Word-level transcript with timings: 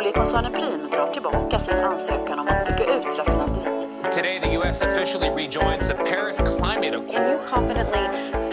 Oljekoncernen 0.00 0.52
Prim 0.52 0.90
drar 0.90 1.12
tillbaka 1.12 1.58
sin 1.58 1.74
ansökan 1.74 2.38
om 2.38 2.48
att 2.48 2.66
bygga 2.66 2.96
ut 2.96 3.18
raffinaderiet. 3.18 4.12
Today, 4.12 4.40
the 4.40 4.54
U.S. 4.56 4.82
officially 4.82 5.28
rejoins 5.28 5.88
the 5.88 5.94
Paris 5.94 6.36
Climate 6.36 6.96
Accord. 6.96 7.10
Can 7.10 7.30
you 7.30 7.38
confidently 7.50 8.00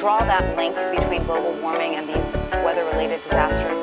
draw 0.01 0.19
that 0.19 0.43
link 0.57 0.75
between 0.75 1.23
global 1.23 1.53
warming 1.61 1.95
and 1.95 2.07
these 2.07 2.37
weather 2.51 2.83
related 2.93 3.19
disasters? 3.23 3.81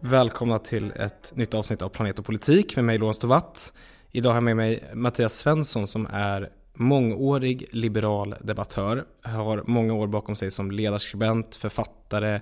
Välkomna 0.00 0.58
till 0.58 0.90
ett 0.90 1.32
nytt 1.34 1.54
avsnitt 1.54 1.82
av 1.82 1.88
Planet 1.88 2.18
och 2.18 2.24
politik 2.24 2.76
med 2.76 2.84
mig 2.84 2.98
Lorentz 2.98 3.18
Tovatt. 3.18 3.72
Idag 4.12 4.30
har 4.30 4.36
jag 4.36 4.44
med 4.44 4.56
mig 4.56 4.90
Mattias 4.94 5.38
Svensson 5.38 5.86
som 5.86 6.06
är 6.12 6.48
mångårig 6.76 7.66
liberal 7.70 8.34
debattör. 8.40 9.04
Har 9.22 9.64
många 9.66 9.94
år 9.94 10.06
bakom 10.06 10.36
sig 10.36 10.50
som 10.50 10.70
ledarskribent, 10.70 11.56
författare, 11.56 12.40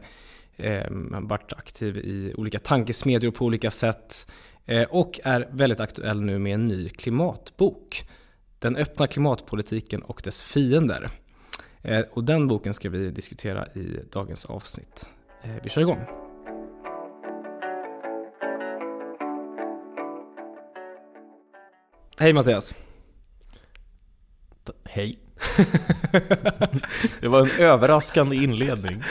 eh, 0.56 0.86
varit 1.20 1.52
aktiv 1.52 1.96
i 1.98 2.34
olika 2.36 2.58
tankesmedjor 2.58 3.30
på 3.30 3.44
olika 3.44 3.70
sätt 3.70 4.30
eh, 4.64 4.82
och 4.82 5.20
är 5.24 5.48
väldigt 5.50 5.80
aktuell 5.80 6.20
nu 6.20 6.38
med 6.38 6.54
en 6.54 6.68
ny 6.68 6.88
klimatbok. 6.88 8.08
Den 8.58 8.76
öppna 8.76 9.06
klimatpolitiken 9.06 10.02
och 10.02 10.20
dess 10.24 10.42
fiender. 10.42 11.10
Eh, 11.82 12.04
och 12.10 12.24
den 12.24 12.48
boken 12.48 12.74
ska 12.74 12.90
vi 12.90 13.10
diskutera 13.10 13.66
i 13.66 14.00
dagens 14.12 14.44
avsnitt. 14.44 15.08
Eh, 15.42 15.50
vi 15.62 15.70
kör 15.70 15.80
igång. 15.80 16.00
Hej 22.18 22.32
Mattias! 22.32 22.74
Hej. 24.84 25.18
det 27.20 27.28
var 27.28 27.40
en 27.40 27.50
överraskande 27.60 28.36
inledning. 28.36 29.02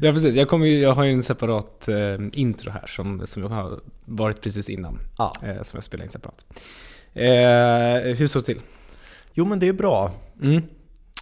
Ja 0.00 0.12
precis, 0.12 0.34
jag, 0.34 0.48
kommer 0.48 0.66
ju, 0.66 0.78
jag 0.78 0.94
har 0.94 1.04
ju 1.04 1.12
en 1.12 1.22
separat 1.22 1.88
eh, 1.88 2.18
intro 2.32 2.70
här 2.70 2.86
som, 2.86 3.26
som 3.26 3.42
har 3.42 3.80
varit 4.04 4.40
precis 4.40 4.70
innan. 4.70 4.98
Ja. 5.18 5.34
Eh, 5.42 5.62
som 5.62 5.76
jag 5.76 5.84
spelar 5.84 6.04
in 6.04 6.10
separat. 6.10 6.46
Eh, 7.14 8.16
hur 8.16 8.26
står 8.26 8.40
det 8.40 8.46
till? 8.46 8.60
Jo 9.32 9.44
men 9.44 9.58
det 9.58 9.68
är 9.68 9.72
bra. 9.72 10.12
Mm. 10.42 10.62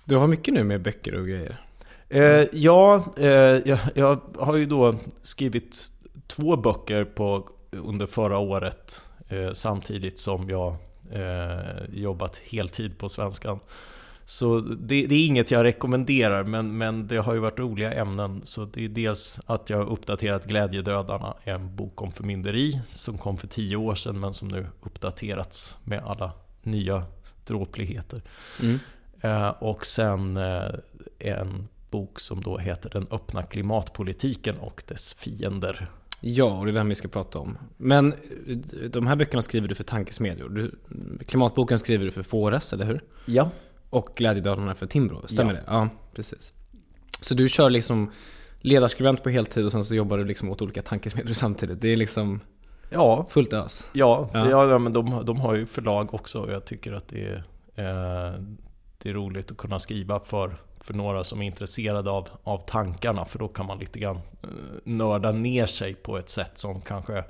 Du 0.05 0.17
har 0.17 0.27
mycket 0.27 0.55
nu 0.55 0.64
med 0.64 0.83
böcker 0.83 1.14
och 1.14 1.28
grejer. 1.28 1.61
Eh, 2.08 2.45
ja, 2.52 3.05
eh, 3.17 3.28
jag, 3.64 3.78
jag 3.95 4.20
har 4.39 4.56
ju 4.56 4.67
då 4.67 4.95
skrivit 5.22 5.92
två 6.27 6.56
böcker 6.56 7.05
på, 7.05 7.48
under 7.70 8.06
förra 8.06 8.39
året 8.39 9.02
eh, 9.28 9.52
samtidigt 9.52 10.19
som 10.19 10.48
jag 10.48 10.77
eh, 11.12 11.84
jobbat 11.92 12.36
heltid 12.36 12.98
på 12.98 13.08
Svenskan. 13.08 13.60
Så 14.24 14.60
det, 14.60 15.06
det, 15.06 15.14
är 15.14 15.27
inget 15.27 15.50
jag 15.50 15.64
rekommenderar, 15.64 16.44
men, 16.44 16.78
men 16.78 17.06
det 17.06 17.16
har 17.16 17.34
ju 17.34 17.41
varit 17.41 17.58
roliga 17.58 17.92
ämnen. 17.92 18.41
Så 18.44 18.64
det 18.64 18.84
är 18.84 18.88
dels 18.88 19.41
att 19.46 19.70
jag 19.70 19.78
har 19.78 19.84
uppdaterat 19.84 20.44
Glädjedödarna, 20.44 21.34
en 21.44 21.77
bok 21.77 22.02
om 22.02 22.12
förmynderi 22.12 22.80
som 22.86 23.19
kom 23.19 23.36
för 23.36 23.46
tio 23.46 23.77
år 23.77 23.94
sedan, 23.94 24.20
men 24.20 24.34
som 24.34 24.48
nu 24.48 24.66
uppdaterats 24.83 25.77
med 25.84 26.02
alla 26.05 26.33
nya 26.62 27.05
dråpligheter. 27.46 28.22
Mm. 28.62 28.78
Eh, 29.20 29.48
och 29.48 29.86
sen 29.86 30.36
eh, 30.36 30.70
en 31.18 31.68
bok 31.91 32.20
som 32.20 32.41
då 32.41 32.58
heter 32.58 32.91
Den 32.91 33.06
öppna 33.11 33.42
klimatpolitiken 33.42 34.56
och 34.58 34.83
dess 34.86 35.14
fiender. 35.14 35.91
Ja, 36.27 36.58
och 36.58 36.64
det 36.64 36.70
är 36.70 36.75
den 36.75 36.89
vi 36.89 36.94
ska 36.94 37.08
prata 37.08 37.39
om. 37.39 37.58
Men 37.77 38.14
de 38.89 39.06
här 39.06 39.17
böckerna 39.17 39.42
skriver 39.42 39.69
du 39.69 39.75
för 39.75 39.84
tankesmedjor. 39.84 40.48
Du, 40.48 40.75
klimatboken 41.27 41.78
skriver 41.78 42.05
du 42.05 42.11
för 42.11 42.22
Fores, 42.22 42.72
eller 42.72 42.84
hur? 42.84 43.00
Ja. 43.27 43.50
Och 43.91 44.11
Glädjedödarna 44.17 44.75
för 44.75 44.86
Timbro, 44.86 45.28
stämmer 45.28 45.55
ja. 45.55 45.61
det? 45.61 45.64
Ja, 45.67 45.89
precis. 46.14 46.52
Så 47.20 47.34
du 47.34 47.48
kör 47.48 47.70
liksom 47.70 48.11
ledarskribent 48.61 49.22
på 49.22 49.30
heltid 49.30 49.67
och 49.67 49.72
sen 49.72 49.84
så 49.84 49.95
jobbar 49.95 50.19
du 50.19 50.25
liksom 50.25 50.50
åt 50.50 50.62
olika 50.62 50.83
tankesmedjor 50.83 51.34
samtidigt. 51.34 51.80
Det 51.80 51.89
är 51.89 51.97
liksom 51.97 52.41
ja. 52.91 53.27
fullt 53.30 53.52
ös. 53.52 53.91
Ja, 53.92 54.30
ja. 54.33 54.69
ja 54.70 54.78
men 54.78 54.92
de, 54.92 55.22
de 55.25 55.41
har 55.41 55.55
ju 55.55 55.67
förlag 55.67 56.14
också 56.14 56.41
och 56.41 56.52
jag 56.52 56.64
tycker 56.64 56.92
att 56.92 57.08
det 57.08 57.24
är, 57.24 57.36
eh, 57.74 58.41
det 58.98 59.11
är 59.11 59.14
roligt 59.14 59.51
att 59.51 59.56
kunna 59.56 59.79
skriva 59.79 60.20
för, 60.20 60.56
för 60.84 60.95
några 60.95 61.24
som 61.24 61.42
är 61.42 61.46
intresserade 61.46 62.11
av, 62.11 62.28
av 62.42 62.58
tankarna. 62.58 63.24
För 63.24 63.39
då 63.39 63.48
kan 63.48 63.67
man 63.67 63.78
lite 63.78 63.98
grann 63.98 64.17
eh, 64.42 64.48
nörda 64.84 65.33
ner 65.33 65.67
sig 65.67 65.95
på 65.95 66.18
ett 66.18 66.28
sätt 66.28 66.58
som 66.58 66.80
kanske 66.80 67.24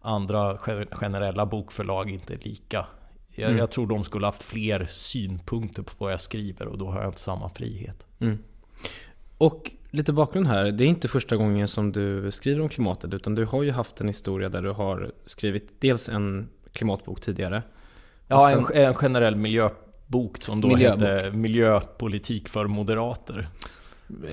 andra 0.00 0.58
generella 0.90 1.46
bokförlag 1.46 2.10
inte 2.10 2.34
är 2.34 2.38
lika 2.38 2.86
jag, 3.38 3.48
mm. 3.48 3.58
jag, 3.58 3.70
tror 3.70 3.86
de 3.86 4.04
skulle 4.04 4.26
haft 4.26 4.42
fler 4.42 4.86
synpunkter 4.90 5.82
på 5.82 5.92
vad 5.98 6.12
jag 6.12 6.20
skriver 6.20 6.66
och 6.66 6.78
då 6.78 6.90
har 6.90 7.00
jag 7.00 7.08
inte 7.08 7.20
samma 7.20 7.48
frihet. 7.48 8.06
Mm. 8.18 8.38
Och 9.38 9.72
lite 9.90 10.12
bakgrund 10.12 10.46
här. 10.46 10.64
Det 10.64 10.84
är 10.84 10.88
inte 10.88 11.08
första 11.08 11.36
gången 11.36 11.68
som 11.68 11.92
du 11.92 12.30
skriver 12.30 12.60
om 12.60 12.68
klimatet 12.68 13.14
utan 13.14 13.34
du 13.34 13.44
har 13.44 13.62
ju 13.62 13.70
haft 13.70 14.00
en 14.00 14.08
historia 14.08 14.48
där 14.48 14.62
du 14.62 14.70
har 14.70 15.12
skrivit 15.26 15.80
dels 15.80 16.08
en 16.08 16.48
klimatbok 16.72 17.20
tidigare. 17.20 17.62
Ja, 18.26 18.48
sen... 18.48 18.58
en, 18.58 18.86
en, 18.86 18.94
generell 18.94 19.36
miljöbok 20.08 20.42
som 20.42 20.60
då 20.60 20.68
miljöbok. 20.68 21.00
hette 21.02 21.30
Miljöpolitik 21.30 22.48
för 22.48 22.66
moderater. 22.66 23.48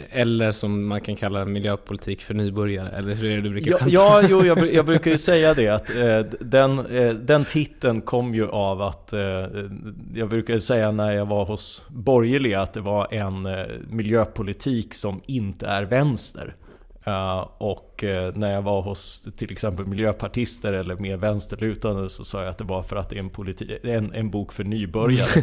Eller 0.09 0.51
som 0.51 0.87
man 0.87 1.01
kan 1.01 1.15
kalla 1.15 1.45
miljöpolitik 1.45 2.21
för 2.21 2.33
nybörjare, 2.33 2.89
eller 2.89 3.13
hur 3.13 3.31
är 3.31 3.35
det 3.35 3.41
du 3.41 3.49
brukar 3.49 3.71
Ja, 3.71 3.87
ja 3.87 4.23
jo, 4.29 4.45
jag, 4.45 4.73
jag, 4.73 4.85
brukar 4.85 5.11
ju 5.11 5.17
säga 5.17 5.53
det 5.53 5.67
att 5.67 5.89
eh, 5.89 6.19
den, 6.39 6.85
eh, 6.85 7.13
den 7.13 7.45
titeln 7.45 8.01
kom 8.01 8.33
ju 8.33 8.47
av 8.47 8.81
att 8.81 9.13
eh, 9.13 9.19
Jag 10.15 10.29
brukar 10.29 10.59
säga 10.59 10.91
när 10.91 11.11
jag 11.11 11.25
var 11.25 11.45
hos 11.45 11.83
borgerliga 11.89 12.61
att 12.61 12.73
det 12.73 12.81
var 12.81 13.13
en 13.13 13.45
eh, 13.45 13.65
miljöpolitik 13.89 14.93
som 14.93 15.21
inte 15.25 15.67
är 15.67 15.83
vänster. 15.83 16.55
Uh, 17.07 17.47
och 17.57 18.03
uh, 18.03 18.31
när 18.35 18.53
jag 18.53 18.61
var 18.61 18.81
hos 18.81 19.27
till 19.37 19.51
exempel 19.51 19.85
miljöpartister 19.85 20.73
eller 20.73 20.95
mer 20.95 21.17
vänsterlutande 21.17 22.09
så 22.09 22.23
sa 22.23 22.41
jag 22.41 22.49
att 22.49 22.57
det 22.57 22.63
var 22.63 22.83
för 22.83 22.95
att 22.95 23.09
det 23.09 23.15
är 23.15 23.19
en, 23.19 23.29
politi- 23.29 23.87
en, 23.87 24.13
en 24.13 24.29
bok 24.29 24.53
för 24.53 24.63
nybörjare. 24.63 25.39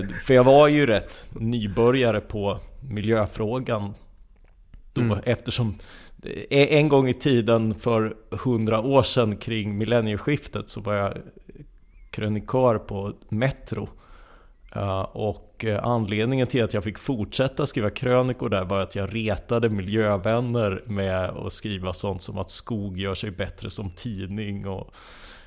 uh, 0.00 0.08
för 0.24 0.34
jag 0.34 0.44
var 0.44 0.68
ju 0.68 0.86
rätt 0.86 1.28
nybörjare 1.32 2.20
på 2.20 2.58
miljöfrågan 2.80 3.94
då 4.92 5.00
mm. 5.00 5.18
eftersom 5.24 5.74
en 6.50 6.88
gång 6.88 7.08
i 7.08 7.14
tiden 7.14 7.74
för 7.74 8.16
hundra 8.30 8.80
år 8.80 9.02
sedan 9.02 9.36
kring 9.36 9.78
millennieskiftet 9.78 10.68
så 10.68 10.80
var 10.80 10.94
jag 10.94 11.18
krönikör 12.10 12.78
på 12.78 13.12
Metro. 13.28 13.88
Och 15.12 15.45
eh, 15.64 15.84
anledningen 15.84 16.46
till 16.46 16.64
att 16.64 16.74
jag 16.74 16.84
fick 16.84 16.98
fortsätta 16.98 17.66
skriva 17.66 17.90
krönikor 17.90 18.48
där 18.48 18.64
var 18.64 18.80
att 18.80 18.96
jag 18.96 19.14
retade 19.14 19.68
miljövänner 19.68 20.82
med 20.86 21.30
att 21.30 21.52
skriva 21.52 21.92
sånt 21.92 22.22
som 22.22 22.38
att 22.38 22.50
skog 22.50 22.98
gör 22.98 23.14
sig 23.14 23.30
bättre 23.30 23.70
som 23.70 23.90
tidning 23.90 24.66
och 24.66 24.94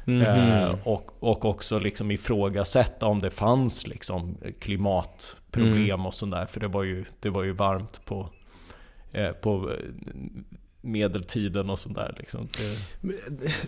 Mm 0.08 0.28
-hmm. 0.28 0.78
och, 0.84 1.12
och 1.20 1.46
också 1.46 1.80
liksom 1.80 2.12
ifrågasätta 2.12 3.06
om 3.06 3.22
det 3.22 3.30
fanns 3.30 3.88
liksom 3.88 4.38
klimatproblem 4.60 5.90
mm. 5.90 6.06
och 6.06 6.14
sådär. 6.14 6.46
För 6.46 6.60
det 6.60 6.68
var 6.68 6.84
ju, 6.84 7.06
det 7.20 7.30
var 7.30 7.44
ju 7.44 7.52
varmt 7.52 8.06
på, 8.06 8.30
eh, 9.12 9.32
på 9.32 9.72
medeltiden 10.82 11.70
och 11.70 11.80
sådär 11.80 12.16
liksom. 12.18 12.48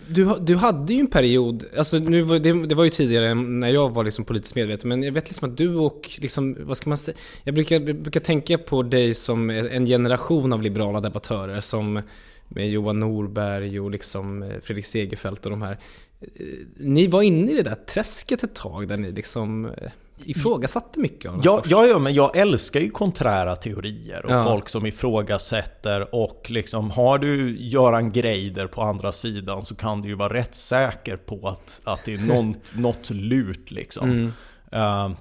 Du, 0.08 0.36
du 0.40 0.56
hade 0.56 0.94
ju 0.94 1.00
en 1.00 1.06
period, 1.06 1.64
alltså 1.76 1.98
nu 1.98 2.22
var, 2.22 2.38
det, 2.38 2.66
det 2.66 2.74
var 2.74 2.84
ju 2.84 2.90
tidigare 2.90 3.34
när 3.34 3.68
jag 3.68 3.90
var 3.90 4.04
liksom 4.04 4.24
politiskt 4.24 4.54
medveten, 4.54 4.88
men 4.88 5.02
jag 5.02 5.12
vet 5.12 5.28
liksom 5.28 5.50
att 5.50 5.56
du 5.56 5.74
och 5.74 6.10
liksom, 6.18 6.56
vad 6.60 6.76
ska 6.76 6.90
man 6.90 6.98
säga? 6.98 7.16
Jag 7.44 7.54
brukar, 7.54 7.80
brukar 7.80 8.20
tänka 8.20 8.58
på 8.58 8.82
dig 8.82 9.14
som 9.14 9.50
en 9.50 9.86
generation 9.86 10.52
av 10.52 10.62
liberala 10.62 11.00
debattörer 11.00 11.60
som 11.60 12.02
med 12.48 12.70
Johan 12.70 13.00
Norberg 13.00 13.80
och 13.80 13.90
liksom 13.90 14.52
Fredrik 14.62 14.86
Segerfeldt 14.86 15.44
och 15.46 15.50
de 15.50 15.62
här. 15.62 15.78
Eh, 16.20 16.46
ni 16.76 17.06
var 17.06 17.22
inne 17.22 17.52
i 17.52 17.54
det 17.54 17.62
där 17.62 17.74
träsket 17.74 18.42
ett 18.42 18.54
tag 18.54 18.88
där 18.88 18.96
ni 18.96 19.12
liksom 19.12 19.64
eh, 19.64 19.90
ifrågasatte 20.24 21.00
mycket 21.00 21.30
av 21.30 21.40
ja, 21.44 21.62
ja, 21.66 21.86
ja, 21.86 21.98
men 21.98 22.14
jag 22.14 22.36
älskar 22.36 22.80
ju 22.80 22.90
konträra 22.90 23.56
teorier 23.56 24.26
och 24.26 24.32
ja. 24.32 24.44
folk 24.44 24.68
som 24.68 24.86
ifrågasätter 24.86 26.14
och 26.14 26.46
liksom 26.50 26.90
har 26.90 27.18
du 27.18 27.56
Göran 27.58 28.12
Greider 28.12 28.66
på 28.66 28.82
andra 28.82 29.12
sidan 29.12 29.62
så 29.64 29.74
kan 29.74 30.02
du 30.02 30.08
ju 30.08 30.14
vara 30.14 30.34
rätt 30.34 30.54
säker 30.54 31.16
på 31.16 31.48
att, 31.48 31.80
att 31.84 32.04
det 32.04 32.14
är 32.14 32.18
något, 32.42 32.74
något 32.74 33.10
lut 33.10 33.70
liksom. 33.70 34.10
Mm. 34.10 34.32
Uh, 34.74 35.16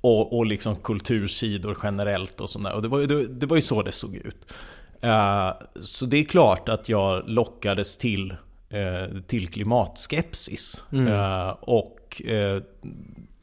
och, 0.00 0.38
och 0.38 0.46
liksom 0.46 0.76
kultursidor 0.76 1.78
generellt 1.82 2.40
och 2.40 2.50
sådär. 2.50 2.72
Och 2.72 2.82
det 2.82 2.88
var, 2.88 3.00
det, 3.00 3.26
det, 3.26 3.46
var 3.46 3.56
ju 3.56 3.62
så 3.62 3.82
det 3.82 3.92
såg 3.92 4.16
ut. 4.16 4.54
Uh, 5.04 5.50
så 5.80 6.06
det 6.06 6.16
är 6.16 6.24
klart 6.24 6.68
att 6.68 6.88
jag 6.88 7.28
lockades 7.28 7.98
till, 7.98 8.30
uh, 8.30 9.20
till 9.26 9.48
klimatskepsis. 9.48 10.82
Mm. 10.92 11.54
och 11.60 12.22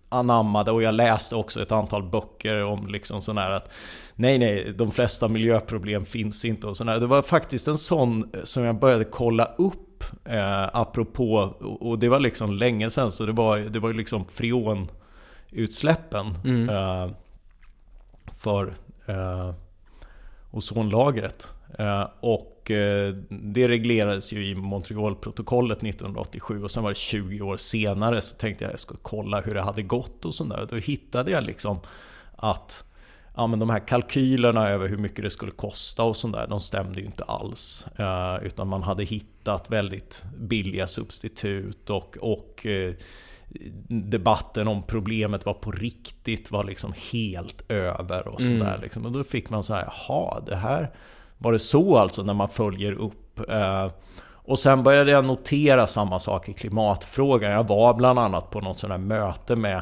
anammade 0.10 0.72
och 0.72 0.84
jag 0.84 0.96
läste 0.96 1.36
också 1.36 1.62
ett 1.62 1.72
antal 1.72 2.04
böcker 2.04 2.64
om 2.64 2.88
liksom 2.88 3.22
sån 3.22 3.38
här 3.38 3.52
att 3.52 3.72
Nej 4.16 4.40
nej, 4.40 4.74
de 4.78 4.92
flesta 4.92 5.28
miljöproblem 5.28 6.06
finns 6.06 6.46
inte 6.46 6.68
och 6.68 6.78
sådär. 6.78 7.00
Det 7.00 7.08
var 7.08 7.22
faktiskt 7.22 7.68
en 7.68 7.78
sån 7.78 8.32
som 8.44 8.64
jag 8.64 8.80
började 8.80 9.04
kolla 9.04 9.46
upp 9.46 10.04
eh, 10.26 10.70
apropå 10.74 11.56
och 11.80 12.00
det 12.00 12.10
var 12.10 12.20
liksom 12.20 12.54
länge 12.54 12.90
sedan 12.90 13.12
så 13.12 13.26
det 13.26 13.32
var, 13.32 13.58
det 13.58 13.80
var 13.80 13.90
ju 13.90 13.96
liksom 13.96 14.26
freonutsläppen 14.26 16.36
mm. 16.46 16.70
eh, 16.70 17.10
för 18.42 18.74
eh, 19.08 19.54
ozonlagret. 20.52 21.48
Eh, 21.80 22.08
och 22.20 22.59
eh, 22.72 23.16
det 23.30 23.68
reglerades 23.68 24.34
ju 24.34 24.48
i 24.48 24.56
Montrealprotokollet 24.56 25.84
1987 25.84 26.64
och 26.64 26.72
sen 26.72 26.84
var 26.84 26.90
det 26.90 26.96
20 26.96 27.42
år 27.42 27.58
senare 27.58 28.22
så 28.22 28.38
tänkte 28.38 28.64
jag 28.64 28.70
att 28.70 28.74
jag 28.74 28.80
skulle 28.80 29.00
kolla 29.02 29.42
hur 29.42 29.54
det 29.54 29.62
hade 29.62 29.82
gått 29.82 30.26
och 30.26 30.34
sådär. 30.34 30.68
Då 30.70 30.76
hittade 30.76 31.32
jag 31.32 31.44
liksom 31.44 31.80
att 32.36 32.84
ja, 33.36 33.48
men 33.48 33.60
de 33.60 33.70
här 33.70 33.88
kalkylerna 33.88 34.70
över 34.70 34.88
hur 34.88 34.98
mycket 34.98 35.24
det 35.24 35.30
skulle 35.30 35.52
kosta 35.52 36.04
och 36.04 36.18
sånt 36.18 36.36
där, 36.36 36.48
de 36.48 36.60
stämde 36.60 37.00
ju 37.00 37.06
inte 37.06 37.24
alls. 37.24 37.86
Eh, 37.96 38.38
utan 38.44 38.68
man 38.68 38.84
hade 38.84 39.04
hittat 39.04 39.72
väldigt 39.72 40.24
billiga 40.38 40.88
substitut 40.88 41.90
och, 41.90 42.18
och 42.22 42.66
eh, 42.66 42.94
debatten 43.88 44.68
om 44.68 44.84
problemet 44.84 45.46
var 45.46 45.54
på 45.54 45.72
riktigt 45.72 46.52
var 46.52 46.64
liksom 46.64 46.94
helt 47.12 47.72
över 47.72 48.28
och 48.28 48.42
sådär. 48.42 48.70
Mm. 48.70 48.82
Liksom. 48.82 49.06
Och 49.06 49.12
då 49.12 49.24
fick 49.24 49.50
man 49.50 49.64
så 49.64 49.74
här, 49.74 49.94
jaha, 50.08 50.40
det 50.46 50.56
här 50.56 50.92
var 51.42 51.52
det 51.52 51.60
så 51.60 51.98
alltså 51.98 52.24
när 52.24 52.34
man 52.34 52.48
följer 52.48 52.92
upp? 52.92 53.50
Eh, 53.50 53.88
och 54.22 54.60
sen 54.60 54.84
började 54.84 55.12
jag 55.12 55.26
notera 55.26 55.88
samma 55.88 56.20
sak 56.20 56.50
i 56.50 56.54
klimatfrågan. 56.54 57.52
Jag 57.52 57.68
var 57.68 57.94
bland 57.94 58.20
annat 58.20 58.50
på 58.50 58.62
något 58.62 58.78
sånt 58.78 58.92
här 58.92 58.98
möte 58.98 59.56
med 59.56 59.82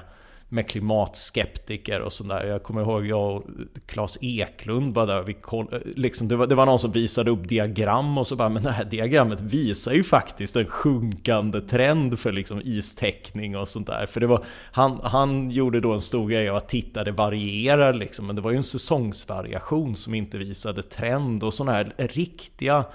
med 0.49 0.69
klimatskeptiker 0.69 2.01
och 2.01 2.13
sådär. 2.13 2.45
Jag 2.45 2.63
kommer 2.63 2.81
ihåg 2.81 3.05
jag 3.05 3.35
och 3.35 3.43
Claes 3.85 4.17
Eklund 4.21 4.93
var 4.93 5.07
där. 5.07 5.21
Vi 5.21 5.33
koll, 5.33 5.83
liksom, 5.95 6.27
det, 6.27 6.35
var, 6.35 6.47
det 6.47 6.55
var 6.55 6.65
någon 6.65 6.79
som 6.79 6.91
visade 6.91 7.31
upp 7.31 7.49
diagram 7.49 8.17
och 8.17 8.27
så 8.27 8.35
bara 8.35 8.49
Men 8.49 8.63
det 8.63 8.71
här 8.71 8.85
diagrammet 8.85 9.41
visar 9.41 9.91
ju 9.91 10.03
faktiskt 10.03 10.55
en 10.55 10.65
sjunkande 10.65 11.61
trend 11.61 12.19
för 12.19 12.31
liksom 12.31 12.61
istäckning 12.61 13.57
och 13.57 13.67
sånt 13.67 13.87
där. 13.87 14.05
För 14.05 14.19
det 14.19 14.27
var, 14.27 14.45
han, 14.71 14.99
han 15.03 15.49
gjorde 15.49 15.79
då 15.79 15.93
en 15.93 16.01
stor 16.01 16.29
grej 16.29 16.49
av 16.49 16.55
att 16.55 16.69
titta 16.69 17.03
det 17.03 17.11
varierar 17.11 17.93
liksom. 17.93 18.27
Men 18.27 18.35
det 18.35 18.41
var 18.41 18.51
ju 18.51 18.57
en 18.57 18.63
säsongsvariation 18.63 19.95
som 19.95 20.13
inte 20.13 20.37
visade 20.37 20.83
trend 20.83 21.43
och 21.43 21.53
sådana 21.53 21.71
här 21.71 21.93
riktiga 21.97 22.85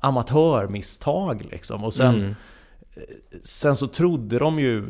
amatörmisstag 0.00 1.46
liksom. 1.50 1.84
Och 1.84 1.94
sen, 1.94 2.14
mm. 2.14 2.34
sen 3.42 3.76
så 3.76 3.86
trodde 3.86 4.38
de 4.38 4.58
ju 4.58 4.84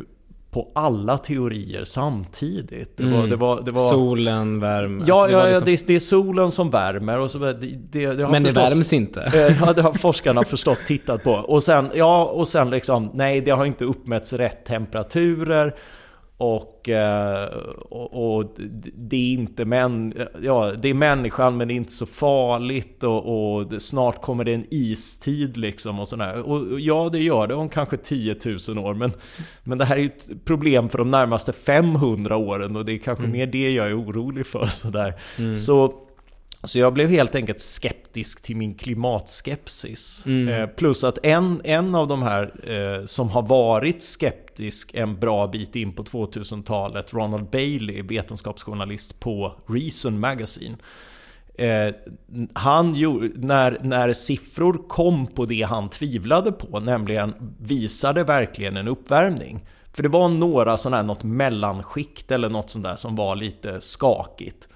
på 0.55 0.71
alla 0.75 1.19
teorier 1.19 1.85
samtidigt. 1.85 2.97
Det 2.97 3.05
var, 3.05 3.19
mm. 3.19 3.31
det 3.31 3.37
var, 3.37 3.63
det 3.63 3.71
var, 3.71 3.89
solen 3.89 4.61
värmer. 4.61 5.05
Ja, 5.09 5.23
alltså 5.23 5.37
det, 5.37 5.43
ja, 5.43 5.49
liksom... 5.49 5.65
det, 5.67 5.87
det, 5.87 5.95
är 5.95 6.01
solen 6.01 6.51
som 6.51 6.71
värmer. 6.71 7.21
Och 7.21 7.31
så, 7.31 7.39
det, 7.39 7.53
det 7.91 8.29
Men 8.31 8.43
det 8.43 8.51
värms 8.51 8.93
inte. 8.93 9.33
Ja, 9.61 9.73
det 9.73 9.83
har 9.83 9.93
forskarna 9.93 10.45
förstått 10.45 10.79
tittat 10.87 11.25
på. 11.25 11.33
Och 11.33 11.63
sen, 11.63 11.91
ja, 11.95 12.25
och 12.25 12.49
sen 12.49 12.71
liksom, 12.71 13.11
nej, 13.15 13.41
det 13.41 13.51
har 13.51 13.65
inte 13.65 13.85
uppmätts 13.85 14.33
rätt 14.33 14.65
temperaturer. 14.65 15.75
Och, 16.37 16.89
eh, 16.89 17.45
och, 17.91 18.37
och, 18.37 18.45
det 18.95 19.17
är 19.17 19.33
inte 19.33 19.65
män, 19.65 20.15
ja, 20.43 20.73
det 20.73 20.89
är 20.89 20.95
människan 20.95 21.57
men 21.57 21.69
det 21.69 21.75
är 21.75 21.77
inte 21.77 21.93
så 21.93 22.07
farligt 22.07 23.05
och, 23.05 23.57
och 23.57 23.83
snart 23.83 24.23
kommer 24.23 24.45
det 24.45 24.55
en 24.55 24.67
istid 24.71 25.57
liksom 25.57 26.01
och 26.01 26.09
sådär. 26.09 26.43
Och 26.43 26.81
ja, 26.81 27.09
det 27.13 27.19
gör 27.19 27.47
det 27.47 27.55
om 27.55 27.69
kanske 27.69 27.97
10 27.97 28.37
000 28.69 28.79
år 28.79 28.95
men, 28.95 29.13
men 29.65 29.79
det 29.79 29.85
här 29.85 29.97
är 29.97 30.01
ju 30.01 30.07
ett 30.07 30.45
problem 30.45 30.89
för 30.89 30.99
de 30.99 31.11
närmaste 31.11 31.53
500 31.53 32.37
åren 32.37 32.77
och 32.77 32.85
det 32.85 32.93
är 32.93 32.99
kanske 32.99 33.25
mm. 33.25 33.39
mer 33.39 33.47
det 33.47 33.71
jag 33.71 33.87
är 33.87 34.01
orolig 34.01 34.47
för 34.47 34.67
sådär. 34.67 35.15
Mm. 35.39 35.55
Så 35.55 36.05
så 36.65 36.79
jag 36.79 36.95
blev 36.95 37.09
helt 37.09 37.35
enkelt 37.35 37.61
skeptisk 37.61 38.43
till 38.43 38.57
min 38.57 38.75
klimatskepsis. 38.75 40.23
Mm. 40.27 40.49
Eh, 40.49 40.67
plus 40.67 41.05
att 41.05 41.19
en, 41.23 41.61
en 41.65 41.95
av 41.95 42.09
de 42.09 42.23
här 42.23 42.71
eh, 42.71 43.05
som 43.05 43.29
har 43.29 43.43
varit 43.43 44.03
skeptisk 44.03 44.95
en 44.95 45.21
bra 45.21 45.47
bit 45.47 45.77
in 45.77 45.93
på 45.93 46.03
2000-talet, 46.03 47.15
Ronald 47.15 47.51
Bailey, 47.51 48.03
vetenskapsjournalist 48.03 49.21
på 49.21 49.57
Reason 49.67 50.21
Magazine. 50.21 50.77
Eh, 51.55 51.95
han 52.53 52.95
gjorde, 52.95 53.31
när, 53.35 53.79
när 53.83 54.13
siffror 54.13 54.89
kom 54.89 55.27
på 55.27 55.47
det 55.47 55.63
han 55.63 55.89
tvivlade 55.89 56.53
på, 56.53 56.81
nämligen 56.81 57.35
visade 57.61 58.25
verkligen 58.25 58.77
en 58.77 58.89
uppvärmning. 58.89 59.67
För 59.93 60.03
det 60.03 60.09
var 60.09 60.29
några 60.29 60.77
sådana 60.77 60.97
här, 60.97 61.05
något 61.05 61.25
mellanskikt 61.25 62.31
eller 62.31 62.49
något 62.49 62.71
sånt 62.71 62.85
där 62.85 62.97
som 62.97 63.17
var 63.17 63.37
lite 63.37 63.81
skakigt. 63.81 64.69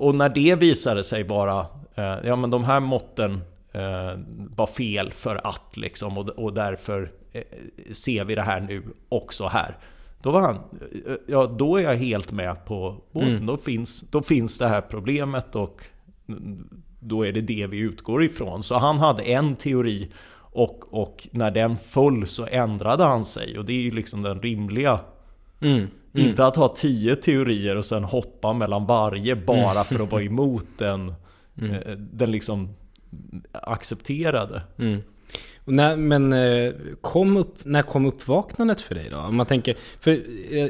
Och 0.00 0.14
när 0.14 0.28
det 0.28 0.54
visade 0.54 1.04
sig 1.04 1.22
vara, 1.22 1.66
eh, 1.94 2.16
ja 2.24 2.36
men 2.36 2.50
de 2.50 2.64
här 2.64 2.80
måtten 2.80 3.40
eh, 3.72 4.18
var 4.56 4.66
fel 4.66 5.12
för 5.12 5.46
att 5.46 5.76
liksom 5.76 6.18
och, 6.18 6.28
och 6.28 6.52
därför 6.54 7.12
eh, 7.32 7.42
ser 7.92 8.24
vi 8.24 8.34
det 8.34 8.42
här 8.42 8.60
nu 8.60 8.82
också 9.08 9.46
här. 9.46 9.76
Då 10.22 10.30
var 10.30 10.40
han, 10.40 10.54
eh, 10.54 11.14
ja 11.26 11.46
då 11.46 11.76
är 11.76 11.82
jag 11.82 11.96
helt 11.96 12.32
med 12.32 12.64
på. 12.64 12.96
Mm. 13.14 13.46
Då, 13.46 13.56
finns, 13.56 14.00
då 14.00 14.22
finns 14.22 14.58
det 14.58 14.68
här 14.68 14.80
problemet 14.80 15.56
och 15.56 15.84
då 17.00 17.26
är 17.26 17.32
det 17.32 17.40
det 17.40 17.66
vi 17.66 17.78
utgår 17.78 18.24
ifrån. 18.24 18.62
Så 18.62 18.78
han 18.78 18.98
hade 18.98 19.22
en 19.22 19.56
teori 19.56 20.10
och, 20.34 20.94
och 20.94 21.28
när 21.30 21.50
den 21.50 21.76
föll 21.76 22.26
så 22.26 22.46
ändrade 22.50 23.04
han 23.04 23.24
sig. 23.24 23.58
Och 23.58 23.64
det 23.64 23.72
är 23.72 23.82
ju 23.82 23.90
liksom 23.90 24.22
den 24.22 24.42
rimliga 24.42 25.00
mm. 25.60 25.86
Mm. 26.14 26.28
Inte 26.28 26.46
att 26.46 26.56
ha 26.56 26.68
tio 26.68 27.16
teorier 27.16 27.76
och 27.76 27.84
sen 27.84 28.04
hoppa 28.04 28.52
mellan 28.52 28.86
varje 28.86 29.36
bara 29.36 29.70
mm. 29.70 29.84
för 29.84 30.02
att 30.02 30.12
vara 30.12 30.22
emot 30.22 30.66
den, 30.78 31.14
mm. 31.58 31.74
Eh, 31.74 31.96
den 31.96 32.30
liksom 32.30 32.74
accepterade. 33.52 34.62
Mm. 34.78 35.00
När, 35.64 35.96
men 35.96 36.32
eh, 36.32 36.72
kom 37.00 37.36
upp, 37.36 37.56
när 37.62 37.82
kom 37.82 38.06
uppvaknandet 38.06 38.80
för 38.80 38.94
dig 38.94 39.08
då? 39.10 39.18
Om 39.18 39.36
man 39.36 39.46
tänker, 39.46 39.76
för 40.00 40.10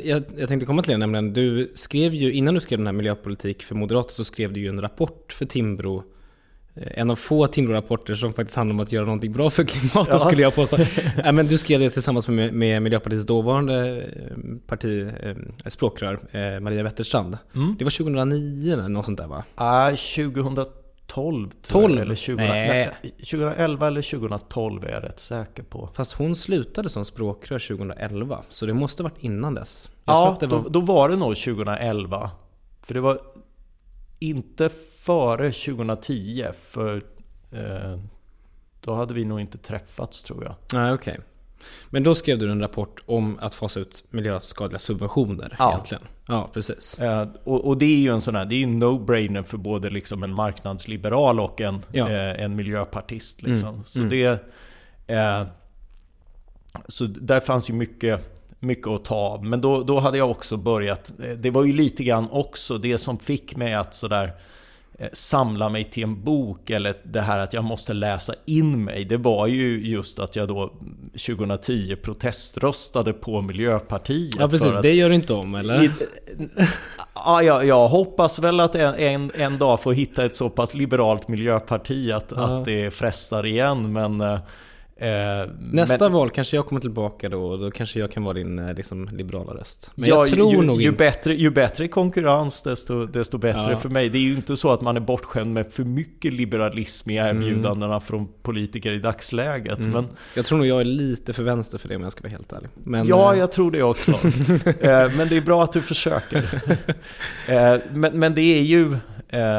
jag, 0.06 0.22
jag 0.36 0.48
tänkte 0.48 0.66
komma 0.66 0.82
till 0.82 0.92
det 0.92 0.98
nämligen, 0.98 1.32
du 1.32 1.72
skrev 1.74 2.14
ju, 2.14 2.32
innan 2.32 2.54
du 2.54 2.60
skrev 2.60 2.78
den 2.78 2.86
här 2.86 2.92
miljöpolitik 2.92 3.62
för 3.62 3.74
Moderater 3.74 4.12
så 4.12 4.24
skrev 4.24 4.52
du 4.52 4.60
ju 4.60 4.68
en 4.68 4.80
rapport 4.80 5.32
för 5.32 5.46
Timbro 5.46 6.02
en 6.74 7.10
av 7.10 7.16
få 7.16 7.46
Timrå-rapporter 7.46 8.14
som 8.14 8.32
faktiskt 8.32 8.56
handlar 8.56 8.74
om 8.74 8.80
att 8.80 8.92
göra 8.92 9.04
någonting 9.04 9.32
bra 9.32 9.50
för 9.50 9.64
klimatet 9.64 10.12
ja. 10.12 10.18
skulle 10.18 10.42
jag 10.42 10.54
påstå. 10.54 10.76
äh, 11.24 11.32
men 11.32 11.46
du 11.46 11.58
skrev 11.58 11.80
det 11.80 11.90
tillsammans 11.90 12.28
med, 12.28 12.54
med 12.54 12.82
Miljöpartiets 12.82 13.26
dåvarande 13.26 14.02
eh, 14.02 14.36
parti, 14.66 15.08
eh, 15.22 15.36
språkrör 15.66 16.18
eh, 16.30 16.60
Maria 16.60 16.82
Wetterstrand. 16.82 17.38
Mm. 17.54 17.76
Det 17.78 17.84
var 17.84 17.90
2009 17.90 18.72
eller 18.72 18.88
något 18.88 19.06
sånt 19.06 19.18
där 19.18 19.26
va? 19.26 19.44
Ja, 19.56 19.90
uh, 19.90 19.96
2012 19.96 20.74
12? 21.12 21.98
Eller 21.98 22.14
20, 22.14 22.36
nej. 22.36 22.90
2011 23.18 23.86
eller 23.86 24.02
2012 24.02 24.84
är 24.84 24.90
jag 24.90 25.04
rätt 25.04 25.20
säker 25.20 25.62
på. 25.62 25.88
Fast 25.94 26.12
hon 26.12 26.36
slutade 26.36 26.90
som 26.90 27.04
språkrör 27.04 27.58
2011, 27.58 28.42
så 28.48 28.66
det 28.66 28.74
måste 28.74 29.02
varit 29.02 29.18
innan 29.24 29.54
dess. 29.54 29.90
Jag 30.04 30.14
ja, 30.14 30.36
var... 30.40 30.48
Då, 30.48 30.68
då 30.68 30.80
var 30.80 31.08
det 31.08 31.16
nog 31.16 31.36
2011. 31.36 32.30
För 32.82 32.94
det 32.94 33.00
var 33.00 33.20
inte 34.20 34.68
före 34.98 35.52
2010 35.52 36.46
för 36.58 36.96
eh, 37.52 37.98
då 38.80 38.94
hade 38.94 39.14
vi 39.14 39.24
nog 39.24 39.40
inte 39.40 39.58
träffats 39.58 40.22
tror 40.22 40.44
jag. 40.44 40.54
Nej, 40.72 40.92
okej. 40.92 41.12
Okay. 41.12 41.24
Men 41.90 42.02
då 42.02 42.14
skrev 42.14 42.38
du 42.38 42.50
en 42.50 42.60
rapport 42.60 43.02
om 43.06 43.38
att 43.40 43.54
fasa 43.54 43.80
ut 43.80 44.04
miljöskadliga 44.10 44.78
subventioner 44.78 45.56
ja. 45.58 45.72
egentligen. 45.72 46.02
Ja, 46.26 46.50
precis. 46.52 46.98
Eh, 46.98 47.28
och, 47.44 47.66
och, 47.66 47.78
det 47.78 47.84
är 47.84 47.98
ju 47.98 48.12
en 48.12 48.20
sån 48.20 48.34
här, 48.34 48.44
det 48.44 48.54
är 48.54 48.62
en 48.62 48.82
no-brainer 48.82 49.42
för 49.42 49.56
både 49.56 49.90
liksom 49.90 50.22
en 50.22 50.34
marknadsliberal 50.34 51.40
och 51.40 51.60
en, 51.60 51.82
ja. 51.92 52.10
eh, 52.10 52.44
en 52.44 52.56
miljöpartist. 52.56 53.42
Liksom. 53.42 53.68
Mm. 53.68 53.84
Så 53.84 53.98
mm. 53.98 54.10
det... 54.10 54.44
Eh, 55.14 55.44
så 56.88 57.04
där 57.06 57.40
fanns 57.40 57.70
ju 57.70 57.74
mycket 57.74 58.39
mycket 58.60 58.86
att 58.86 59.04
ta 59.04 59.14
av. 59.14 59.44
Men 59.44 59.60
då, 59.60 59.82
då 59.82 60.00
hade 60.00 60.18
jag 60.18 60.30
också 60.30 60.56
börjat, 60.56 61.12
det 61.38 61.50
var 61.50 61.64
ju 61.64 61.72
lite 61.72 62.04
grann 62.04 62.28
också 62.30 62.78
det 62.78 62.98
som 62.98 63.18
fick 63.18 63.56
mig 63.56 63.74
att 63.74 63.94
sådär 63.94 64.32
eh, 64.98 65.08
samla 65.12 65.68
mig 65.68 65.84
till 65.84 66.02
en 66.02 66.24
bok 66.24 66.70
eller 66.70 66.94
det 67.02 67.20
här 67.20 67.38
att 67.38 67.52
jag 67.52 67.64
måste 67.64 67.92
läsa 67.92 68.34
in 68.44 68.84
mig. 68.84 69.04
Det 69.04 69.16
var 69.16 69.46
ju 69.46 69.88
just 69.88 70.18
att 70.18 70.36
jag 70.36 70.48
då 70.48 70.72
2010 71.26 71.96
proteströstade 71.96 73.12
på 73.12 73.40
Miljöpartiet. 73.40 74.36
Ja 74.38 74.48
precis, 74.48 74.76
att, 74.76 74.82
det 74.82 74.94
gör 74.94 75.08
du 75.08 75.14
inte 75.14 75.32
om 75.32 75.54
eller? 75.54 75.84
I, 75.84 75.90
ja, 77.14 77.42
jag, 77.42 77.66
jag, 77.66 77.88
hoppas 77.88 78.38
väl 78.38 78.60
att 78.60 78.74
en, 78.74 78.94
en, 78.94 79.32
en, 79.34 79.58
dag 79.58 79.80
få 79.80 79.92
hitta 79.92 80.24
ett 80.24 80.34
så 80.34 80.50
pass 80.50 80.74
liberalt 80.74 81.28
miljöparti 81.28 82.10
att, 82.10 82.32
ja. 82.36 82.42
att 82.42 82.64
det 82.64 82.90
frestar 82.90 83.46
igen. 83.46 83.92
Men 83.92 84.40
eh, 85.00 85.10
Eh, 85.10 85.46
Nästa 85.58 86.04
men, 86.04 86.12
val 86.12 86.30
kanske 86.30 86.56
jag 86.56 86.66
kommer 86.66 86.80
tillbaka 86.80 87.28
då 87.28 87.44
och 87.44 87.58
då 87.58 87.70
kanske 87.70 88.00
jag 88.00 88.12
kan 88.12 88.24
vara 88.24 88.34
din 88.34 88.58
eh, 88.58 88.74
liksom, 88.74 89.08
liberala 89.12 89.54
röst. 89.54 89.90
Men 89.94 90.08
ja, 90.08 90.16
jag 90.16 90.26
tror 90.26 90.52
ju, 90.52 90.62
nog 90.62 90.82
ju, 90.82 90.92
bättre, 90.92 91.34
ju 91.34 91.50
bättre 91.50 91.88
konkurrens 91.88 92.62
desto, 92.62 93.06
desto 93.06 93.38
bättre 93.38 93.70
ja. 93.70 93.76
för 93.76 93.88
mig. 93.88 94.08
Det 94.08 94.18
är 94.18 94.22
ju 94.22 94.34
inte 94.34 94.56
så 94.56 94.70
att 94.70 94.80
man 94.80 94.96
är 94.96 95.00
bortskämd 95.00 95.54
med 95.54 95.72
för 95.72 95.84
mycket 95.84 96.32
liberalism 96.32 97.10
i 97.10 97.16
erbjudandena 97.16 97.86
mm. 97.86 98.00
från 98.00 98.28
politiker 98.42 98.92
i 98.92 98.98
dagsläget. 98.98 99.78
Mm. 99.78 99.90
Men, 99.90 100.08
jag 100.34 100.46
tror 100.46 100.58
nog 100.58 100.66
jag 100.66 100.80
är 100.80 100.84
lite 100.84 101.32
för 101.32 101.42
vänster 101.42 101.78
för 101.78 101.88
det 101.88 101.96
om 101.96 102.02
jag 102.02 102.12
ska 102.12 102.22
vara 102.22 102.30
helt 102.30 102.52
ärlig. 102.52 102.68
Men, 102.74 103.06
ja, 103.06 103.32
eh, 103.32 103.38
jag 103.38 103.52
tror 103.52 103.70
det 103.70 103.82
också. 103.82 104.10
men 105.16 105.28
det 105.28 105.36
är 105.36 105.44
bra 105.44 105.64
att 105.64 105.72
du 105.72 105.82
försöker. 105.82 106.62
men, 107.94 108.18
men 108.18 108.34
det 108.34 108.58
är 108.58 108.62
ju, 108.62 108.96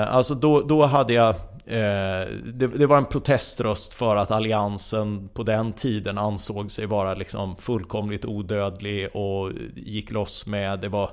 alltså 0.08 0.36
då, 0.36 0.62
då 0.62 0.86
hade 0.86 1.14
jag 1.14 1.36
Eh, 1.36 1.51
det, 1.74 2.68
det, 2.68 2.86
var 2.86 2.98
en 2.98 3.06
proteströst 3.06 3.94
för 3.94 4.16
att 4.16 4.32
alliansen 4.32 5.30
på 5.34 5.44
den 5.44 5.74
tiden 5.74 6.18
ansåg 6.18 6.72
sig 6.72 6.86
vara 6.86 7.14
liksom 7.14 7.56
fullkomligt 7.56 8.26
odödlig 8.26 9.16
och 9.16 9.52
gick 9.76 10.12
loss 10.12 10.46
med, 10.46 10.80
det 10.80 10.90
var 10.90 11.12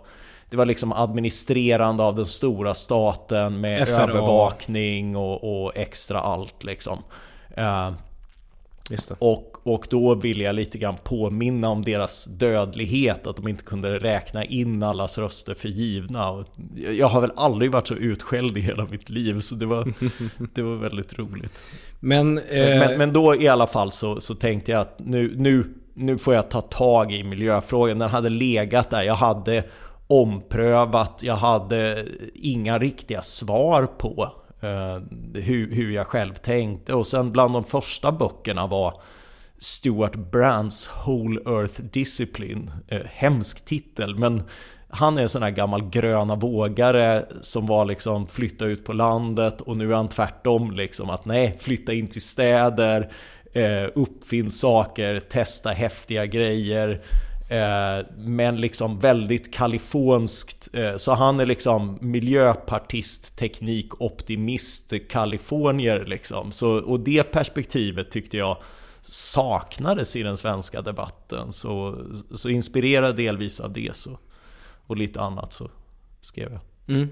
det 0.51 0.57
var 0.57 0.67
liksom 0.67 0.93
administrerande 0.93 2.03
av 2.03 2.15
den 2.15 2.27
stora 2.27 2.75
staten 2.75 3.61
med 3.61 3.89
FRA. 3.89 4.03
övervakning 4.03 5.17
och, 5.17 5.65
och 5.65 5.77
extra 5.77 6.21
allt 6.21 6.65
liksom. 6.65 7.03
Och, 9.19 9.57
och 9.63 9.87
då 9.91 10.15
ville 10.15 10.45
jag 10.45 10.55
lite 10.55 10.79
grann 10.79 10.97
påminna 11.05 11.69
om 11.69 11.83
deras 11.83 12.25
dödlighet, 12.25 13.27
att 13.27 13.37
de 13.37 13.49
inte 13.49 13.65
kunde 13.65 13.99
räkna 13.99 14.45
in 14.45 14.83
allas 14.83 15.19
röster 15.19 15.55
för 15.55 15.69
givna. 15.69 16.31
Och 16.31 16.47
jag 16.97 17.09
har 17.09 17.21
väl 17.21 17.33
aldrig 17.37 17.73
varit 17.73 17.89
så 17.89 17.95
utskälld 17.95 18.59
i 18.59 18.61
hela 18.61 18.87
mitt 18.91 19.11
liv, 19.11 19.41
så 19.41 19.55
det 19.55 19.67
var, 19.67 19.93
det 20.55 20.63
var 20.63 20.77
väldigt 20.77 21.19
roligt. 21.19 21.63
Men, 22.01 22.39
eh, 22.39 22.79
Men, 22.79 22.99
men 22.99 23.13
då 23.13 23.37
i 23.37 23.49
alla 23.49 23.67
fall 23.67 23.93
så, 23.93 24.21
så 24.21 24.35
tänkte 24.35 24.73
jag 24.73 24.81
att 24.81 24.99
nu, 24.99 25.35
nu, 25.37 25.75
nu 25.95 26.19
får 26.19 26.35
jag 26.35 26.51
ta 26.51 26.61
tag 26.61 27.13
i 27.13 27.23
miljöfrågan. 27.23 27.99
Den 27.99 28.11
hade 28.11 28.29
legat 28.29 28.91
där. 28.91 29.03
Jag 29.03 29.15
hade 29.15 29.65
omprövat. 30.07 31.21
Jag 31.23 31.37
hade 31.37 32.05
inga 32.35 32.79
riktiga 32.79 33.23
svar 33.23 33.87
på 33.87 34.33
eh, 34.61 34.99
hur, 35.35 35.75
hur 35.75 35.91
jag 35.91 36.07
själv 36.07 36.35
tänkte. 36.35 36.95
Och 36.95 37.07
sen 37.07 37.33
bland 37.33 37.55
de 37.55 37.65
första 37.65 38.13
böckerna 38.13 38.67
var 38.67 38.95
Stuart 39.59 40.15
Brands 40.15 40.91
Whole 41.05 41.41
Earth 41.47 41.81
Discipline. 41.81 42.71
Eh, 42.89 43.01
hemsk 43.05 43.65
titel, 43.65 44.15
men 44.15 44.43
han 44.91 45.19
är 45.19 45.23
en 45.23 45.29
sån 45.29 45.43
här 45.43 45.51
gammal 45.51 45.91
gröna 45.91 46.37
vågare 46.37 47.25
som 47.41 47.67
var 47.67 47.85
liksom 47.85 48.27
flytta 48.27 48.65
ut 48.65 48.85
på 48.85 48.93
landet 48.93 49.61
och 49.61 49.77
nu 49.77 49.93
är 49.93 49.97
han 49.97 50.09
tvärtom 50.09 50.71
liksom 50.71 51.11
att 51.11 51.25
nej, 51.25 51.57
flytta 51.61 51.93
in 51.93 52.09
till 52.09 52.23
städer, 52.23 53.13
eh, 53.53 53.85
uppfinn 53.95 54.51
saker, 54.51 55.21
testa 55.21 55.71
häftiga 55.71 56.27
grejer. 56.27 57.01
Eh, 57.49 58.07
men 58.17 58.61
liksom 58.61 58.99
väldigt 58.99 59.55
kalifornskt. 59.55 60.69
Eh, 60.73 60.97
så 60.97 61.15
han 61.15 61.41
är 61.41 61.47
liksom 61.47 61.99
miljöpartist, 62.01 63.37
teknik, 63.37 64.01
optimist, 64.01 64.93
kalifornier 65.11 66.05
liksom. 66.07 66.53
Så, 66.53 66.71
och 66.71 67.01
det 67.01 67.23
perspektivet 67.23 68.11
tyckte 68.11 68.37
jag 68.37 68.57
saknades 69.01 70.17
i 70.17 70.23
den 70.23 70.37
svenska 70.37 70.83
debatten. 70.83 71.53
Så, 71.53 72.05
så 72.35 72.49
inspirerad 72.49 73.17
delvis 73.17 73.61
av 73.61 73.73
det 73.73 73.97
så, 73.97 74.19
och 74.87 74.97
lite 74.97 75.21
annat 75.21 75.53
så 75.53 75.71
skrev 76.21 76.53
jag. 76.53 76.97
Mm. 76.97 77.09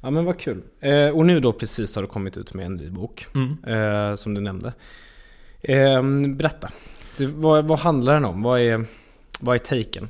Ja 0.00 0.10
men 0.10 0.24
vad 0.24 0.38
kul. 0.38 0.62
Eh, 0.80 1.08
och 1.08 1.26
nu 1.26 1.40
då 1.40 1.52
precis 1.52 1.94
har 1.94 2.02
du 2.02 2.08
kommit 2.08 2.36
ut 2.36 2.54
med 2.54 2.66
en 2.66 2.76
ny 2.76 2.90
bok. 2.90 3.26
Eh, 3.66 4.14
som 4.14 4.34
du 4.34 4.40
nämnde. 4.40 4.72
Eh, 5.60 6.02
berätta. 6.28 6.68
Du, 7.16 7.26
vad, 7.26 7.64
vad 7.64 7.78
handlar 7.78 8.14
den 8.14 8.24
om? 8.24 8.42
Vad 8.42 8.60
är, 8.60 8.84
vad 9.40 9.54
är 9.54 9.82
taken? 9.82 10.08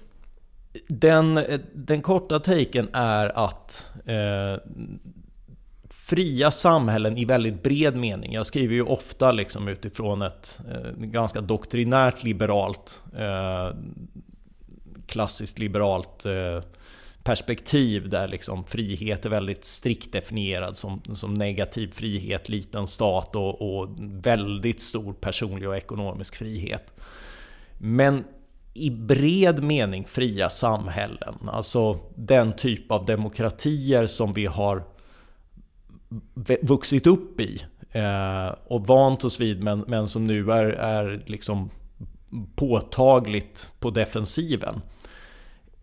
Den, 0.88 1.40
den 1.74 2.02
korta 2.02 2.38
taken 2.38 2.88
är 2.92 3.38
att 3.38 3.90
eh, 4.06 4.62
fria 5.90 6.50
samhällen 6.50 7.18
i 7.18 7.24
väldigt 7.24 7.62
bred 7.62 7.96
mening. 7.96 8.32
Jag 8.32 8.46
skriver 8.46 8.74
ju 8.74 8.82
ofta 8.82 9.32
liksom 9.32 9.68
utifrån 9.68 10.22
ett 10.22 10.60
eh, 10.70 10.90
ganska 10.96 11.40
doktrinärt 11.40 12.24
liberalt, 12.24 13.02
eh, 13.18 13.76
klassiskt 15.06 15.58
liberalt 15.58 16.26
eh, 16.26 16.62
perspektiv 17.22 18.08
där 18.08 18.28
liksom 18.28 18.64
frihet 18.64 19.26
är 19.26 19.30
väldigt 19.30 19.64
strikt 19.64 20.12
definierad 20.12 20.76
som, 20.76 21.02
som 21.12 21.34
negativ 21.34 21.92
frihet, 21.92 22.48
liten 22.48 22.86
stat 22.86 23.36
och, 23.36 23.80
och 23.80 23.88
väldigt 24.00 24.80
stor 24.80 25.12
personlig 25.12 25.68
och 25.68 25.76
ekonomisk 25.76 26.36
frihet. 26.36 26.94
Men 27.78 28.24
i 28.78 28.90
bred 28.90 29.62
mening 29.62 30.04
fria 30.04 30.50
samhällen, 30.50 31.34
alltså 31.46 31.98
den 32.14 32.52
typ 32.52 32.92
av 32.92 33.04
demokratier 33.04 34.06
som 34.06 34.32
vi 34.32 34.46
har 34.46 34.82
vuxit 36.62 37.06
upp 37.06 37.40
i 37.40 37.62
eh, 37.90 38.54
och 38.66 38.86
vant 38.86 39.24
oss 39.24 39.40
vid 39.40 39.62
men, 39.62 39.84
men 39.86 40.08
som 40.08 40.24
nu 40.24 40.52
är, 40.52 40.64
är 40.66 41.22
liksom 41.26 41.70
påtagligt 42.54 43.72
på 43.78 43.90
defensiven 43.90 44.80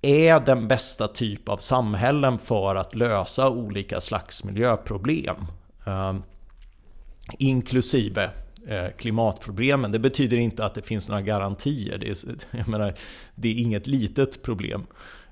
är 0.01 0.39
den 0.39 0.67
bästa 0.67 1.07
typ 1.07 1.49
av 1.49 1.57
samhällen 1.57 2.39
för 2.39 2.75
att 2.75 2.95
lösa 2.95 3.49
olika 3.49 4.01
slags 4.01 4.43
miljöproblem. 4.43 5.35
Eh, 5.87 6.15
inklusive 7.39 8.29
Eh, 8.67 8.87
klimatproblemen. 8.97 9.91
Det 9.91 9.99
betyder 9.99 10.37
inte 10.37 10.65
att 10.65 10.73
det 10.73 10.81
finns 10.81 11.09
några 11.09 11.21
garantier. 11.21 11.97
Det 11.97 12.09
är, 12.09 12.15
jag 12.57 12.67
menar, 12.67 12.93
det 13.35 13.47
är 13.47 13.53
inget 13.53 13.87
litet 13.87 14.43
problem. 14.43 14.85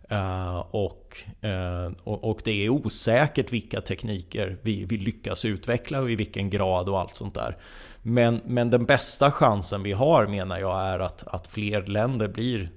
Eh, 0.10 0.58
eh, 0.58 1.92
och, 2.04 2.24
och, 2.24 2.42
det 2.44 2.66
är 2.66 2.70
osäkert 2.70 3.54
vilka 3.54 3.82
tekniker 3.82 4.58
vi, 4.62 4.86
vi 4.86 4.98
lyckas 4.98 5.46
utveckla 5.46 6.02
och 6.02 6.12
i 6.12 6.16
vilken 6.16 6.50
grad 6.50 6.90
och 6.90 7.00
allt 7.00 7.16
sånt 7.16 7.36
där. 7.36 7.58
Men, 8.02 8.42
men 8.46 8.70
den 8.70 8.86
bästa 8.86 9.32
chansen 9.32 9.84
vi 9.84 9.92
har 9.92 10.28
menar 10.28 10.60
jag 10.60 10.82
är 10.82 11.00
att, 11.00 11.28
att 11.28 11.48
fler 11.48 11.82
länder 11.82 12.28
blir 12.28 12.72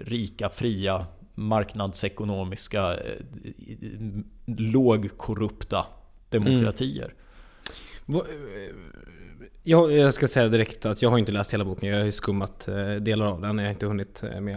rika, 0.00 0.48
fria, 0.48 1.06
marknadsekonomiska, 1.34 2.96
lågkorrupta 4.46 5.86
demokratier. 6.28 7.14
Mm. 8.08 8.22
Jag, 9.68 9.92
jag 9.92 10.14
ska 10.14 10.28
säga 10.28 10.48
direkt 10.48 10.86
att 10.86 11.02
jag 11.02 11.10
har 11.10 11.18
inte 11.18 11.32
läst 11.32 11.54
hela 11.54 11.64
boken. 11.64 11.88
Jag 11.88 11.98
har 11.98 12.04
ju 12.04 12.12
skummat 12.12 12.68
eh, 12.68 12.90
delar 12.90 13.26
av 13.26 13.40
den. 13.40 13.58
Jag 13.58 13.64
har 13.64 13.70
inte 13.70 13.86
hunnit 13.86 14.22
eh, 14.22 14.40
med. 14.40 14.56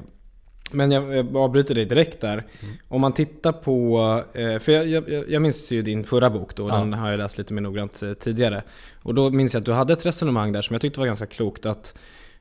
Men 0.72 0.92
jag, 0.92 1.16
jag 1.16 1.36
avbryter 1.38 1.76
dig 1.76 1.86
direkt 1.86 2.22
där. 2.22 2.46
Om 2.88 3.02
man 3.02 3.14
tittar 3.14 3.52
på... 3.52 4.00
eh, 4.34 4.60
För 4.60 4.72
jag, 4.72 5.10
jag, 5.10 5.30
jag 5.30 5.42
minns 5.42 5.72
ju 5.72 5.82
din 5.82 6.04
förra 6.04 6.30
bok 6.30 6.56
då. 6.56 6.70
Ja. 6.70 6.76
Den 6.76 6.94
har 6.94 7.10
jag 7.12 7.18
läst 7.18 7.38
lite 7.38 7.54
mer 7.54 7.62
noggrant 7.62 8.04
tidigare. 8.20 8.64
Och 9.04 9.16
då 9.16 9.30
minns 9.30 9.54
jag 9.54 9.62
att 9.62 9.66
du 9.66 9.72
hade 9.74 9.94
ett 9.94 10.06
resonemang 10.06 10.52
där 10.52 10.62
som 10.62 10.74
jag 10.74 10.82
tyckte 10.82 11.00
var 11.00 11.08
ganska 11.08 11.26
klokt. 11.26 11.66
Att 11.66 11.98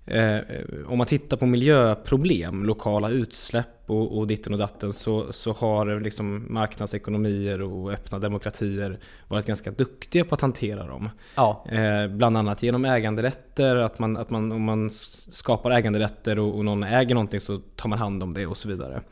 eh, 0.07 0.39
om 0.87 0.99
man 0.99 1.07
tittar 1.07 1.37
på 1.37 1.47
miljöproblem, 1.47 2.65
lokala 2.65 3.11
utsläpp 3.11 3.67
och, 3.91 4.19
och 4.19 4.27
ditten 4.27 4.53
och 4.53 4.59
datten 4.59 4.93
så, 4.93 5.33
så 5.33 5.53
har 5.53 6.01
liksom 6.01 6.47
marknadsekonomier 6.49 7.63
och 7.63 7.93
öppna 7.93 8.19
demokratier 8.19 8.99
varit 9.29 9.47
ganska 9.47 9.71
duktiga 9.71 10.25
på 10.25 10.35
att 10.35 10.41
hantera 10.41 10.87
dem. 10.87 11.11
Ja. 11.35 11.65
Eh, 11.71 12.09
bland 12.09 12.37
annat 12.37 12.63
genom 12.63 12.85
äganderätter, 12.85 13.77
att 13.77 13.99
man, 13.99 14.17
att 14.17 14.31
man, 14.31 14.53
om 14.53 14.63
man 14.63 14.91
skapar 15.31 15.71
äganderätter 15.71 16.39
och, 16.39 16.57
och 16.57 16.65
någon 16.65 16.83
äger 16.83 17.15
någonting 17.15 17.41
så 17.41 17.59
tar 17.77 17.89
man 17.89 17.99
hand 17.99 18.23
om 18.23 18.35
det 18.35 18.47
och 18.47 18.57
så 18.57 18.69
vidare. 18.69 19.03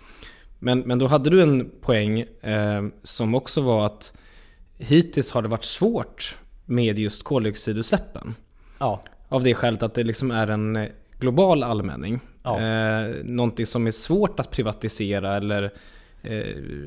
Men, 0.59 0.81
men 0.81 0.99
då 0.99 1.07
hade 1.07 1.31
du 1.31 1.43
en 1.43 1.71
poäng 1.81 2.21
eh, 2.41 2.85
som 3.03 3.35
också 3.35 3.61
var 3.61 3.87
att 3.87 4.13
hittills 4.79 5.31
har 5.31 5.43
det 5.43 5.49
varit 5.49 5.65
svårt 5.65 6.39
med 6.65 6.99
just 6.99 7.23
koldioxidutsläppen. 7.23 8.35
Ja. 8.79 9.03
Av 9.29 9.43
det 9.43 9.55
skälet 9.55 9.83
att 9.83 9.95
det 9.95 10.05
liksom 10.05 10.31
är 10.31 10.49
en 10.49 10.89
global 11.19 11.63
allmänning. 11.63 12.21
Ja. 12.49 12.61
Eh, 12.61 13.25
någonting 13.25 13.67
som 13.67 13.87
är 13.87 13.91
svårt 13.91 14.41
att 14.41 14.51
privatisera 14.51 15.37
eller 15.37 15.71
eh, 16.23 16.41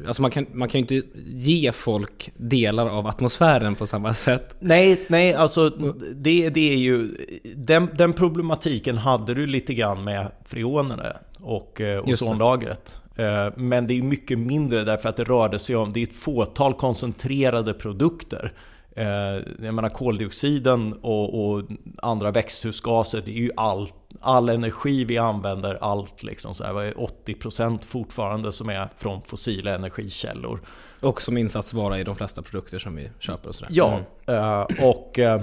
Alltså 0.07 0.21
man 0.21 0.31
kan, 0.31 0.45
man 0.53 0.69
kan 0.69 0.81
ju 0.81 0.97
inte 0.97 1.07
ge 1.25 1.71
folk 1.71 2.31
delar 2.37 2.89
av 2.89 3.07
atmosfären 3.07 3.75
på 3.75 3.87
samma 3.87 4.13
sätt. 4.13 4.55
Nej, 4.59 5.01
nej, 5.07 5.33
alltså 5.33 5.69
det, 6.15 6.49
det 6.49 6.73
är 6.73 6.77
ju... 6.77 7.15
Den, 7.55 7.89
den 7.97 8.13
problematiken 8.13 8.97
hade 8.97 9.33
du 9.33 9.47
lite 9.47 9.73
grann 9.73 10.03
med 10.03 10.31
freonerna 10.45 11.05
och 11.39 11.81
eh, 11.81 12.03
ozonlagret. 12.09 13.01
Eh, 13.15 13.49
Men 13.55 13.87
det 13.87 13.93
är 13.93 14.01
mycket 14.01 14.39
mindre 14.39 14.83
därför 14.83 15.09
att 15.09 15.17
det 15.17 15.23
rörde 15.23 15.59
sig 15.59 15.75
om, 15.75 15.93
det 15.93 15.99
är 15.99 16.03
ett 16.03 16.15
fåtal 16.15 16.73
koncentrerade 16.73 17.73
produkter. 17.73 18.53
Eh, 19.01 19.43
Jag 19.65 19.73
menar 19.73 19.89
koldioxiden 19.89 20.93
och, 20.93 21.45
och 21.53 21.63
andra 22.01 22.31
växthusgaser, 22.31 23.21
det 23.25 23.31
är 23.31 23.35
ju 23.41 23.51
all, 23.57 23.89
all 24.21 24.49
energi 24.49 25.03
vi 25.05 25.17
använder, 25.17 25.77
allt 25.81 26.23
liksom 26.23 26.53
så 26.53 26.63
här, 26.63 26.73
vad 26.73 26.85
är 26.85 26.93
80% 26.93 27.85
fortfarande 27.85 28.51
som 28.51 28.69
är 28.69 28.89
från 28.97 29.21
fossila 29.21 29.75
energikällor. 29.75 30.61
Och 30.99 31.21
som 31.21 31.37
insatsvara 31.37 31.99
i 31.99 32.03
de 32.03 32.15
flesta 32.15 32.41
produkter 32.41 32.79
som 32.79 32.95
vi 32.95 33.09
köper 33.19 33.49
och 33.49 33.55
sådär. 33.55 33.71
Ja, 33.73 33.99
Mm. 34.27 34.43
eh, 34.43 34.87
och, 34.87 35.19
eh, 35.19 35.41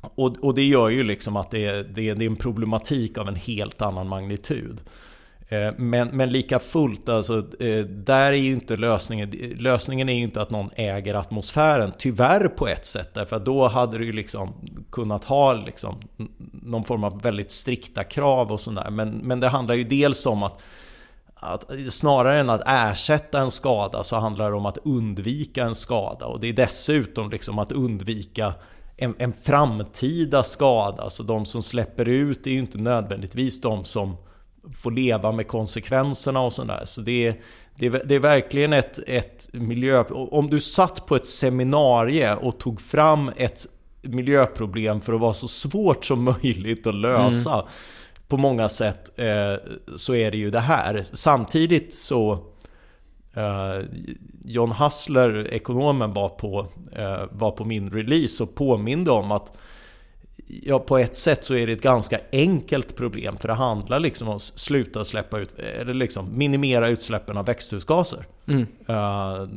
och, 0.00 0.36
och 0.44 0.54
det 0.54 0.64
gör 0.64 0.88
ju 0.88 1.02
liksom 1.02 1.36
att 1.36 1.50
det, 1.50 1.64
är- 1.66 1.82
det 1.84 2.08
är 2.08 2.22
en 2.22 2.36
problematik 2.36 3.18
av 3.18 3.28
en 3.28 3.34
helt 3.36 3.82
annan 3.82 4.08
magnitud. 4.08 4.80
Eh, 5.48 5.72
men, 5.76 6.08
men 6.08 6.30
lika 6.30 6.58
fullt, 6.58 7.08
alltså, 7.08 7.38
eh, 7.38 7.84
där 7.84 8.32
är 8.32 8.32
ju 8.32 8.52
inte 8.52 8.76
lösningen, 8.76 9.30
lösningen 9.58 10.08
är 10.08 10.14
ju 10.14 10.22
inte 10.22 10.42
att 10.42 10.50
någon 10.50 10.70
äger 10.76 11.14
atmosfären, 11.14 11.92
tyvärr 11.98 12.48
på 12.48 12.68
ett 12.68 12.86
sätt, 12.86 13.14
därför 13.14 13.36
att 13.36 13.44
då 13.44 13.68
hade 13.68 13.98
du 13.98 14.04
ju 14.04 14.12
liksom 14.12 14.52
kunnat 14.90 15.24
ha 15.24 15.52
liksom 15.52 16.00
någon 16.62 16.84
form 16.84 17.04
av 17.04 17.22
väldigt 17.22 17.50
strikta 17.50 18.04
krav 18.04 18.52
och 18.52 18.60
sådär. 18.60 18.90
Men, 18.90 19.10
men 19.10 19.40
det 19.40 19.48
handlar 19.48 19.74
ju 19.74 19.84
dels 19.84 20.26
om 20.26 20.42
att 20.42 20.62
att 21.40 21.70
snarare 21.90 22.40
än 22.40 22.50
att 22.50 22.62
ersätta 22.66 23.40
en 23.40 23.50
skada 23.50 24.04
så 24.04 24.16
handlar 24.16 24.50
det 24.50 24.56
om 24.56 24.66
att 24.66 24.78
undvika 24.84 25.64
en 25.64 25.74
skada 25.74 26.26
och 26.26 26.40
det 26.40 26.48
är 26.48 26.52
dessutom 26.52 27.30
liksom 27.30 27.58
att 27.58 27.72
undvika 27.72 28.54
en, 28.96 29.14
en 29.18 29.32
framtida 29.32 30.42
skada. 30.42 31.10
Så 31.10 31.22
de 31.22 31.46
som 31.46 31.62
släpper 31.62 32.08
ut 32.08 32.46
är 32.46 32.50
ju 32.50 32.58
inte 32.58 32.78
nödvändigtvis 32.78 33.60
de 33.60 33.84
som 33.84 34.16
få 34.74 34.90
leva 34.90 35.32
med 35.32 35.48
konsekvenserna 35.48 36.40
och 36.40 36.52
sådär. 36.52 36.82
Så 36.84 37.00
det 37.00 37.26
är, 37.26 37.34
det 37.74 37.86
är, 37.86 38.02
det 38.04 38.14
är 38.14 38.20
verkligen 38.20 38.72
ett, 38.72 38.98
ett 39.06 39.48
miljö... 39.52 40.04
Om 40.10 40.50
du 40.50 40.60
satt 40.60 41.06
på 41.06 41.16
ett 41.16 41.26
seminarium 41.26 42.38
och 42.38 42.58
tog 42.58 42.80
fram 42.80 43.30
ett 43.36 43.66
miljöproblem 44.02 45.00
för 45.00 45.12
att 45.12 45.20
vara 45.20 45.32
så 45.32 45.48
svårt 45.48 46.04
som 46.04 46.24
möjligt 46.24 46.86
att 46.86 46.94
lösa 46.94 47.54
mm. 47.54 47.66
på 48.28 48.36
många 48.36 48.68
sätt 48.68 49.18
eh, 49.18 49.54
så 49.96 50.14
är 50.14 50.30
det 50.30 50.36
ju 50.36 50.50
det 50.50 50.60
här. 50.60 51.02
Samtidigt 51.12 51.94
så 51.94 52.32
eh, 53.34 53.84
John 54.44 54.70
Hassler, 54.70 55.52
ekonomen, 55.52 56.12
var 56.12 56.28
på, 56.28 56.66
eh, 56.92 57.22
var 57.30 57.50
på 57.50 57.64
min 57.64 57.90
release 57.90 58.42
och 58.42 58.54
påminde 58.54 59.10
om 59.10 59.32
att 59.32 59.56
ja, 60.48 60.78
på 60.78 60.98
ett 60.98 61.16
sätt 61.16 61.44
så 61.44 61.54
är 61.54 61.66
det 61.66 61.72
ett 61.72 61.82
ganska 61.82 62.20
enkelt 62.32 62.96
problem. 62.96 63.36
För 63.36 63.48
det 63.48 63.54
handlar 63.54 64.00
liksom 64.00 64.28
om 64.28 64.36
att 64.36 64.42
sluta 64.42 65.04
släppa 65.04 65.38
ut, 65.38 65.58
eller 65.58 65.94
liksom 65.94 66.38
minimera 66.38 66.88
utsläppen 66.88 67.36
av 67.36 67.46
växthusgaser. 67.46 68.26
Mm. 68.46 68.66
Uh, 68.90 69.48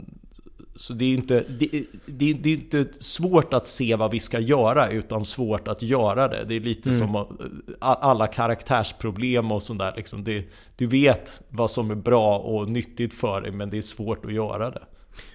så 0.75 0.93
det 0.93 1.05
är, 1.05 1.13
inte, 1.13 1.43
det, 1.49 1.85
det, 2.05 2.33
det, 2.33 2.49
är 2.49 2.53
inte 2.53 2.85
svårt 2.99 3.53
att 3.53 3.67
se 3.67 3.95
vad 3.95 4.11
vi 4.11 4.19
ska 4.19 4.39
göra, 4.39 4.89
utan 4.89 5.25
svårt 5.25 5.67
att 5.67 5.81
göra 5.81 6.27
det. 6.27 6.45
Det 6.47 6.55
är 6.55 6.59
lite 6.59 6.89
mm. 6.89 6.99
som 6.99 7.37
alla 7.79 8.27
karaktärsproblem 8.27 9.51
och 9.51 9.63
sånt 9.63 9.79
där. 9.79 9.93
Liksom 9.95 10.23
det, 10.23 10.45
du 10.75 10.87
vet 10.87 11.41
vad 11.49 11.71
som 11.71 11.91
är 11.91 11.95
bra 11.95 12.37
och 12.37 12.69
nyttigt 12.69 13.13
för 13.13 13.41
dig, 13.41 13.51
men 13.51 13.69
det 13.69 13.77
är 13.77 13.81
svårt 13.81 14.25
att 14.25 14.33
göra 14.33 14.71
det. 14.71 14.83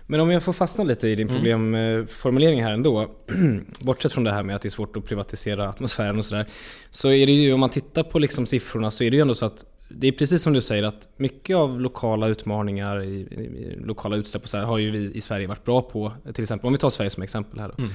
Men 0.07 0.21
om 0.21 0.31
jag 0.31 0.43
får 0.43 0.53
fastna 0.53 0.85
lite 0.85 1.09
i 1.09 1.15
din 1.15 1.29
mm. 1.29 1.37
problemformulering 1.37 2.63
här 2.63 2.73
ändå. 2.73 3.11
Bortsett 3.81 4.13
från 4.13 4.25
det 4.25 4.33
här 4.33 4.43
med 4.43 4.57
att 4.57 4.63
det 4.63 4.69
är 4.69 4.71
svårt 4.71 4.97
att 4.97 5.05
privatisera 5.05 5.69
atmosfären 5.69 6.19
och 6.19 6.25
sådär. 6.25 6.47
Så 6.91 7.11
är 7.11 7.27
det 7.27 7.33
ju, 7.33 7.53
om 7.53 7.61
man 7.61 7.71
tittar 7.71 8.03
på 8.03 8.19
liksom 8.19 8.47
siffrorna 8.47 8.91
så 8.91 9.05
är 9.05 9.11
det 9.11 9.17
ju 9.17 9.21
ändå 9.21 9.35
så 9.35 9.47
att 9.47 9.65
det 9.89 10.07
är 10.09 10.13
precis 10.13 10.43
som 10.43 10.53
du 10.53 10.61
säger 10.61 10.83
att 10.83 11.09
mycket 11.17 11.57
av 11.57 11.81
lokala 11.81 12.29
utmaningar 12.29 13.03
i, 13.03 13.15
i 13.15 13.77
lokala 13.85 14.17
utsläpp 14.17 14.43
och 14.43 14.49
så 14.49 14.57
här 14.57 14.65
har 14.65 14.79
ju 14.79 14.91
vi 14.91 15.15
i 15.15 15.21
Sverige 15.21 15.47
varit 15.47 15.65
bra 15.65 15.83
på. 15.83 16.13
Till 16.35 16.43
exempel 16.45 16.67
om 16.67 16.73
vi 16.73 16.79
tar 16.79 16.91
Sverige 16.91 17.11
som 17.11 17.23
exempel 17.23 17.61
här 17.61 17.69
då. 17.69 17.75
Mm. 17.79 17.91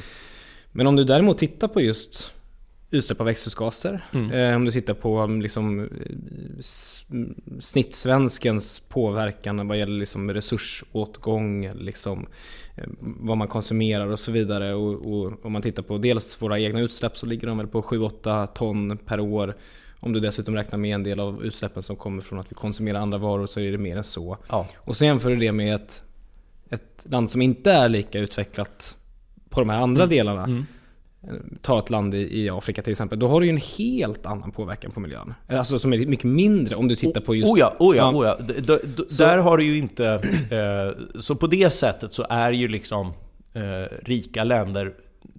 Men 0.71 0.88
om 0.88 0.95
du 0.95 1.03
däremot 1.03 1.38
tittar 1.38 1.67
på 1.67 1.81
just 1.81 2.33
utsläpp 2.91 3.19
av 3.19 3.25
växthusgaser. 3.25 4.01
Mm. 4.13 4.31
Eh, 4.31 4.55
om 4.55 4.65
du 4.65 4.71
tittar 4.71 4.93
på 4.93 5.17
mm, 5.17 5.41
liksom, 5.41 5.79
eh, 5.79 5.88
snittsvenskens 7.60 8.79
påverkan 8.79 9.67
vad 9.67 9.77
gäller 9.77 10.00
liksom 10.00 10.33
resursåtgång, 10.33 11.71
liksom, 11.74 12.27
eh, 12.75 12.83
vad 13.00 13.38
man 13.38 13.48
konsumerar 13.48 14.07
och 14.07 14.19
så 14.19 14.31
vidare. 14.31 14.74
Och, 14.74 15.13
och 15.13 15.45
om 15.45 15.51
man 15.51 15.62
tittar 15.62 15.83
på 15.83 15.98
dels 15.98 16.41
våra 16.41 16.60
egna 16.60 16.79
utsläpp 16.79 17.17
så 17.17 17.25
ligger 17.25 17.48
de 17.48 17.57
väl 17.57 17.67
på 17.67 17.81
7-8 17.81 18.48
ton 18.48 18.98
per 18.98 19.19
år. 19.19 19.57
Om 20.00 20.13
du 20.13 20.19
dessutom 20.19 20.55
räknar 20.55 20.79
med 20.79 20.95
en 20.95 21.03
del 21.03 21.19
av 21.19 21.45
utsläppen 21.45 21.83
som 21.83 21.95
kommer 21.95 22.21
från 22.21 22.39
att 22.39 22.51
vi 22.51 22.55
konsumerar 22.55 23.00
andra 23.00 23.17
varor 23.17 23.45
så 23.45 23.60
är 23.60 23.71
det 23.71 23.77
mer 23.77 23.98
än 23.98 24.03
så. 24.03 24.38
Ja. 24.50 24.67
Och 24.77 24.98
så 24.98 25.05
jämför 25.05 25.29
du 25.29 25.36
det 25.36 25.51
med 25.51 25.75
ett, 25.75 26.03
ett 26.69 27.05
land 27.10 27.31
som 27.31 27.41
inte 27.41 27.71
är 27.71 27.89
lika 27.89 28.19
utvecklat 28.19 28.98
på 29.50 29.60
de 29.60 29.69
här 29.69 29.81
andra 29.81 30.03
mm. 30.03 30.15
delarna. 30.15 30.43
Mm 30.43 30.65
ta 31.61 31.79
ett 31.79 31.89
land 31.89 32.13
i, 32.13 32.49
Afrika 32.49 32.81
till 32.81 32.91
exempel, 32.91 33.19
då 33.19 33.27
har 33.27 33.39
du 33.39 33.45
ju 33.45 33.49
en 33.49 33.61
helt 33.77 34.25
annan 34.25 34.51
påverkan 34.51 34.91
på 34.91 34.99
miljön. 34.99 35.33
Alltså 35.47 35.79
som 35.79 35.93
är 35.93 36.05
mycket 36.05 36.25
mindre 36.25 36.75
om 36.75 36.87
du 36.87 36.95
tittar 36.95 37.21
på 37.21 37.35
just... 37.35 37.51
Oh 37.51 37.59
ja, 37.59 37.75
oh 37.79 37.97
ja, 37.97 38.11
oh 38.11 38.25
ja. 38.25 38.37
D 38.61 38.77
där 39.17 39.37
har 39.37 39.57
du 39.57 39.63
ju 39.63 39.77
inte... 39.77 40.05
Eh, 40.51 41.19
så 41.19 41.35
på 41.35 41.47
det 41.47 41.73
sättet 41.73 42.13
så 42.13 42.25
är 42.29 42.51
ju 42.51 42.67
liksom 42.67 43.13
eh, 43.53 43.97
rika 44.03 44.43
länder 44.43 44.93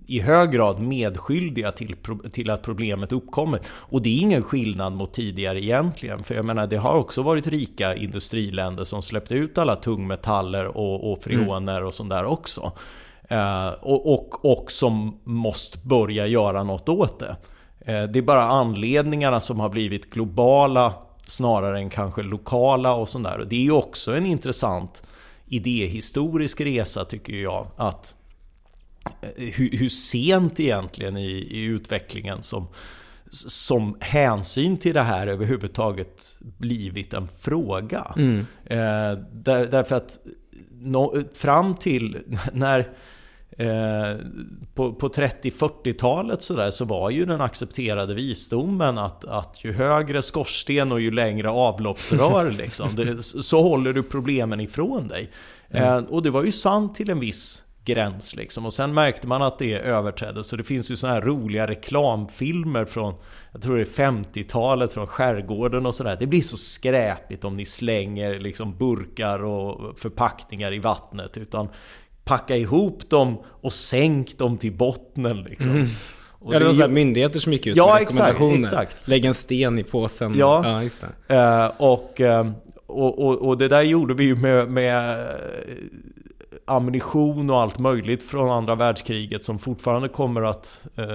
i 0.07 0.21
hög 0.21 0.51
grad 0.51 0.81
medskyldiga 0.81 1.73
till, 1.73 1.97
till 2.33 2.51
att 2.51 2.63
problemet 2.63 3.13
uppkommer. 3.13 3.61
Och 3.67 4.03
det 4.03 4.09
är 4.09 4.21
ingen 4.21 4.43
skillnad 4.43 4.93
mot 4.93 5.15
tidigare 5.15 5.65
egentligen. 5.65 6.23
För 6.23 6.35
jag 6.35 6.45
menar, 6.45 6.67
det 6.67 6.77
har 6.77 6.95
också 6.95 7.23
varit 7.23 7.47
rika 7.47 7.95
industriländer 7.95 8.85
som 8.85 9.03
släppte 9.03 9.35
ut 9.35 9.59
alla 9.59 9.77
tungmetaller 9.77 10.77
och, 10.77 11.13
och 11.13 11.23
freoner 11.23 11.77
mm. 11.77 11.87
och 11.87 11.95
sånt 11.95 12.11
där 12.11 12.25
också. 12.25 12.73
Eh, 13.33 13.69
och, 13.69 14.13
och, 14.13 14.45
och 14.45 14.73
som 14.73 15.21
måste 15.25 15.79
börja 15.79 16.27
göra 16.27 16.63
något 16.63 16.89
åt 16.89 17.19
det. 17.19 17.37
Eh, 17.81 18.03
det 18.03 18.19
är 18.19 18.23
bara 18.23 18.45
anledningarna 18.45 19.41
som 19.41 19.61
har 19.61 19.69
blivit 19.69 20.11
globala 20.11 20.95
snarare 21.27 21.79
än 21.79 21.91
kanske 21.91 22.23
lokala 22.23 22.95
och 22.95 23.09
sånt 23.09 23.25
där. 23.25 23.39
Och 23.39 23.47
det 23.47 23.57
är 23.57 23.63
ju 23.63 23.73
också 23.73 24.15
en 24.15 24.27
intressant 24.27 25.03
idéhistorisk 25.47 26.61
resa 26.61 27.05
tycker 27.05 27.33
jag. 27.33 27.67
Att 27.77 28.15
eh, 29.21 29.29
hur, 29.55 29.79
hur 29.79 29.89
sent 29.89 30.61
egentligen 30.61 31.17
i, 31.17 31.31
i, 31.31 31.63
utvecklingen 31.63 32.43
som, 32.43 32.67
som 33.31 33.97
hänsyn 34.01 34.77
till 34.77 34.95
det 34.95 35.03
här 35.03 35.27
överhuvudtaget 35.27 36.39
blivit 36.41 37.15
en 37.15 37.29
fråga. 37.41 38.13
Mm. 38.17 38.39
Eh, 38.65 39.19
där, 39.33 39.67
därför 39.67 39.97
att 39.97 40.19
no, 40.71 41.25
fram 41.35 41.75
till 41.75 42.19
när 42.53 42.89
Eh, 43.59 44.17
på, 44.75 44.93
på 44.93 45.09
30-40-talet 45.09 46.43
så, 46.43 46.71
så 46.71 46.85
var 46.85 47.11
ju 47.11 47.25
den 47.25 47.41
accepterade 47.41 48.15
visdomen 48.15 48.99
att, 48.99 49.25
att 49.25 49.65
ju 49.65 49.73
högre 49.73 50.23
skorsten 50.23 50.93
och 50.93 51.01
ju 51.01 51.11
längre 51.11 51.51
avloppsrör 51.51 52.51
liksom, 52.59 52.97
det, 52.97 53.23
så 53.23 53.63
håller 53.63 53.93
du 53.93 54.03
problemen 54.03 54.61
ifrån 54.61 55.09
dig. 55.09 55.31
Mm. 55.71 55.85
Eh, 55.85 56.11
och 56.11 56.23
det 56.23 56.31
var 56.31 56.45
ju 56.45 56.53
sant 56.53 56.95
till 56.95 57.11
en 57.11 57.21
viss 57.21 57.63
gräns 57.85 58.37
liksom. 58.37 58.67
Och 58.67 58.73
sen 58.73 58.95
märkte 58.95 59.27
man 59.27 59.43
att 59.43 59.59
det 59.59 59.75
överträddes. 59.75 60.47
Så 60.47 60.57
det 60.57 60.65
finns 60.65 60.91
ju 60.91 60.97
såna 60.97 61.13
här 61.13 61.21
roliga 61.21 61.67
reklamfilmer 61.67 62.85
från, 62.85 63.15
jag 63.53 63.63
tror 63.63 63.77
det 63.77 63.83
är 63.83 64.13
50-talet, 64.13 64.93
från 64.93 65.07
skärgården 65.07 65.87
och 65.87 65.95
sådär. 65.95 66.17
Det 66.21 66.27
blir 66.27 66.41
så 66.41 66.57
skräpigt 66.57 67.45
om 67.45 67.55
ni 67.55 67.65
slänger 67.65 68.41
liksom 68.41 68.79
burkar 68.79 69.45
och 69.45 69.99
förpackningar 69.99 70.73
i 70.73 70.79
vattnet. 70.79 71.39
Utan 71.39 71.69
packa 72.25 72.57
ihop 72.57 73.11
dem 73.11 73.39
och 73.45 73.73
sänk 73.73 74.39
dem 74.39 74.59
till 74.59 74.73
bottnen 74.73 75.43
liksom. 75.43 75.73
Mm. 75.73 75.89
ja, 76.51 76.59
det 76.59 76.65
var 76.65 76.73
så 76.73 76.89
myndigheter 76.89 77.41
som 77.41 77.53
gick 77.53 77.67
ut 77.67 77.77
ja, 77.77 77.87
med 77.87 78.01
rekommendationer. 78.01 78.61
Exakt, 78.61 78.93
exakt. 78.93 79.09
Lägg 79.09 79.25
en 79.25 79.35
sten 79.35 79.79
i 79.79 79.85
påsen. 79.85 80.35
Ja, 80.35 80.63
ja 80.65 80.83
just 80.83 81.05
det. 81.27 81.35
Uh, 81.35 81.71
och, 81.77 82.21
uh, 82.21 82.53
och, 82.87 83.27
och, 83.27 83.49
och, 83.49 83.59
det 83.59 83.69
där 83.69 83.83
gjorde 83.83 84.15
vi 84.15 84.25
ju 84.25 84.37
med, 84.37 84.71
med 84.71 85.27
ammunition 86.65 87.51
och 87.51 87.61
allt 87.61 87.79
möjligt 87.79 88.23
från 88.23 88.51
andra 88.51 88.75
världskriget 88.75 89.45
som 89.45 89.59
fortfarande 89.59 90.09
kommer 90.09 90.43
att 90.43 90.87
uh, 90.99 91.07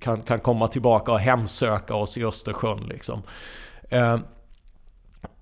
kan, 0.00 0.22
kan 0.22 0.40
komma 0.40 0.68
tillbaka 0.68 1.12
och 1.12 1.20
hemsöka 1.20 1.94
oss 1.94 2.18
i 2.18 2.24
Östersjön 2.24 2.86
liksom. 2.88 3.22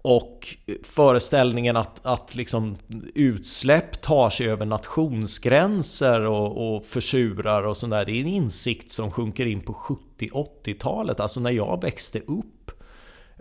Och 0.03 0.57
föreställningen 0.83 1.77
att, 1.77 2.07
att 2.07 2.35
liksom 2.35 2.77
utsläpp 3.15 4.03
tar 4.03 4.31
sig 4.31 4.51
över 4.51 4.67
nationsgränser 4.67 6.21
och, 6.21 6.77
och 6.77 6.85
försurar 6.85 7.63
och 7.63 7.77
sånt 7.77 7.91
där. 7.91 8.05
Det 8.05 8.13
är 8.13 8.21
en 8.21 8.27
insikt 8.27 8.91
som 8.91 9.11
sjunker 9.11 9.47
in 9.47 9.61
på 9.61 9.73
70-80-talet, 10.19 11.21
alltså 11.21 11.41
när 11.41 11.51
jag 11.51 11.83
växte 11.83 12.19
upp. 12.19 12.71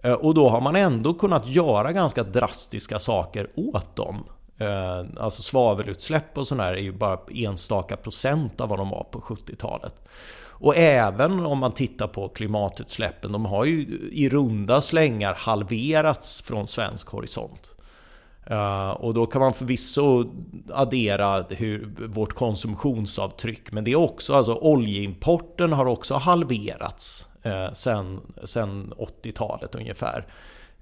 Eh, 0.04 0.14
och 0.14 0.34
då 0.34 0.50
har 0.50 0.62
man 0.62 0.76
ändå 0.76 1.14
kunnat 1.14 1.48
göra 1.48 1.92
ganska 1.92 2.24
drastiska 2.24 3.00
saker 3.00 3.50
åt 3.56 3.96
dem. 3.96 4.24
Eh, 4.58 5.24
alltså 5.24 5.42
svavelutsläpp 5.42 6.38
och 6.38 6.48
sånt 6.48 6.62
där 6.62 6.74
är 6.74 6.82
ju 6.82 6.92
bara 6.92 7.20
enstaka 7.30 7.98
procent 7.98 8.62
av 8.62 8.70
vad 8.70 8.80
de 8.80 8.90
var 8.90 9.04
på 9.04 9.20
70-talet. 9.20 10.08
Och 10.60 10.78
även 10.78 11.46
om 11.46 11.58
man 11.58 11.72
tittar 11.72 12.08
på 12.08 12.30
klimatutsläppen, 12.30 13.32
de 13.32 13.46
har 13.46 13.66
ju 13.66 14.10
i 14.12 14.30
runda 14.30 14.82
slängar 14.82 15.34
halverats 15.34 16.42
från 16.42 16.68
svensk 16.68 17.08
horisont. 17.08 17.78
Uh, 18.52 18.90
och 18.90 19.14
då 19.14 19.26
kan 19.26 19.42
man 19.42 19.54
förvisso 19.54 20.26
addera 20.74 21.46
hur, 21.50 22.08
vårt 22.08 22.34
konsumtionsavtryck. 22.34 23.72
Men 23.72 23.84
det 23.84 23.92
är 23.92 23.96
också, 23.96 24.34
alltså 24.34 24.56
oljeimporten 24.56 25.74
har 25.74 25.86
också 25.86 26.16
halverats 26.16 27.28
uh, 27.46 27.72
sen, 27.74 28.20
sen 28.44 28.94
80-talet 28.98 29.76
ungefär. 29.76 30.28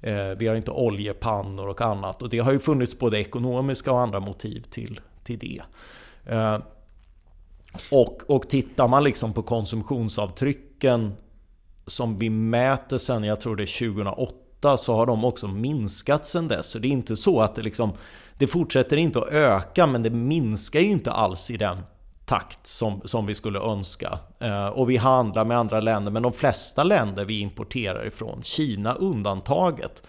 Uh, 0.07 0.37
vi 0.37 0.47
har 0.47 0.55
inte 0.55 0.71
oljepannor 0.71 1.67
och 1.67 1.81
annat. 1.81 2.21
Och 2.21 2.29
det 2.29 2.39
har 2.39 2.51
ju 2.51 2.59
funnits 2.59 2.99
både 2.99 3.19
ekonomiska 3.19 3.91
och 3.91 3.99
andra 3.99 4.19
motiv 4.19 4.61
till, 4.61 4.99
till 5.23 5.39
det. 5.39 5.61
Och, 7.91 8.21
och 8.27 8.49
tittar 8.49 8.87
man 8.87 9.03
liksom 9.03 9.33
på 9.33 9.43
konsumtionsavtrycken 9.43 11.13
som 11.85 12.17
vi 12.17 12.29
mäter 12.29 12.97
sen, 12.97 13.23
jag 13.23 13.41
tror 13.41 13.55
det 13.55 13.63
är 13.63 13.93
2008, 13.95 14.77
så 14.77 14.95
har 14.95 15.05
de 15.05 15.25
också 15.25 15.47
minskat 15.47 16.25
sen 16.25 16.47
dess. 16.47 16.65
Så 16.65 16.79
det 16.79 16.87
är 16.87 16.91
inte 16.91 17.15
så 17.15 17.41
att 17.41 17.55
det 17.55 17.61
liksom, 17.61 17.93
det 18.37 18.47
fortsätter 18.47 18.97
inte 18.97 19.19
att 19.19 19.29
öka, 19.29 19.87
men 19.87 20.03
det 20.03 20.09
minskar 20.09 20.79
ju 20.79 20.89
inte 20.89 21.11
alls 21.11 21.51
i 21.51 21.57
den 21.57 21.77
takt 22.25 22.67
som, 22.67 23.01
som 23.05 23.25
vi 23.25 23.35
skulle 23.35 23.59
önska. 23.59 24.19
Eh, 24.39 24.67
och 24.67 24.89
vi 24.89 24.97
handlar 24.97 25.45
med 25.45 25.57
andra 25.57 25.79
länder, 25.79 26.11
men 26.11 26.23
de 26.23 26.33
flesta 26.33 26.83
länder 26.83 27.25
vi 27.25 27.39
importerar 27.39 28.07
ifrån, 28.07 28.41
Kina 28.43 28.93
undantaget, 28.93 30.03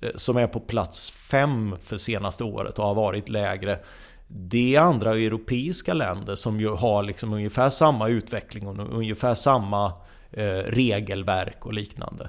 eh, 0.00 0.10
som 0.14 0.36
är 0.36 0.46
på 0.46 0.60
plats 0.60 1.10
5 1.10 1.76
för 1.82 1.96
senaste 1.96 2.44
året 2.44 2.78
och 2.78 2.86
har 2.86 2.94
varit 2.94 3.28
lägre 3.28 3.78
det 4.28 4.74
är 4.74 4.80
andra 4.80 5.10
europeiska 5.10 5.94
länder 5.94 6.34
som 6.34 6.60
ju 6.60 6.68
har 6.68 7.02
liksom 7.02 7.32
ungefär 7.32 7.70
samma 7.70 8.08
utveckling 8.08 8.66
och 8.66 8.96
ungefär 8.96 9.34
samma 9.34 9.92
eh, 10.30 10.58
regelverk 10.66 11.66
och 11.66 11.72
liknande. 11.72 12.28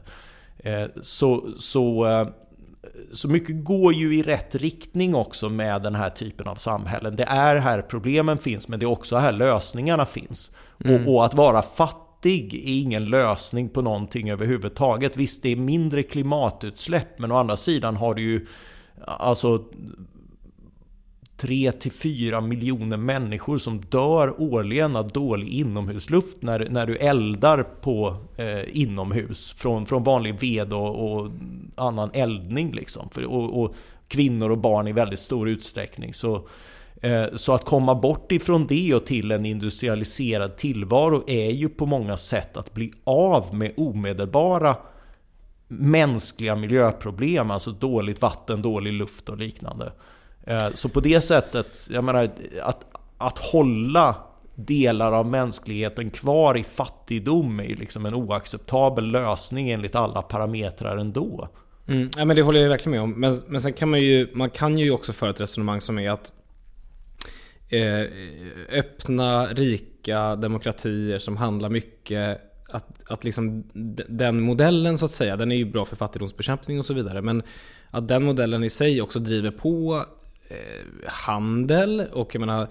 Eh, 0.57 0.85
så, 1.01 1.49
så, 1.57 2.05
eh, 2.05 2.27
så 3.11 3.27
mycket 3.27 3.63
går 3.63 3.93
ju 3.93 4.15
i 4.15 4.23
rätt 4.23 4.55
riktning 4.55 5.15
också 5.15 5.49
med 5.49 5.81
den 5.81 5.95
här 5.95 6.09
typen 6.09 6.47
av 6.47 6.55
samhällen. 6.55 7.15
Det 7.15 7.23
är 7.23 7.55
här 7.55 7.81
problemen 7.81 8.37
finns, 8.37 8.67
men 8.67 8.79
det 8.79 8.85
är 8.85 8.91
också 8.91 9.17
här 9.17 9.31
lösningarna 9.31 10.05
finns. 10.05 10.51
Mm. 10.85 11.07
Och, 11.07 11.15
och, 11.15 11.25
att 11.25 11.33
vara 11.33 11.61
fattig 11.61 12.53
är 12.53 12.81
ingen 12.81 13.05
lösning 13.05 13.69
på 13.69 13.81
någonting 13.81 14.29
överhuvudtaget. 14.29 15.17
Visst, 15.17 15.43
det 15.43 15.49
är 15.49 15.55
mindre 15.55 16.03
klimatutsläpp, 16.03 17.19
men 17.19 17.31
å 17.31 17.37
andra 17.37 17.57
sidan 17.57 17.95
har 17.95 18.13
du 18.13 18.21
ju 18.21 18.45
alltså 19.05 19.63
3 21.37 21.71
till 21.71 21.91
4 21.91 22.41
miljoner 22.41 22.97
människor 22.97 23.57
som 23.57 23.81
dör 23.81 24.41
årligen 24.41 24.95
av 24.95 25.07
dålig 25.07 25.47
inomhusluft 25.47 26.41
när, 26.41 26.67
när 26.69 26.85
du 26.85 26.97
eldar 26.97 27.63
på 27.63 28.15
eh, 28.35 28.77
inomhus 28.77 29.53
från, 29.53 29.85
från 29.85 30.03
vanlig 30.03 30.39
ved 30.39 30.73
och, 30.73 31.11
och 31.11 31.31
annan 31.75 32.09
eldning. 32.13 32.71
Liksom. 32.71 33.09
För, 33.09 33.25
och, 33.25 33.63
och, 33.63 33.75
kvinnor 34.07 34.49
och 34.49 34.57
barn 34.57 34.87
i 34.87 34.91
väldigt 34.91 35.19
stor 35.19 35.49
utsträckning. 35.49 36.13
Så, 36.13 36.47
eh, 37.01 37.25
så 37.35 37.53
att 37.53 37.65
komma 37.65 37.95
bort 37.95 38.31
ifrån 38.31 38.67
det 38.67 38.93
och 38.93 39.05
till 39.05 39.31
en 39.31 39.45
industrialiserad 39.45 40.57
tillvaro 40.57 41.23
är 41.27 41.51
ju 41.51 41.69
på 41.69 41.85
många 41.85 42.17
sätt 42.17 42.57
att 42.57 42.73
bli 42.73 42.93
av 43.03 43.55
med 43.55 43.73
omedelbara 43.77 44.75
mänskliga 45.67 46.55
miljöproblem, 46.55 47.51
alltså 47.51 47.71
dåligt 47.71 48.21
vatten, 48.21 48.61
dålig 48.61 48.93
luft 48.93 49.29
och 49.29 49.37
liknande. 49.37 49.91
Eh, 50.47 50.69
så 50.73 50.89
på 50.89 50.99
det 50.99 51.21
sättet, 51.21 51.87
jag 51.89 52.03
menar, 52.03 52.29
att, 52.61 52.85
att 53.17 53.37
hålla 53.37 54.15
delar 54.55 55.11
av 55.11 55.25
mänskligheten 55.25 56.09
kvar 56.09 56.57
i 56.57 56.63
fattigdom 56.63 57.59
är 57.59 57.63
ju 57.63 57.75
liksom 57.75 58.05
en 58.05 58.13
oacceptabel 58.13 59.11
lösning 59.11 59.69
enligt 59.69 59.95
alla 59.95 60.21
parametrar 60.21 60.97
ändå. 60.97 61.49
Mm, 61.87 62.09
ja, 62.17 62.25
men 62.25 62.35
det 62.35 62.41
håller 62.41 62.59
jag 62.59 62.69
verkligen 62.69 62.91
med 62.91 63.01
om. 63.01 63.11
Men, 63.11 63.41
men 63.47 63.61
sen 63.61 63.73
kan 63.73 63.89
man 63.89 64.01
ju, 64.01 64.29
man 64.33 64.49
kan 64.49 64.77
ju 64.77 64.91
också 64.91 65.13
föra 65.13 65.29
ett 65.29 65.41
resonemang 65.41 65.81
som 65.81 65.99
är 65.99 66.09
att 66.09 66.31
eh, 67.69 68.01
öppna, 68.71 69.47
rika 69.47 70.35
demokratier 70.35 71.19
som 71.19 71.37
handlar 71.37 71.69
mycket 71.69 72.41
att, 72.69 73.11
att 73.11 73.23
liksom 73.23 73.63
den 74.09 74.41
modellen 74.41 74.97
så 74.97 75.05
att 75.05 75.11
säga, 75.11 75.35
den 75.35 75.51
är 75.51 75.55
ju 75.55 75.65
bra 75.65 75.85
för 75.85 75.95
fattigdomsbekämpning 75.95 76.79
och 76.79 76.85
så 76.85 76.93
vidare. 76.93 77.21
Men 77.21 77.43
att 77.89 78.07
den 78.07 78.23
modellen 78.23 78.63
i 78.63 78.69
sig 78.69 79.01
också 79.01 79.19
driver 79.19 79.51
på 79.51 80.05
eh, 80.49 81.09
handel 81.09 82.05
och 82.13 82.35
jag 82.35 82.39
menar 82.39 82.67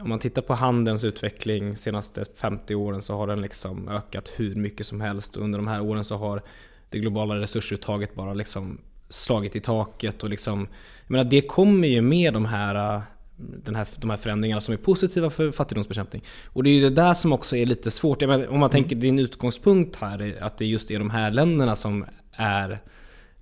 om 0.00 0.08
man 0.08 0.18
tittar 0.18 0.42
på 0.42 0.54
handelns 0.54 1.04
utveckling 1.04 1.70
de 1.70 1.76
senaste 1.76 2.24
50 2.36 2.74
åren 2.74 3.02
så 3.02 3.16
har 3.16 3.26
den 3.26 3.40
liksom 3.40 3.88
ökat 3.88 4.32
hur 4.36 4.54
mycket 4.54 4.86
som 4.86 5.00
helst 5.00 5.36
och 5.36 5.44
under 5.44 5.58
de 5.58 5.68
här 5.68 5.80
åren 5.80 6.04
så 6.04 6.16
har 6.16 6.42
det 6.90 6.98
globala 6.98 7.40
resursuttaget 7.40 8.14
bara 8.14 8.34
liksom 8.34 8.78
slagit 9.08 9.56
i 9.56 9.60
taket 9.60 10.22
och 10.22 10.30
liksom 10.30 10.68
Jag 11.02 11.10
menar 11.10 11.24
det 11.24 11.40
kommer 11.40 11.88
ju 11.88 12.02
med 12.02 12.32
de 12.32 12.44
här 12.44 13.02
den 13.36 13.74
här, 13.74 13.88
de 13.96 14.10
här 14.10 14.16
förändringarna 14.16 14.60
som 14.60 14.74
är 14.74 14.78
positiva 14.78 15.30
för 15.30 15.50
fattigdomsbekämpning. 15.50 16.22
Och 16.46 16.64
det 16.64 16.70
är 16.70 16.74
ju 16.74 16.80
det 16.80 16.90
där 16.90 17.14
som 17.14 17.32
också 17.32 17.56
är 17.56 17.66
lite 17.66 17.90
svårt. 17.90 18.20
Menar, 18.20 18.46
om 18.46 18.60
man 18.60 18.70
mm. 18.70 18.70
tänker 18.70 18.96
din 18.96 19.18
utgångspunkt 19.18 19.96
här, 19.96 20.36
att 20.40 20.58
det 20.58 20.66
just 20.66 20.90
är 20.90 20.98
de 20.98 21.10
här 21.10 21.30
länderna 21.30 21.76
som 21.76 22.04
är 22.32 22.78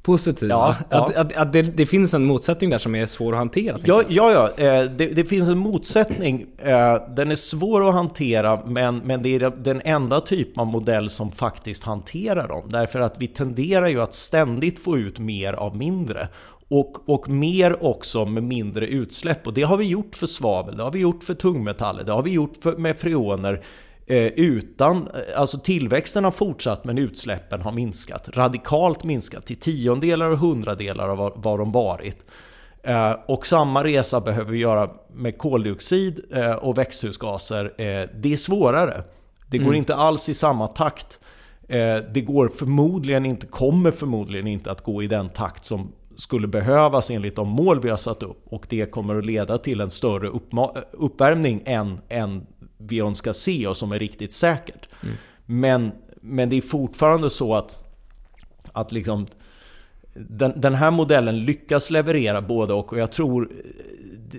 positiva. 0.03 0.55
Ja, 0.55 0.77
ja. 0.91 1.05
Att, 1.05 1.17
att, 1.17 1.37
att 1.37 1.53
det, 1.53 1.63
det, 1.63 1.87
finns 1.87 2.15
en 2.15 2.25
motsättning 2.25 2.71
där 2.71 2.79
som 2.79 2.95
är 2.95 3.07
svår 3.07 3.33
att 3.33 3.39
hantera. 3.39 3.79
Ja, 3.85 4.03
ja, 4.09 4.33
ja. 4.33 4.65
Eh, 4.65 4.91
det, 4.91 5.07
det, 5.07 5.25
finns 5.25 5.49
en 5.49 5.59
motsättning. 5.59 6.47
Eh, 6.59 6.95
den 7.17 7.31
är 7.31 7.35
svår 7.35 7.89
att 7.89 7.95
hantera, 7.95 8.63
men, 8.67 8.99
men 8.99 9.23
det 9.23 9.29
är 9.29 9.53
den 9.63 9.83
enda 9.85 10.21
typ 10.21 10.59
av 10.59 10.67
modell 10.67 11.11
som 11.11 11.33
faktiskt 11.33 11.85
hanterar 11.85 12.49
dem. 12.49 12.63
Därför 12.69 13.01
att 13.01 13.15
vi 13.19 13.27
tenderar 13.27 13.89
ju 13.89 14.01
att 14.01 14.15
ständigt 14.15 14.81
få 14.81 14.99
ut 14.99 15.19
mer 15.19 15.53
av 15.53 15.77
mindre. 15.77 16.29
Och, 16.69 17.09
och 17.09 17.29
mer 17.29 17.85
också 17.85 18.25
med 18.25 18.43
mindre 18.43 18.87
utsläpp. 18.87 19.47
Och 19.47 19.55
det 19.55 19.63
har 19.63 19.77
vi 19.77 19.85
gjort 19.85 20.15
för 20.15 20.27
svavel, 20.27 20.77
det 20.77 20.83
har 20.83 20.91
vi 20.91 21.01
gjort 21.01 21.25
för 21.25 21.35
tungmetaller, 21.35 22.05
det 22.05 22.13
har 22.13 22.23
vi 22.23 22.31
gjort 22.31 22.53
för, 22.63 22.77
med 22.77 22.99
freoner. 22.99 23.63
Eh, 24.07 24.27
utan, 24.27 25.09
eh, 25.09 25.41
alltså 25.41 25.59
tillväxten 25.59 26.25
har 26.25 26.31
fortsatt 26.31 26.85
men 26.85 26.99
utsläppen 26.99 27.61
har 27.61 27.73
minskat. 27.73 28.29
Radikalt 28.29 29.05
minskat 29.05 29.47
till 29.47 29.57
tiondelar 29.57 30.31
och 30.31 30.39
hundradelar 30.39 31.09
av 31.09 31.33
vad 31.37 31.59
de 31.59 31.71
varit. 31.71 32.27
Eh, 32.83 33.13
och 33.27 33.47
samma 33.47 33.85
resa 33.85 34.21
behöver 34.21 34.53
vi 34.53 34.59
göra 34.59 34.91
med 35.15 35.39
koldioxid 35.39 36.21
och 36.61 36.79
växthusgaser. 36.79 37.73
Det 38.21 38.33
är 38.33 38.37
svårare. 38.37 39.03
Det 39.51 39.59
går 39.59 39.65
mm. 39.65 39.77
inte 39.77 39.95
alls 39.95 40.29
i 40.29 40.35
samma 40.35 40.69
takt. 40.69 41.19
Det 42.13 42.25
går 42.27 42.49
förmodligen 42.49 43.27
inte, 43.27 43.47
kommer 43.47 43.91
förmodligen 43.91 44.47
inte 44.47 44.71
att 44.71 44.83
gå 44.83 45.03
i 45.03 45.07
den 45.07 45.29
takt 45.29 45.65
som 45.65 45.93
skulle 46.17 46.49
behövas 46.49 47.11
enligt 47.11 47.37
de 47.37 47.49
mål 47.49 47.81
vi 47.81 47.91
har 47.91 47.97
satt 47.97 48.23
upp. 48.23 48.43
Och 48.45 48.67
det 48.69 48.87
kommer 48.91 49.19
att 49.19 49.27
leda 49.27 49.59
till 49.59 49.81
en 49.81 49.91
större 49.91 50.29
uppvärmning 50.93 51.63
än, 51.67 52.01
än 52.09 52.47
vi 52.87 53.01
önskar 53.01 53.33
se 53.33 53.67
och 53.67 53.77
som 53.77 53.93
är 53.93 53.99
riktigt 53.99 54.33
säkert. 54.33 54.89
Mm. 55.03 55.15
Men, 55.47 55.93
men 56.21 56.49
det 56.49 56.57
är 56.57 56.61
fortfarande 56.61 57.31
så 57.31 57.55
att, 57.55 57.79
att 58.73 58.93
liksom, 58.93 59.27
den, 60.15 60.61
den, 60.61 60.75
här 60.75 60.91
modellen 60.91 61.41
lyckas 61.41 61.91
leverera 61.91 62.43
både 62.43 62.75
och. 62.75 62.93
Och 62.93 62.99
jag 62.99 63.13
tror 63.13 63.53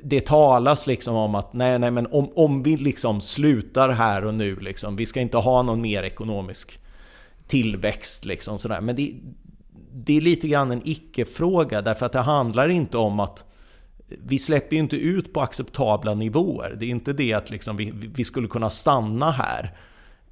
det 0.04 0.26
talas 0.26 0.88
liksom 0.88 1.16
om 1.16 1.36
att 1.36 1.54
nej, 1.54 1.80
nej, 1.80 1.92
men 1.92 2.08
om, 2.12 2.32
om 2.36 2.64
vi 2.64 2.78
liksom 2.78 3.22
slutar 3.22 3.90
här 3.90 4.26
och 4.26 4.34
nu, 4.34 4.56
liksom, 4.56 4.96
vi 4.96 5.06
ska 5.06 5.22
inte 5.22 5.38
ha 5.38 5.62
någon 5.62 5.82
mer 5.82 6.04
ekonomisk 6.04 6.80
tillväxt. 7.48 8.26
Liksom, 8.26 8.60
sådär. 8.60 8.82
Men 8.82 8.96
det, 8.96 9.14
det 9.94 10.18
är 10.18 10.22
lite 10.22 10.48
grann 10.48 10.72
en 10.72 10.82
icke-fråga 10.86 11.82
därför 11.82 12.06
att 12.06 12.12
det 12.12 12.20
handlar 12.20 12.70
inte 12.70 12.98
om 12.98 13.20
att 13.20 13.46
vi 14.26 14.40
släpper 14.40 14.76
ju 14.76 14.82
inte 14.82 14.96
ut 14.96 15.34
på 15.34 15.42
acceptabla 15.42 16.14
nivåer. 16.14 16.76
Det 16.80 16.86
är 16.86 16.90
inte 16.90 17.14
det 17.14 17.34
att 17.34 17.50
liksom 17.50 17.78
vi, 17.78 17.94
vi 18.16 18.24
skulle 18.24 18.48
kunna 18.48 18.70
stanna 18.70 19.32
här. 19.32 19.78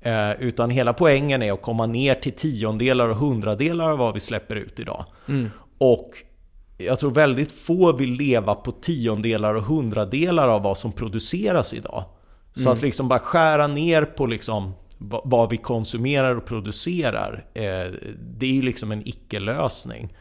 Eh, 0.02 0.42
utan 0.42 0.70
hela 0.70 0.94
poängen 0.94 1.42
är 1.42 1.52
att 1.52 1.62
komma 1.62 1.86
ner 1.86 2.16
till 2.16 2.34
tiondelar 2.34 3.10
och 3.10 3.16
hundradelar 3.16 3.92
av 3.92 3.98
vad 3.98 4.14
vi 4.14 4.20
släpper 4.20 4.56
ut 4.56 4.80
idag. 4.80 5.06
Mm. 5.28 5.50
Och 5.78 6.10
jag 6.78 7.00
tror 7.00 7.12
väldigt 7.12 7.52
få 7.52 7.94
vill 7.94 8.12
leva 8.12 8.56
på 8.56 8.72
tiondelar 8.72 9.56
och 9.56 9.64
hundradelar 9.64 10.48
av 10.48 10.62
vad 10.64 10.78
som 10.78 10.92
produceras 10.92 11.74
idag. 11.74 12.04
Så 12.54 12.62
mm. 12.62 12.74
att 12.74 12.82
liksom 12.82 13.08
bara 13.08 13.20
skära 13.20 13.68
ner 13.68 14.06
på 14.06 14.26
liksom 14.26 14.74
vad 15.24 15.50
vi 15.50 15.58
konsumerar 15.58 16.36
och 16.36 16.46
producerar, 16.46 17.46
eh, 17.54 17.94
det 18.38 18.46
är 18.46 18.54
ju 18.54 18.62
liksom 18.62 18.92
en 18.92 19.08
icke-lösning. 19.08 20.14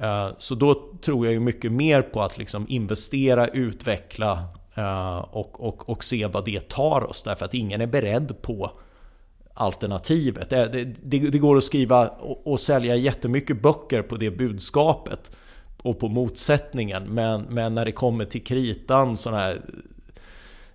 Eh, 0.00 0.28
så 0.38 0.54
då 0.54 0.90
tror 1.02 1.26
jag 1.26 1.32
ju 1.32 1.40
mycket 1.40 1.72
mer 1.72 2.02
på 2.02 2.22
att 2.22 2.38
liksom 2.38 2.66
investera, 2.68 3.48
utveckla 3.48 4.44
eh, 4.74 5.18
och, 5.18 5.68
och, 5.68 5.88
och 5.88 6.04
se 6.04 6.26
vad 6.26 6.44
det 6.44 6.68
tar 6.68 7.10
oss. 7.10 7.22
Därför 7.22 7.44
att 7.44 7.54
ingen 7.54 7.80
är 7.80 7.86
beredd 7.86 8.42
på 8.42 8.70
alternativet. 9.54 10.50
Det, 10.50 10.66
det, 11.02 11.18
det 11.18 11.38
går 11.38 11.56
att 11.56 11.64
skriva 11.64 12.08
och, 12.08 12.46
och 12.46 12.60
sälja 12.60 12.96
jättemycket 12.96 13.62
böcker 13.62 14.02
på 14.02 14.16
det 14.16 14.30
budskapet 14.30 15.30
och 15.82 15.98
på 15.98 16.08
motsättningen. 16.08 17.02
Men, 17.02 17.42
men 17.42 17.74
när 17.74 17.84
det 17.84 17.92
kommer 17.92 18.24
till 18.24 18.44
kritan, 18.44 19.16
sån 19.16 19.34
här 19.34 19.62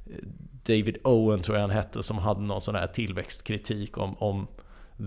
eh, 0.05 0.15
David 0.63 0.97
Owen 1.03 1.41
tror 1.41 1.57
jag 1.57 1.61
han 1.61 1.75
hette, 1.75 2.03
som 2.03 2.17
hade 2.17 2.41
någon 2.41 2.61
sån 2.61 2.75
här 2.75 2.87
tillväxtkritik 2.87 3.97
om, 3.97 4.13
om 4.17 4.47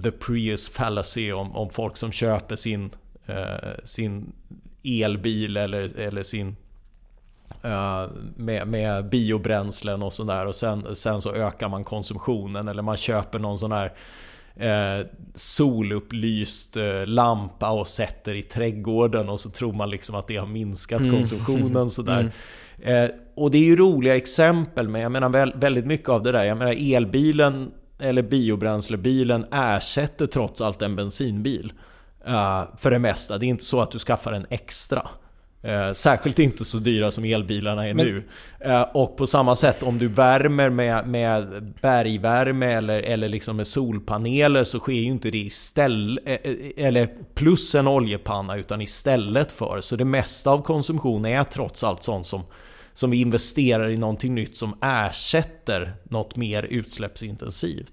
the 0.03 0.11
Prius 0.11 0.69
fallacy, 0.69 1.33
om, 1.33 1.57
om 1.57 1.71
folk 1.71 1.97
som 1.97 2.13
köper 2.13 2.57
sin, 2.57 2.91
sin 3.85 4.33
elbil 4.83 5.57
eller, 5.57 5.99
eller 5.99 6.23
sin 6.23 6.57
uh, 7.65 8.11
med, 8.37 8.69
med 8.69 9.09
biobränslen 9.09 10.03
och 10.03 10.13
sådär 10.13 10.47
och 10.47 10.55
sen, 10.55 10.95
sen 10.95 11.23
så 11.23 11.33
ökar 11.33 11.69
man 11.69 11.85
konsumtionen 11.85 12.69
eller 12.69 12.83
man 12.83 12.97
köper 12.97 13.39
någon 13.39 13.59
sån 13.59 13.73
här 13.73 13.93
eh, 14.57 15.07
solupplyst 15.35 16.77
eh, 16.77 17.07
lampa 17.07 17.71
och 17.71 17.89
sätter 17.89 18.35
i 18.35 18.43
trädgården 18.43 19.29
och 19.29 19.41
så 19.41 19.51
tror 19.51 19.73
man 19.73 19.91
liksom 19.91 20.15
att 20.15 20.27
det 20.29 20.37
har 20.37 20.47
minskat 20.47 21.01
mm. 21.01 21.13
konsumtionen 21.15 21.91
sådär. 21.91 22.31
Mm. 22.83 23.05
Eh, 23.05 23.11
och 23.35 23.51
det 23.51 23.59
är 23.59 23.65
ju 23.65 23.77
roliga 23.77 24.17
exempel, 24.17 24.89
men 24.89 25.01
jag 25.01 25.13
menar 25.13 25.59
väldigt 25.61 25.87
mycket 25.87 26.09
av 26.09 26.23
det 26.23 26.33
där. 26.33 26.45
Jag 26.45 26.59
menar 26.59 26.95
elbilen 26.95 27.71
eller 27.99 28.23
biobränslebilen 28.23 29.47
ersätter 29.53 30.27
trots 30.27 30.61
allt 30.61 30.83
en 30.83 30.97
bensinbil. 30.97 31.73
Uh, 32.29 32.65
för 32.77 32.91
det 32.91 32.99
mesta. 32.99 33.39
Det 33.39 33.47
är 33.47 33.49
inte 33.49 33.65
så 33.65 33.81
att 33.81 33.91
du 33.91 33.99
skaffar 33.99 34.33
en 34.33 34.47
extra. 34.51 35.09
Uh, 35.65 35.93
särskilt 35.93 36.39
inte 36.39 36.65
så 36.65 36.79
dyra 36.79 37.11
som 37.11 37.25
elbilarna 37.25 37.89
är 37.89 37.95
Men... 37.95 38.07
nu. 38.07 38.25
Uh, 38.67 38.83
och 38.83 39.17
på 39.17 39.27
samma 39.27 39.57
sätt 39.57 39.83
om 39.83 39.99
du 39.99 40.09
värmer 40.09 40.71
med, 40.71 41.09
med 41.09 41.63
bergvärme 41.83 42.73
eller, 42.73 43.03
eller 43.03 43.29
liksom 43.29 43.57
med 43.57 43.67
solpaneler 43.67 44.65
så 44.65 44.79
sker 44.79 44.93
ju 44.93 45.05
inte 45.05 45.31
det 45.31 45.39
istället, 45.39 46.25
eller 46.77 47.09
plus 47.35 47.75
en 47.75 47.89
oljepanna 47.89 48.57
utan 48.57 48.81
istället 48.81 49.53
för. 49.53 49.81
Så 49.81 49.97
det 49.97 50.05
mesta 50.05 50.51
av 50.51 50.63
konsumtion 50.63 51.27
är 51.27 51.45
trots 51.45 51.85
allt 51.85 52.03
sånt 52.03 52.27
som 52.27 52.43
som 52.95 53.11
vi 53.11 53.21
investerar 53.21 53.91
i 53.91 53.97
någonting 53.97 54.35
nytt 54.35 54.57
som 54.57 54.79
ersätter 54.83 55.95
något 56.05 56.37
mer 56.37 56.63
utsläppsintensivt. 56.63 57.93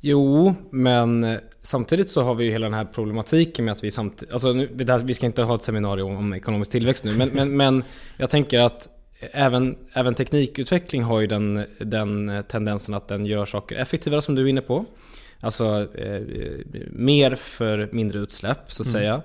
Jo, 0.00 0.54
men 0.70 1.38
samtidigt 1.62 2.10
så 2.10 2.22
har 2.22 2.34
vi 2.34 2.44
ju 2.44 2.50
hela 2.50 2.66
den 2.66 2.74
här 2.74 2.84
problematiken 2.84 3.64
med 3.64 3.72
att 3.72 3.84
vi 3.84 3.90
samtidigt, 3.90 4.32
alltså 4.32 4.52
nu, 4.52 4.68
vi 5.04 5.14
ska 5.14 5.26
inte 5.26 5.42
ha 5.42 5.54
ett 5.54 5.62
seminarium 5.62 6.16
om 6.16 6.32
ekonomisk 6.32 6.70
tillväxt 6.70 7.04
nu, 7.04 7.16
men, 7.16 7.28
men, 7.28 7.56
men 7.56 7.84
jag 8.16 8.30
tänker 8.30 8.60
att 8.60 8.88
även, 9.20 9.76
även 9.92 10.14
teknikutveckling 10.14 11.02
har 11.02 11.20
ju 11.20 11.26
den, 11.26 11.66
den 11.78 12.44
tendensen 12.48 12.94
att 12.94 13.08
den 13.08 13.26
gör 13.26 13.44
saker 13.44 13.76
effektivare 13.76 14.22
som 14.22 14.34
du 14.34 14.42
är 14.42 14.46
inne 14.46 14.60
på. 14.60 14.84
Alltså 15.40 15.88
eh, 15.94 16.22
mer 16.90 17.34
för 17.34 17.88
mindre 17.92 18.18
utsläpp 18.18 18.72
så 18.72 18.82
att 18.82 18.88
mm. 18.88 18.92
säga. 18.92 19.22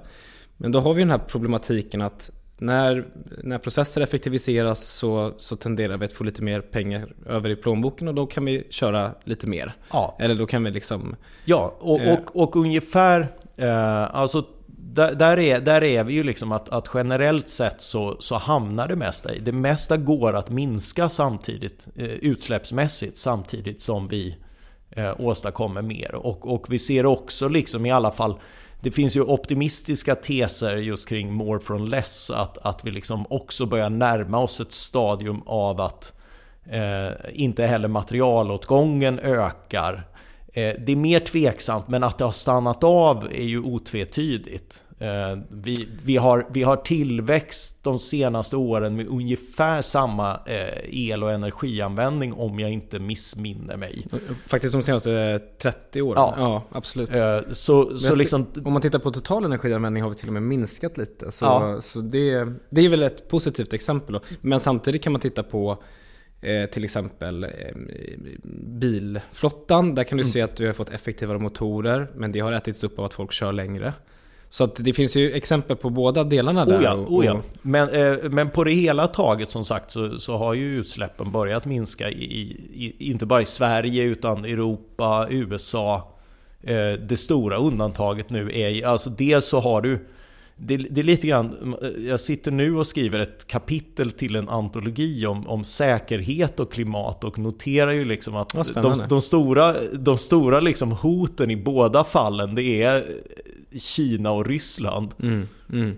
Men 0.57 0.71
då 0.71 0.79
har 0.79 0.93
vi 0.93 1.01
den 1.01 1.11
här 1.11 1.17
problematiken 1.17 2.01
att 2.01 2.31
när, 2.57 3.05
när 3.43 3.57
processer 3.57 4.01
effektiviseras 4.01 4.79
så, 4.79 5.33
så 5.37 5.55
tenderar 5.55 5.97
vi 5.97 6.05
att 6.05 6.13
få 6.13 6.23
lite 6.23 6.43
mer 6.43 6.61
pengar 6.61 7.13
över 7.25 7.49
i 7.49 7.55
plånboken 7.55 8.07
och 8.07 8.15
då 8.15 8.25
kan 8.25 8.45
vi 8.45 8.67
köra 8.69 9.11
lite 9.23 9.47
mer. 9.47 9.73
Ja. 9.91 10.17
Eller 10.19 10.35
då 10.35 10.45
kan 10.45 10.63
vi 10.63 10.71
liksom... 10.71 11.15
Ja, 11.45 11.75
och, 11.79 11.99
eh, 11.99 12.17
och, 12.17 12.35
och 12.35 12.55
ungefär... 12.55 13.31
Eh, 13.57 14.15
alltså 14.15 14.43
där, 14.95 15.15
där, 15.15 15.39
är, 15.39 15.59
där 15.59 15.83
är 15.83 16.03
vi 16.03 16.13
ju 16.13 16.23
liksom 16.23 16.51
att, 16.51 16.69
att 16.69 16.89
generellt 16.93 17.49
sett 17.49 17.81
så, 17.81 18.17
så 18.19 18.35
hamnar 18.37 18.87
det 18.87 18.95
mesta 18.95 19.33
i. 19.33 19.39
Det 19.39 19.51
mesta 19.51 19.97
går 19.97 20.35
att 20.35 20.49
minska 20.49 21.09
samtidigt, 21.09 21.87
eh, 21.95 22.05
utsläppsmässigt, 22.05 23.17
samtidigt 23.17 23.81
som 23.81 24.07
vi 24.07 24.37
eh, 24.91 25.13
åstadkommer 25.19 25.81
mer. 25.81 26.15
Och, 26.15 26.53
och 26.53 26.65
vi 26.69 26.79
ser 26.79 27.05
också 27.05 27.47
liksom 27.47 27.85
i 27.85 27.91
alla 27.91 28.11
fall 28.11 28.39
det 28.81 28.91
finns 28.91 29.15
ju 29.15 29.21
optimistiska 29.21 30.15
teser 30.15 30.75
just 30.75 31.09
kring 31.09 31.33
more 31.33 31.59
from 31.59 31.85
less. 31.85 32.29
Att, 32.29 32.57
att 32.57 32.85
vi 32.85 32.91
liksom 32.91 33.25
också 33.29 33.65
börjar 33.65 33.89
närma 33.89 34.39
oss 34.39 34.61
ett 34.61 34.71
stadium 34.71 35.41
av 35.45 35.81
att 35.81 36.13
eh, 36.69 37.09
inte 37.33 37.65
heller 37.65 37.88
materialåtgången 37.88 39.19
ökar. 39.19 40.07
Eh, 40.47 40.73
det 40.79 40.91
är 40.91 40.95
mer 40.95 41.19
tveksamt, 41.19 41.88
men 41.88 42.03
att 42.03 42.17
det 42.17 42.25
har 42.25 42.31
stannat 42.31 42.83
av 42.83 43.25
är 43.25 43.43
ju 43.43 43.59
otvetydigt. 43.59 44.84
Eh, 44.99 45.38
vi, 45.49 45.88
vi, 46.03 46.17
har, 46.17 46.47
vi 46.51 46.63
har 46.63 46.75
tillväxt 46.77 47.84
de 47.84 47.99
senaste 47.99 48.58
åren 48.58 48.95
med 48.95 49.08
ungefär 49.08 49.81
samma 49.81 50.39
eh, 50.45 51.10
el 51.10 51.23
och 51.23 51.31
energianvändning 51.31 52.34
om 52.34 52.60
jag 52.60 52.71
inte 52.71 52.99
missminner 52.99 53.77
mig. 53.77 54.08
Faktiskt 54.47 54.73
de 54.73 54.84
senaste 54.84 55.39
30 55.62 56.01
åren? 56.01 56.15
Ja, 56.17 56.34
ja 56.38 56.63
absolut. 56.71 57.10
Så, 57.51 57.97
så 57.97 58.15
liksom... 58.15 58.45
Om 58.65 58.73
man 58.73 58.81
tittar 58.81 58.99
på 58.99 59.12
total 59.12 59.45
energianvändning 59.45 60.03
har 60.03 60.10
vi 60.10 60.15
till 60.15 60.27
och 60.27 60.34
med 60.34 60.43
minskat 60.43 60.97
lite. 60.97 61.31
Så, 61.31 61.45
ja. 61.45 61.81
så 61.81 61.99
det, 62.01 62.47
det 62.69 62.81
är 62.81 62.89
väl 62.89 63.03
ett 63.03 63.29
positivt 63.29 63.73
exempel. 63.73 64.19
Men 64.41 64.60
samtidigt 64.60 65.03
kan 65.03 65.12
man 65.12 65.21
titta 65.21 65.43
på 65.43 65.84
till 66.71 66.84
exempel 66.84 67.47
bilflottan. 68.79 69.95
Där 69.95 70.03
kan 70.03 70.17
du 70.17 70.23
mm. 70.23 70.31
se 70.31 70.41
att 70.41 70.55
du 70.55 70.65
har 70.65 70.73
fått 70.73 70.89
effektivare 70.89 71.39
motorer 71.39 72.12
men 72.15 72.31
det 72.31 72.39
har 72.39 72.51
ätits 72.51 72.84
upp 72.84 72.99
av 72.99 73.05
att 73.05 73.13
folk 73.13 73.31
kör 73.31 73.51
längre. 73.51 73.93
Så 74.49 74.63
att 74.63 74.75
det 74.75 74.93
finns 74.93 75.15
ju 75.15 75.31
exempel 75.31 75.75
på 75.75 75.89
båda 75.89 76.23
delarna 76.23 76.65
där. 76.65 76.79
Oh 76.79 76.84
ja, 76.84 76.93
oh 76.93 77.25
ja. 77.25 77.41
Men, 77.62 77.89
eh, 77.89 78.29
men 78.29 78.49
på 78.49 78.63
det 78.63 78.71
hela 78.71 79.08
taget 79.08 79.49
som 79.49 79.65
sagt 79.65 79.91
så, 79.91 80.19
så 80.19 80.38
har 80.38 80.53
ju 80.53 80.79
utsläppen 80.79 81.31
börjat 81.31 81.65
minska 81.65 82.10
i, 82.10 82.23
i, 82.73 82.95
inte 82.99 83.25
bara 83.25 83.41
i 83.41 83.45
Sverige 83.45 84.03
utan 84.03 84.45
Europa, 84.45 85.27
USA. 85.29 86.12
Eh, 86.62 86.93
det 86.99 87.17
stora 87.17 87.58
undantaget 87.58 88.29
nu 88.29 88.51
är 88.60 88.88
alltså 88.88 89.10
dels 89.10 89.45
så 89.45 89.60
har 89.60 89.81
du 89.81 90.08
det, 90.57 90.77
det, 90.77 91.01
är 91.01 91.03
lite 91.03 91.27
grann, 91.27 91.75
jag 92.07 92.19
sitter 92.19 92.51
nu 92.51 92.75
och 92.75 92.87
skriver 92.87 93.19
ett 93.19 93.47
kapitel 93.47 94.11
till 94.11 94.35
en 94.35 94.49
antologi 94.49 95.25
om, 95.25 95.47
om 95.47 95.63
säkerhet 95.63 96.59
och 96.59 96.71
klimat 96.71 97.23
och 97.23 97.39
noterar 97.39 97.91
ju 97.91 98.05
liksom 98.05 98.35
att 98.35 98.73
de, 98.73 98.95
de, 99.09 99.21
stora, 99.21 99.75
de 99.93 100.17
stora 100.17 100.59
liksom 100.59 100.91
hoten 100.91 101.51
i 101.51 101.55
båda 101.55 102.03
fallen 102.03 102.55
det 102.55 102.83
är 102.83 103.05
Kina 103.79 104.31
och 104.31 104.45
Ryssland. 104.45 105.13
Mm, 105.21 105.47
mm. 105.73 105.97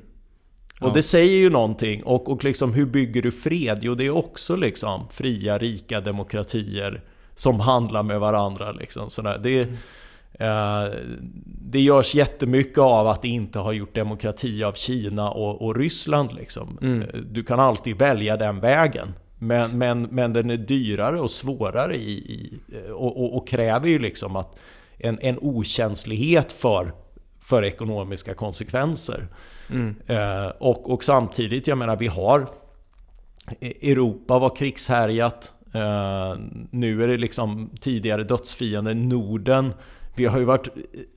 Ja. 0.79 0.87
Och 0.87 0.93
det 0.93 1.03
säger 1.03 1.37
ju 1.37 1.49
någonting. 1.49 2.03
Och, 2.03 2.31
och 2.31 2.43
liksom 2.43 2.73
hur 2.73 2.85
bygger 2.85 3.21
du 3.21 3.31
fred? 3.31 3.79
Jo, 3.81 3.95
det 3.95 4.05
är 4.05 4.15
också 4.15 4.55
liksom 4.55 5.07
fria, 5.11 5.57
rika 5.57 6.01
demokratier 6.01 7.03
som 7.35 7.59
handlar 7.59 8.03
med 8.03 8.19
varandra. 8.19 8.71
Liksom, 8.71 9.09
sådär. 9.09 9.39
Det, 9.43 9.61
mm. 9.61 9.77
Eh, 10.37 10.85
det 11.45 11.79
görs 11.79 12.15
jättemycket 12.15 12.77
av 12.77 13.07
att 13.07 13.21
det 13.21 13.27
inte 13.27 13.59
har 13.59 13.73
gjort 13.73 13.95
demokrati 13.95 14.63
av 14.63 14.73
Kina 14.73 15.31
och, 15.31 15.61
och 15.61 15.75
Ryssland. 15.75 16.33
Liksom. 16.33 16.77
Mm. 16.81 17.01
Eh, 17.01 17.07
du 17.15 17.43
kan 17.43 17.59
alltid 17.59 17.97
välja 17.97 18.37
den 18.37 18.59
vägen. 18.59 19.13
Men, 19.39 19.77
men, 19.77 20.01
men 20.01 20.33
den 20.33 20.49
är 20.49 20.57
dyrare 20.57 21.19
och 21.19 21.31
svårare 21.31 21.95
i, 21.95 22.11
i 22.11 22.59
och, 22.91 23.17
och, 23.23 23.37
och, 23.37 23.47
kräver 23.47 23.89
ju 23.89 23.99
liksom 23.99 24.35
att 24.35 24.59
en, 24.97 25.19
en 25.21 25.37
okänslighet 25.39 26.51
för 26.51 26.91
för 27.47 27.63
ekonomiska 27.63 28.33
konsekvenser. 28.33 29.27
Mm. 29.69 29.95
Eh, 30.07 30.47
och, 30.47 30.89
och 30.89 31.03
samtidigt, 31.03 31.67
jag 31.67 31.77
menar 31.77 31.95
vi 31.95 32.07
har 32.07 32.47
Europa 33.61 34.39
var 34.39 34.55
krigshärjat. 34.55 35.51
Eh, 35.73 36.35
nu 36.71 37.03
är 37.03 37.07
det 37.07 37.17
liksom 37.17 37.69
tidigare 37.81 38.23
dödsfiender 38.23 38.93
Norden. 38.93 39.73
Vi 40.17 40.25
har 40.25 40.39
ju 40.39 40.45
varit 40.45 40.67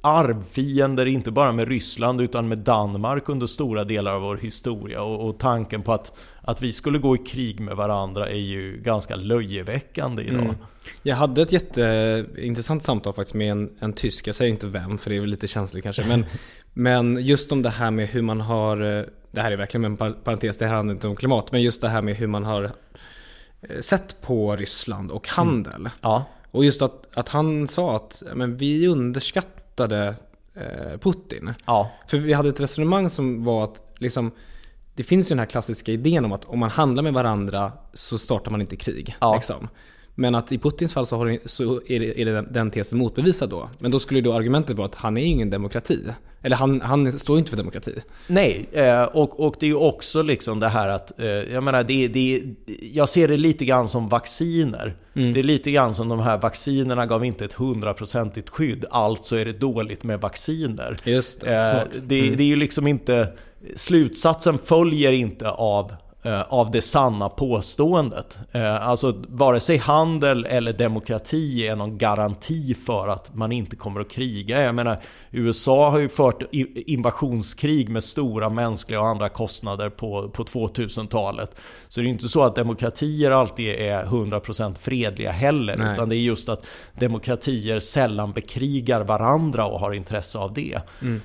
arvfiender, 0.00 1.06
inte 1.06 1.30
bara 1.30 1.52
med 1.52 1.68
Ryssland 1.68 2.20
utan 2.20 2.48
med 2.48 2.58
Danmark 2.58 3.28
under 3.28 3.46
stora 3.46 3.84
delar 3.84 4.14
av 4.14 4.22
vår 4.22 4.36
historia. 4.36 5.02
Och, 5.02 5.28
och, 5.28 5.38
tanken 5.38 5.82
på 5.82 5.92
att, 5.92 6.18
att 6.42 6.62
vi 6.62 6.72
skulle 6.72 6.98
gå 6.98 7.14
i 7.14 7.18
krig 7.18 7.60
med 7.60 7.76
varandra 7.76 8.28
är 8.28 8.38
ju 8.38 8.80
ganska 8.82 9.16
löjeväckande 9.16 10.22
idag. 10.22 10.42
Mm. 10.42 10.56
Jag 11.02 11.16
hade 11.16 11.42
ett 11.42 11.52
jätteintressant 11.52 12.82
samtal 12.82 13.12
faktiskt 13.12 13.34
med 13.34 13.50
en, 13.50 13.70
en 13.78 13.92
tysk, 13.92 14.28
jag 14.28 14.34
säger 14.34 14.50
inte 14.50 14.66
vem 14.66 14.98
för 14.98 15.10
det 15.10 15.16
är 15.16 15.20
väl 15.20 15.30
lite 15.30 15.48
känsligt 15.48 15.84
kanske. 15.84 16.06
Men, 16.06 16.26
men 16.72 17.26
just 17.26 17.52
om 17.52 17.62
det 17.62 17.70
här 17.70 17.90
med 17.90 18.08
hur 18.08 18.22
man 18.22 18.40
har, 18.40 18.76
det 19.30 19.40
här 19.40 19.52
är 19.52 19.56
verkligen 19.56 19.84
en 19.84 19.96
parentes, 19.96 20.56
det 20.56 20.66
här 20.66 20.74
handlar 20.74 20.94
inte 20.94 21.08
om 21.08 21.16
klimat, 21.16 21.52
men 21.52 21.62
just 21.62 21.80
det 21.80 21.88
här 21.88 22.02
med 22.02 22.16
hur 22.16 22.26
man 22.26 22.44
har 22.44 22.64
eh, 23.62 23.80
sett 23.80 24.22
på 24.22 24.56
Ryssland 24.56 25.10
och 25.10 25.28
handel. 25.28 25.80
Mm. 25.80 25.92
Ja. 26.00 26.24
Och 26.50 26.64
just 26.64 26.82
att, 26.82 27.06
att 27.14 27.28
han 27.28 27.68
sa 27.68 27.96
att 27.96 28.22
men 28.34 28.56
vi 28.56 28.86
underskattade 28.86 30.14
eh, 30.54 30.98
Putin. 31.00 31.52
Ja. 31.66 31.90
För 32.06 32.18
vi 32.18 32.32
hade 32.32 32.48
ett 32.48 32.60
resonemang 32.60 33.10
som 33.10 33.44
var 33.44 33.64
att 33.64 33.92
liksom, 33.98 34.30
det 34.94 35.02
finns 35.02 35.26
ju 35.26 35.28
den 35.28 35.38
här 35.38 35.46
klassiska 35.46 35.92
idén 35.92 36.24
om 36.24 36.32
att 36.32 36.44
om 36.44 36.58
man 36.58 36.70
handlar 36.70 37.02
med 37.02 37.12
varandra 37.12 37.72
så 37.94 38.18
startar 38.18 38.50
man 38.50 38.60
inte 38.60 38.76
krig. 38.76 39.16
Ja. 39.20 39.34
Liksom. 39.34 39.68
Men 40.14 40.34
att 40.34 40.52
i 40.52 40.58
Putins 40.58 40.92
fall 40.92 41.06
så, 41.06 41.16
har, 41.16 41.38
så 41.46 41.80
är, 41.86 42.00
det, 42.00 42.20
är 42.20 42.24
det 42.24 42.42
den 42.42 42.70
tesen 42.70 42.98
motbevisad 42.98 43.50
då. 43.50 43.70
Men 43.78 43.90
då 43.90 44.00
skulle 44.00 44.20
då 44.20 44.32
argumentet 44.32 44.76
vara 44.76 44.86
att 44.86 44.94
han 44.94 45.16
är 45.16 45.22
ingen 45.22 45.50
demokrati. 45.50 46.04
Eller 46.42 46.56
han, 46.56 46.80
han 46.80 47.18
står 47.18 47.38
inte 47.38 47.50
för 47.50 47.56
demokrati. 47.56 47.94
Nej, 48.26 48.68
eh, 48.72 49.02
och, 49.02 49.40
och 49.40 49.54
det 49.60 49.66
är 49.66 49.68
ju 49.68 49.76
också 49.76 50.22
liksom 50.22 50.60
det 50.60 50.68
här 50.68 50.88
att, 50.88 51.20
eh, 51.20 51.26
jag 51.26 51.62
menar, 51.62 51.84
det, 51.84 52.08
det, 52.08 52.42
jag 52.92 53.08
ser 53.08 53.28
det 53.28 53.36
lite 53.36 53.64
grann 53.64 53.88
som 53.88 54.08
vacciner. 54.08 54.96
Mm. 55.14 55.32
Det 55.32 55.40
är 55.40 55.44
lite 55.44 55.70
grann 55.70 55.94
som 55.94 56.08
de 56.08 56.20
här 56.20 56.38
vaccinerna 56.38 57.06
gav 57.06 57.24
inte 57.24 57.44
ett 57.44 57.52
hundraprocentigt 57.52 58.48
skydd, 58.48 58.84
alltså 58.90 59.36
är 59.36 59.44
det 59.44 59.52
dåligt 59.52 60.02
med 60.02 60.20
vacciner. 60.20 60.96
Just 61.04 61.40
det, 61.40 61.54
eh, 61.54 62.00
det, 62.02 62.20
mm. 62.20 62.36
det 62.36 62.42
är 62.42 62.46
ju 62.46 62.56
liksom 62.56 62.86
inte, 62.86 63.32
slutsatsen 63.74 64.58
följer 64.58 65.12
inte 65.12 65.50
av 65.50 65.92
av 66.48 66.70
det 66.70 66.82
sanna 66.82 67.28
påståendet. 67.28 68.38
Eh, 68.52 68.88
alltså 68.88 69.22
vare 69.28 69.60
sig 69.60 69.76
handel 69.76 70.44
eller 70.44 70.72
demokrati 70.72 71.66
är 71.66 71.76
någon 71.76 71.98
garanti 71.98 72.74
för 72.74 73.08
att 73.08 73.34
man 73.34 73.52
inte 73.52 73.76
kommer 73.76 74.00
att 74.00 74.10
kriga. 74.10 74.62
Jag 74.62 74.74
menar, 74.74 75.02
USA 75.30 75.90
har 75.90 75.98
ju 75.98 76.08
fört 76.08 76.42
invasionskrig 76.74 77.88
med 77.88 78.04
stora 78.04 78.48
mänskliga 78.48 79.00
och 79.00 79.08
andra 79.08 79.28
kostnader 79.28 79.90
på, 79.90 80.28
på 80.28 80.44
2000-talet. 80.44 81.56
Så 81.88 82.00
det 82.00 82.06
är 82.06 82.08
inte 82.08 82.28
så 82.28 82.42
att 82.42 82.54
demokratier 82.54 83.30
alltid 83.30 83.68
är 83.68 84.04
100% 84.04 84.74
fredliga 84.78 85.30
heller. 85.30 85.74
Nej. 85.78 85.92
Utan 85.92 86.08
det 86.08 86.16
är 86.16 86.20
just 86.20 86.48
att 86.48 86.66
demokratier 86.98 87.78
sällan 87.78 88.32
bekrigar 88.32 89.00
varandra 89.00 89.66
och 89.66 89.80
har 89.80 89.94
intresse 89.94 90.38
av 90.38 90.52
det. 90.52 90.80
Mm. 91.02 91.20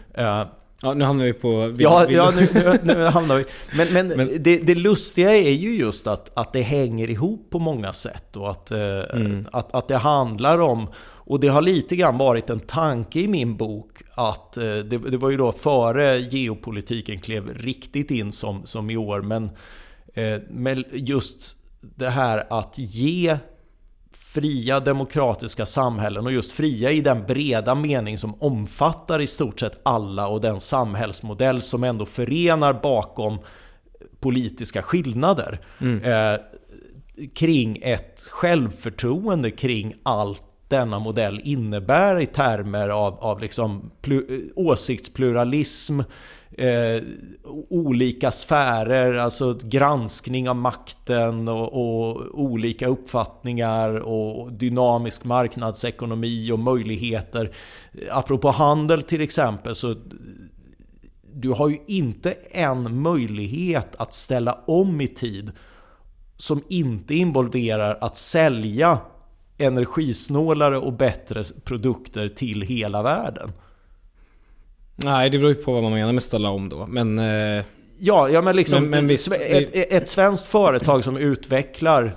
Ja, 0.86 0.94
nu 0.94 1.06
hamnar 1.06 1.26
vi 1.26 1.34
på... 1.34 1.68
Vill, 1.68 1.82
ja, 1.82 2.06
vill... 2.08 2.16
ja 2.16 2.32
nu, 2.36 2.48
nu, 2.54 2.80
nu, 2.84 3.04
hamnar 3.04 3.36
vi... 3.38 3.46
Men, 3.78 3.94
men, 3.94 4.08
men 4.08 4.44
det, 4.44 4.58
det, 4.58 4.76
lustiga 4.76 5.36
är 5.36 5.52
ju 5.52 5.76
just 5.76 6.08
att, 6.08 6.32
att 6.34 6.54
det 6.54 6.62
hänger 6.62 7.10
ihop 7.10 7.50
på 7.50 7.60
många 7.60 7.94
sätt. 7.94 8.36
Och 8.36 8.52
att, 8.52 8.72
eh, 8.72 9.00
mm. 9.14 9.48
att, 9.52 9.76
att 9.76 9.88
det 9.88 9.98
handlar 9.98 10.60
om... 10.60 10.88
Och 11.06 11.40
det 11.40 11.48
har 11.48 11.62
lite 11.62 11.96
grann 11.96 12.18
varit 12.18 12.50
en 12.50 12.60
tanke 12.60 13.20
i 13.20 13.28
min 13.28 13.58
bok 13.58 14.02
att... 14.14 14.58
Eh, 14.58 14.64
det, 14.64 14.98
det 14.98 15.18
var 15.18 15.30
ju 15.30 15.38
då 15.38 15.52
före 15.52 16.20
geopolitiken 16.20 17.20
klev 17.20 17.54
riktigt 17.54 18.12
in 18.12 18.32
som, 18.32 18.66
som 18.66 18.90
i 18.90 18.98
år. 18.98 19.22
Men, 19.22 19.44
eh, 20.14 20.42
men 20.50 20.84
just 20.92 21.58
det 21.82 22.10
här 22.10 22.48
att 22.50 22.74
ge 22.78 23.38
fria 24.36 24.80
demokratiska 24.80 25.66
samhällen 25.66 26.26
och 26.26 26.32
just 26.32 26.52
fria 26.52 26.92
i 26.92 27.02
den 27.02 27.26
breda 27.26 27.76
mening 27.76 28.18
som 28.18 28.42
omfattar 28.42 29.22
i 29.22 29.28
stort 29.28 29.60
sett 29.60 29.80
alla 29.84 30.28
och 30.28 30.42
den 30.42 30.62
samhällsmodell 30.62 31.62
som 31.62 31.84
ändå 31.84 32.06
förenar 32.06 32.74
bakom 32.74 33.40
politiska 34.20 34.82
skillnader. 34.82 35.60
Mm. 35.82 36.04
Eh, 36.04 36.40
kring 37.34 37.80
ett 37.82 38.28
självförtroende 38.30 39.52
kring 39.52 39.94
allt 40.04 40.44
denna 40.68 41.00
modell 41.00 41.42
innebär 41.44 42.20
i 42.20 42.26
termer 42.26 42.90
av, 42.90 43.20
av 43.20 43.40
liksom 43.40 43.92
plu, 44.02 44.50
åsiktspluralism, 44.56 46.00
eh, 46.58 47.04
olika 47.70 48.32
sfärer, 48.32 49.14
alltså 49.14 49.58
granskning 49.64 50.50
av 50.50 50.56
makten 50.56 51.48
och, 51.48 51.74
och, 51.74 52.40
olika 52.40 52.88
uppfattningar 52.88 53.90
och 54.00 54.54
dynamisk 54.54 55.24
marknadsekonomi 55.24 56.52
och 56.52 56.60
möjligheter. 56.60 57.52
Apropå 58.12 58.52
handel 58.52 59.02
till 59.02 59.22
exempel 59.22 59.76
så 59.76 59.96
du 61.34 61.50
har 61.50 61.70
ju 61.70 61.78
inte 61.88 62.32
en 62.52 63.02
möjlighet 63.02 63.96
att 63.96 64.14
ställa 64.14 64.54
om 64.66 65.02
i 65.02 65.08
tid 65.08 65.52
som 66.38 66.64
inte 66.70 67.16
involverar 67.16 67.98
att 68.02 68.18
sälja 68.18 69.00
energisnålare 69.58 70.78
och 70.78 70.94
bättre 70.94 71.44
produkter 71.64 72.28
till 72.30 72.62
hela 72.62 73.04
världen. 73.04 73.52
Nej, 74.96 75.30
det 75.30 75.38
beror 75.38 75.52
ju 75.52 75.64
på 75.64 75.74
vad 75.74 75.84
man 75.84 75.94
menar 75.94 76.14
med 76.14 76.24
ställa 76.24 76.50
om 76.50 76.70
då. 76.70 76.88
Men... 76.88 77.20
Eh... 77.20 77.64
Ja, 78.00 78.30
ja 78.30 78.42
men 78.42 78.56
liksom 78.56 78.82
men, 78.82 78.90
men 78.90 79.08
visst, 79.08 79.32
ett, 79.32 79.70
ett 79.74 80.08
svenskt 80.08 80.48
företag 80.48 81.04
som 81.04 81.18
utvecklar 81.18 82.16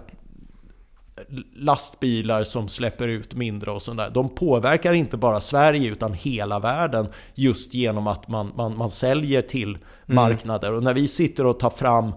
lastbilar 1.56 2.44
som 2.44 2.68
släpper 2.68 3.08
ut 3.08 3.34
mindre 3.34 3.70
och 3.70 3.82
sådär. 3.82 4.10
De 4.10 4.28
påverkar 4.28 4.92
inte 4.92 5.16
bara 5.16 5.40
Sverige 5.40 5.90
utan 5.90 6.12
hela 6.12 6.58
världen 6.58 7.06
just 7.34 7.74
genom 7.74 8.06
att 8.06 8.28
man, 8.28 8.52
man, 8.56 8.76
man 8.76 8.90
säljer 8.90 9.42
till 9.42 9.68
mm. 9.68 9.84
marknader. 10.06 10.72
Och 10.72 10.82
när 10.82 10.94
vi 10.94 11.08
sitter 11.08 11.46
och 11.46 11.58
tar 11.58 11.70
fram 11.70 12.12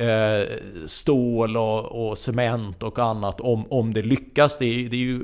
eh, 0.00 0.48
stål 0.86 1.56
och, 1.56 2.08
och, 2.08 2.18
cement 2.18 2.82
och 2.82 2.98
annat 2.98 3.40
om, 3.40 3.72
om 3.72 3.94
det 3.94 4.02
lyckas. 4.02 4.58
Det 4.58 4.64
är, 4.64 4.88
det 4.88 4.96
är 4.96 5.00
ju 5.00 5.20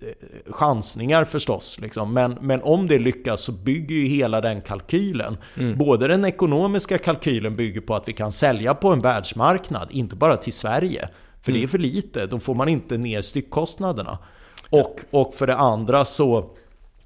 eh, 0.00 0.52
chansningar 0.52 1.24
förstås. 1.24 1.78
Liksom. 1.80 2.14
Men, 2.14 2.38
men 2.40 2.62
om 2.62 2.86
det 2.86 2.98
lyckas 2.98 3.40
så 3.40 3.52
bygger 3.52 3.96
ju 3.96 4.06
hela 4.06 4.40
den 4.40 4.60
kalkylen. 4.60 5.36
Mm. 5.56 5.78
Både 5.78 6.08
den 6.08 6.24
ekonomiska 6.24 6.98
kalkylen 6.98 7.56
bygger 7.56 7.80
på 7.80 7.94
att 7.94 8.08
vi 8.08 8.12
kan 8.12 8.32
sälja 8.32 8.74
på 8.74 8.92
en 8.92 9.00
världsmarknad, 9.00 9.88
inte 9.90 10.16
bara 10.16 10.36
till 10.36 10.52
Sverige. 10.52 11.08
För 11.42 11.50
mm. 11.50 11.60
det 11.60 11.66
är 11.66 11.68
för 11.68 11.78
lite, 11.78 12.26
då 12.26 12.38
får 12.38 12.54
man 12.54 12.68
inte 12.68 12.98
ner 12.98 13.20
styckkostnaderna. 13.20 14.18
Och, 14.70 15.00
och 15.10 15.34
för 15.34 15.46
det 15.46 15.56
andra 15.56 16.04
så 16.04 16.50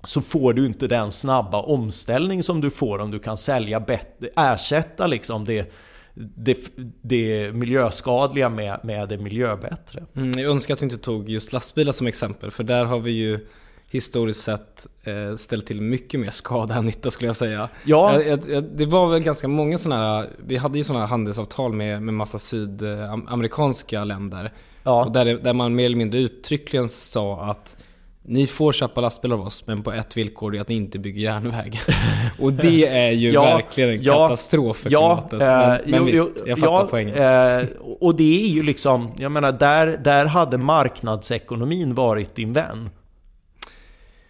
så 0.04 0.20
får 0.20 0.52
du 0.52 0.66
inte 0.66 0.86
den 0.86 1.10
snabba 1.10 1.62
omställning 1.62 2.42
som 2.42 2.60
du 2.60 2.70
får 2.70 2.98
om 2.98 3.10
du 3.10 3.18
kan 3.18 3.36
sälja 3.36 3.80
bättre, 3.80 4.28
ersätta 4.36 5.06
liksom 5.06 5.44
det 5.44 5.72
det, 6.14 6.58
det 7.02 7.52
miljöskadliga 7.52 8.48
med, 8.48 8.80
med 8.82 9.08
det 9.08 9.18
miljöbättre. 9.18 10.04
Mm, 10.16 10.30
jag 10.30 10.50
önskar 10.50 10.74
att 10.74 10.80
du 10.80 10.86
inte 10.86 10.98
tog 10.98 11.28
just 11.28 11.52
lastbilar 11.52 11.92
som 11.92 12.06
exempel, 12.06 12.50
för 12.50 12.64
där 12.64 12.84
har 12.84 12.98
vi 12.98 13.10
ju 13.10 13.46
historiskt 13.92 14.42
sett 14.42 14.86
eh, 15.02 15.36
ställt 15.36 15.66
till 15.66 15.80
mycket 15.80 16.20
mer 16.20 16.30
skada 16.30 16.74
än 16.74 16.86
nytta 16.86 17.10
skulle 17.10 17.28
jag 17.28 17.36
säga. 17.36 17.68
Ja. 17.84 18.22
Jag, 18.22 18.40
jag, 18.48 18.64
det 18.64 18.86
var 18.86 19.08
väl 19.08 19.22
ganska 19.22 19.48
många 19.48 19.78
sådana 19.78 20.02
här, 20.02 20.30
vi 20.46 20.56
hade 20.56 20.78
ju 20.78 20.84
sådana 20.84 21.00
här 21.00 21.10
handelsavtal 21.10 21.72
med, 21.72 22.02
med 22.02 22.14
massa 22.14 22.38
sydamerikanska 22.38 24.04
länder. 24.04 24.52
Ja. 24.82 25.04
Och 25.04 25.12
där, 25.12 25.24
där 25.24 25.52
man 25.52 25.74
mer 25.74 25.84
eller 25.84 25.96
mindre 25.96 26.20
uttryckligen 26.20 26.88
sa 26.88 27.40
att 27.40 27.76
ni 28.24 28.46
får 28.46 28.72
köpa 28.72 29.00
lastbilar 29.00 29.36
av 29.36 29.46
oss, 29.46 29.66
men 29.66 29.82
på 29.82 29.92
ett 29.92 30.16
villkor, 30.16 30.50
det 30.50 30.58
är 30.58 30.60
att 30.60 30.68
ni 30.68 30.74
inte 30.74 30.98
bygger 30.98 31.22
järnväg. 31.22 31.80
och 32.38 32.52
det 32.52 32.86
är 32.86 33.10
ju 33.10 33.32
ja, 33.32 33.42
verkligen 33.42 33.90
en 33.90 34.02
ja, 34.02 34.28
katastrof 34.28 34.76
för 34.76 34.92
ja, 34.92 35.28
klimatet. 35.30 35.38
Men, 35.38 35.72
eh, 35.72 35.78
men 35.86 36.00
jo, 36.00 36.04
visst, 36.04 36.46
jag 36.46 36.58
fattar 36.58 36.72
ja, 36.72 36.86
poängen. 36.90 37.14
Eh, 37.14 37.66
och 38.00 38.16
det 38.16 38.44
är 38.44 38.48
ju 38.48 38.62
liksom, 38.62 39.12
jag 39.18 39.32
menar, 39.32 39.52
där, 39.52 39.86
där 39.86 40.26
hade 40.26 40.58
marknadsekonomin 40.58 41.94
varit 41.94 42.34
din 42.34 42.52
vän. 42.52 42.90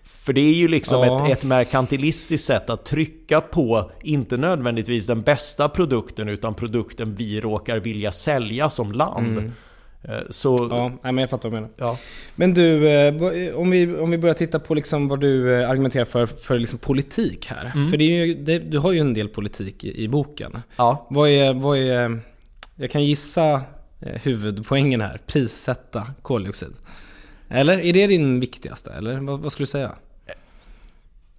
För 0.04 0.32
det 0.32 0.40
är 0.40 0.54
ju 0.54 0.68
liksom 0.68 1.04
ja. 1.04 1.26
ett, 1.26 1.38
ett 1.38 1.44
merkantilistiskt 1.44 2.46
sätt 2.46 2.70
att 2.70 2.84
trycka 2.84 3.40
på, 3.40 3.90
inte 4.02 4.36
nödvändigtvis 4.36 5.06
den 5.06 5.22
bästa 5.22 5.68
produkten, 5.68 6.28
utan 6.28 6.54
produkten 6.54 7.14
vi 7.14 7.40
råkar 7.40 7.80
vilja 7.80 8.12
sälja 8.12 8.70
som 8.70 8.92
land. 8.92 9.38
Mm. 9.38 9.52
Eh, 10.04 10.20
så... 10.30 10.56
Ja, 10.70 11.12
men 11.12 11.18
jag 11.18 11.30
fattar 11.30 11.48
vad 11.48 11.58
du 11.58 11.62
menar. 11.62 11.74
Ja. 11.76 11.98
Men 12.36 12.54
du, 12.54 12.88
eh, 12.88 13.54
om 13.54 13.70
vi, 13.70 13.96
om 13.96 14.10
vi 14.10 14.18
börjar 14.18 14.34
titta 14.34 14.58
på 14.58 14.74
liksom 14.74 15.08
vad 15.08 15.20
du 15.20 15.60
eh, 15.60 15.70
argumenterar 15.70 16.04
för, 16.04 16.26
för 16.26 16.58
liksom 16.58 16.78
politik 16.78 17.46
här. 17.46 17.72
Mm. 17.74 17.90
För 17.90 17.96
det 17.96 18.04
är 18.04 18.24
ju, 18.24 18.34
det, 18.34 18.58
du 18.58 18.78
har 18.78 18.92
ju 18.92 18.98
en 18.98 19.14
del 19.14 19.28
politik 19.28 19.84
i, 19.84 20.04
i 20.04 20.08
boken. 20.08 20.58
Ja. 20.76 21.06
Vad 21.10 21.28
är, 21.28 21.54
vad 21.54 21.78
är, 21.78 22.20
jag 22.76 22.90
kan 22.90 23.04
gissa 23.04 23.62
huvudpoängen 24.00 25.00
här, 25.00 25.20
prissätta 25.26 26.06
koldioxid. 26.22 26.72
Eller 27.48 27.78
är 27.78 27.92
det 27.92 28.06
din 28.06 28.40
viktigaste? 28.40 28.92
Eller 28.92 29.16
vad, 29.16 29.40
vad 29.40 29.52
skulle 29.52 29.62
du 29.62 29.70
säga? 29.70 29.92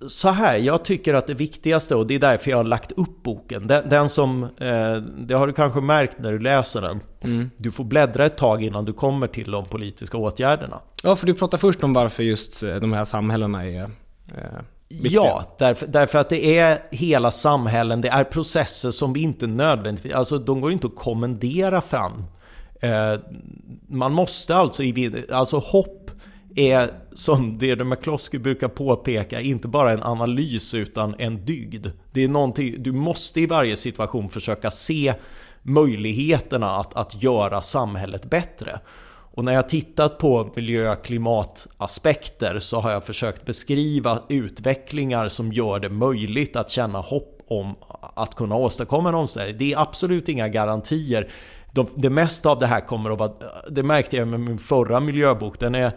Så 0.08 0.30
här, 0.30 0.58
jag 0.58 0.86
tycker 0.86 1.14
att 1.14 1.28
det 1.28 1.34
viktigaste, 1.34 1.96
och 1.96 2.08
det 2.08 2.16
är 2.16 2.20
därför 2.20 2.52
jag 2.52 2.58
har 2.58 2.64
lagt 2.64 2.92
upp 2.92 3.24
boken, 3.24 3.68
den, 3.68 3.90
den 3.90 4.10
som, 4.10 4.44
eh, 4.44 4.96
det 5.18 5.34
har 5.34 5.48
du 5.48 5.54
kanske 5.54 5.82
märkt 5.82 6.20
när 6.20 6.32
du 6.32 6.40
läser 6.40 6.82
den, 6.82 7.00
mm. 7.22 7.50
du 7.58 7.72
får 7.72 7.84
bläddra 7.84 8.26
ett 8.26 8.38
tag 8.38 8.64
innan 8.64 8.86
du 8.86 8.94
kommer 8.94 9.28
till 9.28 9.52
de 9.52 9.66
politiska 9.66 10.18
åtgärderna. 10.18 10.80
Ja, 11.04 11.16
för 11.16 11.28
du 11.28 11.34
pratar 11.34 11.58
först 11.58 11.84
om 11.84 11.94
varför 11.94 12.24
just 12.24 12.64
eh, 12.64 12.76
de 12.76 12.94
här 12.94 13.06
samhällena 13.06 13.66
är 13.66 13.84
eh, 13.84 13.90
Viktiga. 14.90 15.22
Ja, 15.22 15.56
därför, 15.60 15.88
därför, 15.88 16.20
att 16.20 16.30
det 16.30 16.58
är 16.58 16.80
hela 16.92 17.32
samhällen, 17.32 18.02
det 18.02 18.10
är 18.10 18.24
processer 18.24 18.92
som 18.92 19.14
vi 19.14 19.22
inte 19.22 19.48
nödvändigtvis, 19.48 20.14
alltså 20.14 20.38
de 20.38 20.62
går 20.62 20.72
inte 20.72 20.88
att 20.88 20.96
kommendera 20.96 21.82
fram. 21.82 22.24
Eh, 22.82 23.20
man 23.88 24.14
måste 24.14 24.56
alltså, 24.56 24.84
alltså 25.32 25.58
hopp 25.58 26.03
är, 26.56 26.92
som 27.14 27.58
Deirdre 27.58 27.86
McCloskey 27.86 28.40
brukar 28.40 28.68
påpeka, 28.68 29.42
inte 29.42 29.68
bara 29.68 29.92
en 29.92 30.04
analys 30.04 30.74
utan 30.74 31.16
en 31.18 31.46
dygd. 31.46 31.88
Det 32.12 32.24
är 32.24 32.28
någonting, 32.28 32.76
du 32.78 32.92
måste 32.92 33.42
i 33.42 33.46
varje 33.46 33.76
situation 33.76 34.30
försöka 34.30 34.72
se 34.72 35.14
möjligheterna 35.62 36.72
att, 36.72 36.94
att 36.94 37.24
göra 37.24 37.62
samhället 37.62 38.30
bättre. 38.30 38.80
Och 39.36 39.44
när 39.44 39.54
jag 39.54 39.70
tittat 39.70 40.18
på 40.18 40.52
miljö 40.56 40.92
och 40.92 41.06
klimataspekter 41.06 42.60
så 42.60 42.80
har 42.80 42.92
jag 42.92 43.04
försökt 43.04 43.46
beskriva 43.46 44.20
utvecklingar 44.30 45.28
som 45.28 45.54
gör 45.54 45.80
det 45.80 45.90
möjligt 45.90 46.56
att 46.56 46.70
känna 46.70 47.00
hopp 47.00 47.42
om 47.48 47.76
att 48.16 48.36
kunna 48.36 48.56
åstadkomma 48.56 49.10
en 49.10 49.16
omställning. 49.16 49.58
Det 49.58 49.74
är 49.74 49.82
absolut 49.82 50.30
inga 50.30 50.48
garantier. 50.48 51.30
De, 51.72 51.88
det 51.96 52.10
mesta 52.10 52.50
av 52.50 52.60
det 52.60 52.68
här 52.68 52.82
kommer 52.82 53.12
att 53.12 53.20
vara... 53.20 53.32
Det 53.70 53.84
märkte 53.84 54.18
jag 54.18 54.28
med 54.28 54.40
min 54.40 54.60
förra 54.60 55.00
miljöbok. 55.00 55.60
Den 55.60 55.76
är 55.76 55.92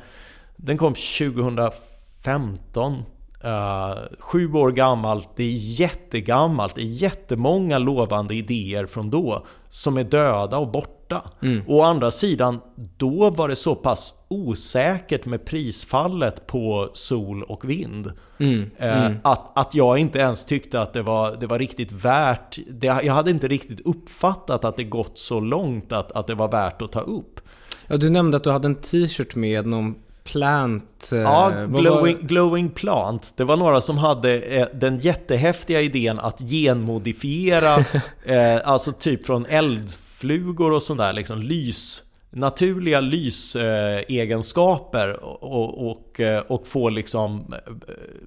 den 0.56 0.78
kom 0.78 0.94
2015. 0.94 3.02
Uh, 3.44 3.50
eh, 3.50 3.96
sju 4.18 4.52
år 4.52 4.70
gammalt, 4.70 5.28
det 5.36 5.44
är 5.44 5.80
jättegammalt, 5.80 6.74
det 6.74 6.80
är 6.80 6.84
jättemånga 6.84 7.78
lovande 7.78 8.34
idéer 8.34 8.86
från 8.86 9.10
då 9.10 9.46
som 9.68 9.98
är 9.98 10.04
döda 10.04 10.58
och 10.58 10.70
borta. 10.70 11.22
Mm. 11.42 11.62
Å 11.66 11.82
andra 11.82 12.10
sidan, 12.10 12.60
då 12.96 13.30
var 13.30 13.48
det 13.48 13.56
så 13.56 13.74
pass 13.74 14.14
osäkert 14.28 15.26
med 15.26 15.44
prisfallet 15.44 16.46
på 16.46 16.90
sol 16.92 17.42
och 17.42 17.70
vind. 17.70 18.12
Mm. 18.38 18.60
Uh, 18.60 18.68
mm. 18.78 19.18
Att, 19.24 19.58
att 19.58 19.74
jag 19.74 19.98
inte 19.98 20.18
ens 20.18 20.44
tyckte 20.44 20.80
att 20.80 20.92
det 20.92 21.02
var, 21.02 21.36
det 21.40 21.46
var 21.46 21.58
riktigt 21.58 21.92
värt, 21.92 22.58
det, 22.70 22.86
jag 22.86 23.14
hade 23.14 23.30
inte 23.30 23.48
riktigt 23.48 23.80
uppfattat 23.80 24.64
att 24.64 24.76
det 24.76 24.84
gått 24.84 25.18
så 25.18 25.40
långt 25.40 25.92
att, 25.92 26.12
att 26.12 26.26
det 26.26 26.34
var 26.34 26.48
värt 26.48 26.82
att 26.82 26.92
ta 26.92 27.00
upp. 27.00 27.40
Ja, 27.86 27.96
du 27.96 28.10
nämnde 28.10 28.36
att 28.36 28.44
du 28.44 28.50
hade 28.50 28.68
en 28.68 28.74
t-shirt 28.74 29.34
med 29.34 29.66
någon 29.66 29.94
Plant... 30.26 31.10
Eh, 31.12 31.18
ja, 31.18 31.52
glowing, 31.68 32.16
glowing, 32.20 32.70
Plant. 32.70 33.32
Det 33.36 33.44
var 33.44 33.56
några 33.56 33.80
som 33.80 33.98
hade 33.98 34.40
eh, 34.40 34.66
den 34.74 34.98
jättehäftiga 34.98 35.80
idén 35.80 36.18
att 36.18 36.40
genmodifiera, 36.40 37.76
eh, 38.24 38.60
alltså 38.64 38.92
typ 38.92 39.26
från 39.26 39.46
eldflugor 39.46 40.72
och 40.72 40.82
sådär, 40.82 41.12
liksom 41.12 41.42
lys 41.42 42.02
naturliga 42.30 43.00
lysegenskaper 43.00 45.24
och, 45.24 45.90
och, 45.90 46.20
och 46.46 46.66
få 46.66 46.88
liksom 46.88 47.54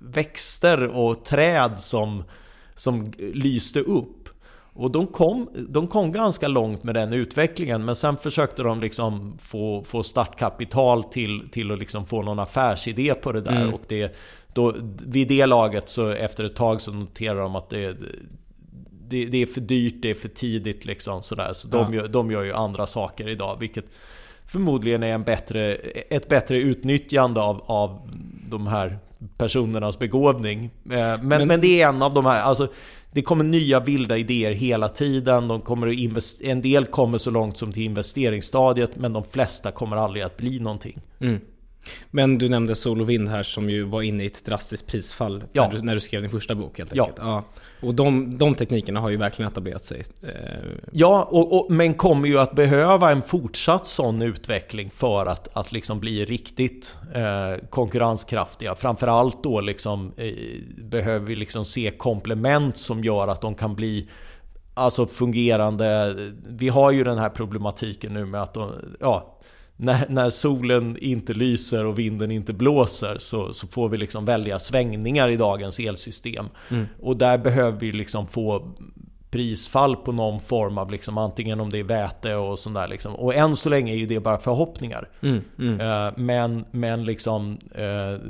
växter 0.02 0.88
och 0.88 1.26
träd 1.26 1.80
som, 1.80 2.24
som 2.76 3.14
lyste 3.34 3.80
upp. 3.80 4.19
Och 4.80 4.92
de 4.92 5.08
kom, 5.08 5.50
de 5.70 5.88
kom 5.88 6.12
ganska 6.12 6.48
långt 6.48 6.84
med 6.84 6.96
den 6.96 7.14
utvecklingen 7.14 7.86
men 7.86 7.96
sen 7.96 8.18
försökte 8.18 8.64
de 8.64 8.82
liksom 8.82 9.38
få, 9.40 9.84
få 9.84 10.04
startkapital 10.04 11.04
till, 11.04 11.50
till 11.52 11.72
att 11.72 11.80
liksom 11.80 12.06
få 12.06 12.22
någon 12.22 12.40
affärsidé 12.40 13.14
på 13.14 13.32
det 13.32 13.42
där. 13.42 13.62
Mm. 13.62 13.74
Och 13.74 13.82
det, 13.88 14.16
då, 14.54 14.76
vid 15.06 15.28
det 15.28 15.46
laget 15.46 15.90
så 15.90 16.10
efter 16.10 16.44
ett 16.44 16.56
tag 16.56 16.82
så 16.82 16.92
noterar 16.92 17.42
de 17.42 17.56
att 17.56 17.70
det, 17.70 17.98
det, 19.08 19.26
det 19.26 19.38
är 19.38 19.46
för 19.46 19.62
dyrt, 19.62 19.96
det 20.02 20.10
är 20.10 20.14
för 20.14 20.30
tidigt 20.30 20.86
liksom 20.86 21.22
sådär. 21.22 21.54
Så 21.54 21.68
de, 21.68 21.94
ja. 21.94 22.00
gör, 22.00 22.08
de 22.08 22.32
gör 22.32 22.44
ju 22.44 22.54
andra 22.54 22.88
saker 22.88 23.30
idag 23.30 23.58
vilket 23.60 23.86
förmodligen 24.46 25.04
är 25.04 25.14
en 25.14 25.24
bättre, 25.24 25.76
ett 26.10 26.30
bättre 26.30 26.58
utnyttjande 26.58 27.42
av, 27.42 27.64
av 27.66 28.10
de 28.50 28.68
här 28.68 29.00
personernas 29.38 30.00
begåvning. 30.00 30.64
Eh, 30.66 30.70
men, 30.90 31.28
men, 31.28 31.48
men, 31.48 31.62
det 31.62 31.82
är 31.82 31.90
en 31.90 32.02
av 32.02 32.14
de 32.14 32.26
här, 32.26 32.42
alltså 32.42 32.68
det 33.12 33.22
kommer 33.22 33.44
nya 33.44 33.80
vilda 33.80 34.18
idéer 34.18 34.52
hela 34.52 34.90
tiden. 34.90 35.48
De 35.48 35.62
kommer 35.62 35.88
att 35.88 36.42
en 36.42 36.62
del 36.62 36.86
kommer 36.86 37.18
så 37.18 37.32
långt 37.32 37.58
som 37.58 37.72
till 37.72 37.84
investeringsstadiet 37.84 38.96
men 38.96 39.14
de 39.14 39.24
flesta 39.24 39.72
kommer 39.72 39.98
aldrig 39.98 40.24
att 40.24 40.38
bli 40.38 40.60
någonting. 40.60 41.02
Mm. 41.20 41.40
Men 42.12 42.38
du 42.38 42.50
nämnde 42.50 42.76
sol 42.76 43.02
och 43.02 43.10
vind 43.10 43.30
här 43.30 43.44
som 43.44 43.70
ju 43.70 43.84
var 43.84 44.02
inne 44.02 44.24
i 44.24 44.26
ett 44.26 44.46
drastiskt 44.46 44.88
prisfall 44.88 45.44
Ja. 45.52 45.64
när, 45.68 45.72
du, 45.72 45.82
när 45.82 45.94
du 45.94 46.00
skrev 46.02 46.22
din 46.22 46.32
första 46.32 46.56
bok 46.56 46.78
helt 46.78 46.92
enkelt. 46.92 47.18
Ja. 47.22 47.44
Och 47.82 47.96
de, 47.96 48.38
de 48.38 48.56
teknikerna 48.56 49.00
har 49.00 49.10
ju 49.10 49.18
verkligen 49.18 49.52
etablerat 49.52 49.86
sig. 49.86 50.04
Eh, 50.24 50.30
Ja, 50.92 51.28
och, 51.32 51.60
och, 51.60 51.72
men 51.72 51.94
kommer 51.94 52.28
ju 52.28 52.40
att 52.40 52.56
behöva 52.56 53.12
en 53.12 53.22
fortsatt 53.22 53.88
sån 53.88 54.22
utveckling 54.22 54.90
för 54.94 55.26
att, 55.26 55.48
att 55.54 55.72
liksom 55.72 56.00
bli 56.00 56.26
riktigt 56.26 56.96
eh, 57.14 57.68
konkurrenskraftiga. 57.70 58.76
Framförallt 58.76 59.44
då 59.44 59.62
liksom, 59.62 60.12
eh, 60.18 60.34
behöver 60.78 61.26
vi 61.26 61.36
liksom 61.36 61.66
se 61.66 61.92
komplement 61.92 62.78
som 62.78 63.04
gör 63.04 63.28
att 63.28 63.42
de 63.42 63.56
kan 63.56 63.76
bli 63.76 64.08
alltså 64.74 65.06
fungerande. 65.06 66.16
Vi 66.48 66.70
har 66.70 66.92
ju 66.92 67.04
den 67.04 67.18
här 67.18 67.30
problematiken 67.30 68.14
nu 68.14 68.26
med 68.26 68.42
att 68.42 68.54
de, 68.54 68.72
ja, 69.00 69.39
när, 69.82 70.06
när 70.10 70.30
solen 70.30 70.98
inte 71.02 71.34
lyser 71.34 71.86
och 71.86 72.00
vinden 72.00 72.32
inte 72.32 72.54
blåser 72.54 73.18
så, 73.18 73.54
så 73.54 73.68
får 73.68 73.90
vi 73.90 73.98
liksom 73.98 74.26
välja 74.26 74.60
svängningar 74.60 75.30
i 75.30 75.38
dagens 75.38 75.80
elsystem. 75.80 76.46
Och 77.02 77.18
där 77.18 77.38
behöver 77.38 77.80
vi 77.80 77.92
liksom 77.92 78.28
få 78.28 78.76
prisfall 79.32 79.96
på 79.96 80.12
någon 80.12 80.40
form 80.40 80.78
av 80.78 80.92
liksom 80.92 81.18
antingen 81.18 81.60
om 81.60 81.70
det 81.70 81.80
är 81.80 81.84
väte 81.84 82.36
och 82.36 82.60
sånt 82.60 82.76
där 82.76 82.88
liksom. 82.88 83.16
Och 83.16 83.36
än 83.36 83.56
så 83.56 83.70
länge 83.70 83.94
är 83.94 83.98
ju 83.98 84.06
det 84.06 84.20
bara 84.20 84.38
förhoppningar. 84.38 85.10
mm, 85.22 85.42
mm. 85.60 85.82
Eh, 85.82 86.14
Men, 86.18 86.66
men 86.72 87.06
liksom 87.06 87.58
eh, 87.76 88.30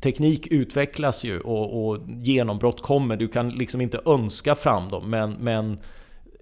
teknik 0.00 0.46
utvecklas 0.46 1.24
ju 1.24 1.40
och, 1.40 1.86
och 1.88 1.98
genombrott 2.08 2.82
kommer. 2.82 3.16
Du 3.16 3.28
kan 3.28 3.48
liksom 3.48 3.80
inte 3.80 4.00
önska 4.06 4.54
fram 4.54 4.88
dem 4.88 5.10
men, 5.10 5.32
men 5.32 5.78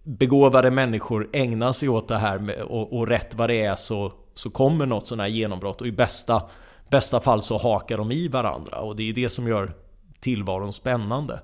begåvade 0.04 0.70
människor 0.70 1.28
ägnar 1.32 1.72
sig 1.72 1.88
åt 1.88 2.08
det 2.08 2.18
här 2.18 2.38
med, 2.38 2.60
och, 2.62 2.92
och 2.92 3.08
rätt 3.08 3.34
vad 3.34 3.50
det 3.50 3.62
är 3.62 3.74
så, 3.76 4.12
så 4.34 4.50
kommer 4.50 4.86
något 4.86 5.06
sån 5.06 5.20
här 5.20 5.28
genombrott 5.28 5.80
och 5.80 5.86
i 5.86 5.92
bästa, 5.92 6.42
bästa 6.90 7.20
fall 7.20 7.42
så 7.42 7.58
hakar 7.58 7.98
de 7.98 8.12
i 8.12 8.28
varandra 8.28 8.78
och 8.78 8.96
det 8.96 9.08
är 9.08 9.12
det 9.12 9.28
som 9.28 9.48
gör 9.48 9.72
tillvaron 10.20 10.72
spännande. 10.72 11.40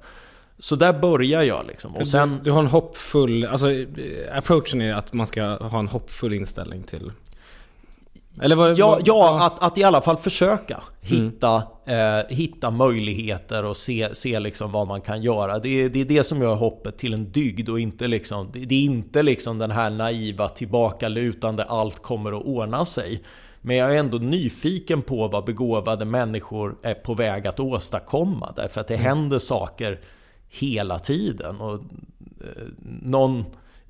Så 0.59 0.77
där 0.77 0.93
börjar 0.93 1.43
jag 1.43 1.67
liksom. 1.67 1.97
Och 1.97 2.09
sen, 2.09 2.31
du, 2.31 2.45
du 2.45 2.51
har 2.51 2.61
en 2.61 2.67
hoppfull, 2.67 3.45
alltså 3.45 3.73
eh, 3.73 3.85
approachen 4.33 4.81
är 4.81 4.95
att 4.95 5.13
man 5.13 5.27
ska 5.27 5.45
ha 5.45 5.79
en 5.79 5.89
hoppfull 5.89 6.33
inställning 6.33 6.83
till... 6.83 7.13
Eller 8.43 8.57
vad, 8.57 8.79
Ja, 8.79 8.89
vad- 8.91 9.03
ja 9.05 9.47
att, 9.47 9.63
att 9.63 9.79
i 9.79 9.85
alla 9.85 10.01
fall 10.01 10.17
försöka 10.17 10.81
hitta, 11.01 11.63
eh, 11.87 12.27
hitta 12.37 12.71
möjligheter 12.71 13.65
och 13.65 13.77
se, 13.77 14.15
se 14.15 14.41
liksom 14.41 14.73
vad 14.73 14.87
man 14.87 15.01
kan 15.01 15.23
göra. 15.23 15.59
Det 15.59 15.69
är, 15.69 15.89
det 15.89 16.01
är 16.01 16.05
det 16.05 16.25
som 16.25 16.43
gör 16.43 16.55
hoppet 16.55 16.99
till 16.99 17.15
en 17.15 17.33
dygd 17.33 17.69
och 17.69 17.81
inte 17.81 18.09
liksom, 18.09 18.51
det, 18.53 18.75
är 18.75 18.81
inte 18.81 19.23
liksom 19.23 19.59
den 19.59 19.71
här 19.71 19.91
naiva 19.91 20.49
tillbakalutande 20.49 21.65
allt 21.65 22.03
kommer 22.03 22.33
att 22.39 22.45
ordna 22.45 22.85
sig. 22.85 23.23
Men 23.61 23.77
jag 23.77 23.95
är 23.95 23.99
ändå 23.99 24.19
nyfiken 24.19 25.03
på 25.03 25.29
vad 25.29 25.45
begåvade 25.45 26.05
människor 26.05 26.77
är 26.83 26.95
på 26.95 27.15
väg 27.15 27.47
att 27.47 27.61
åstadkomma. 27.61 28.53
Därför 28.57 28.81
att 28.81 28.89
det 28.89 28.97
händer 28.97 29.39
saker 29.39 30.01
hela 30.49 30.99
tiden. 30.99 31.61
Och 31.61 31.75
eh, 31.75 32.63
någon 33.03 33.45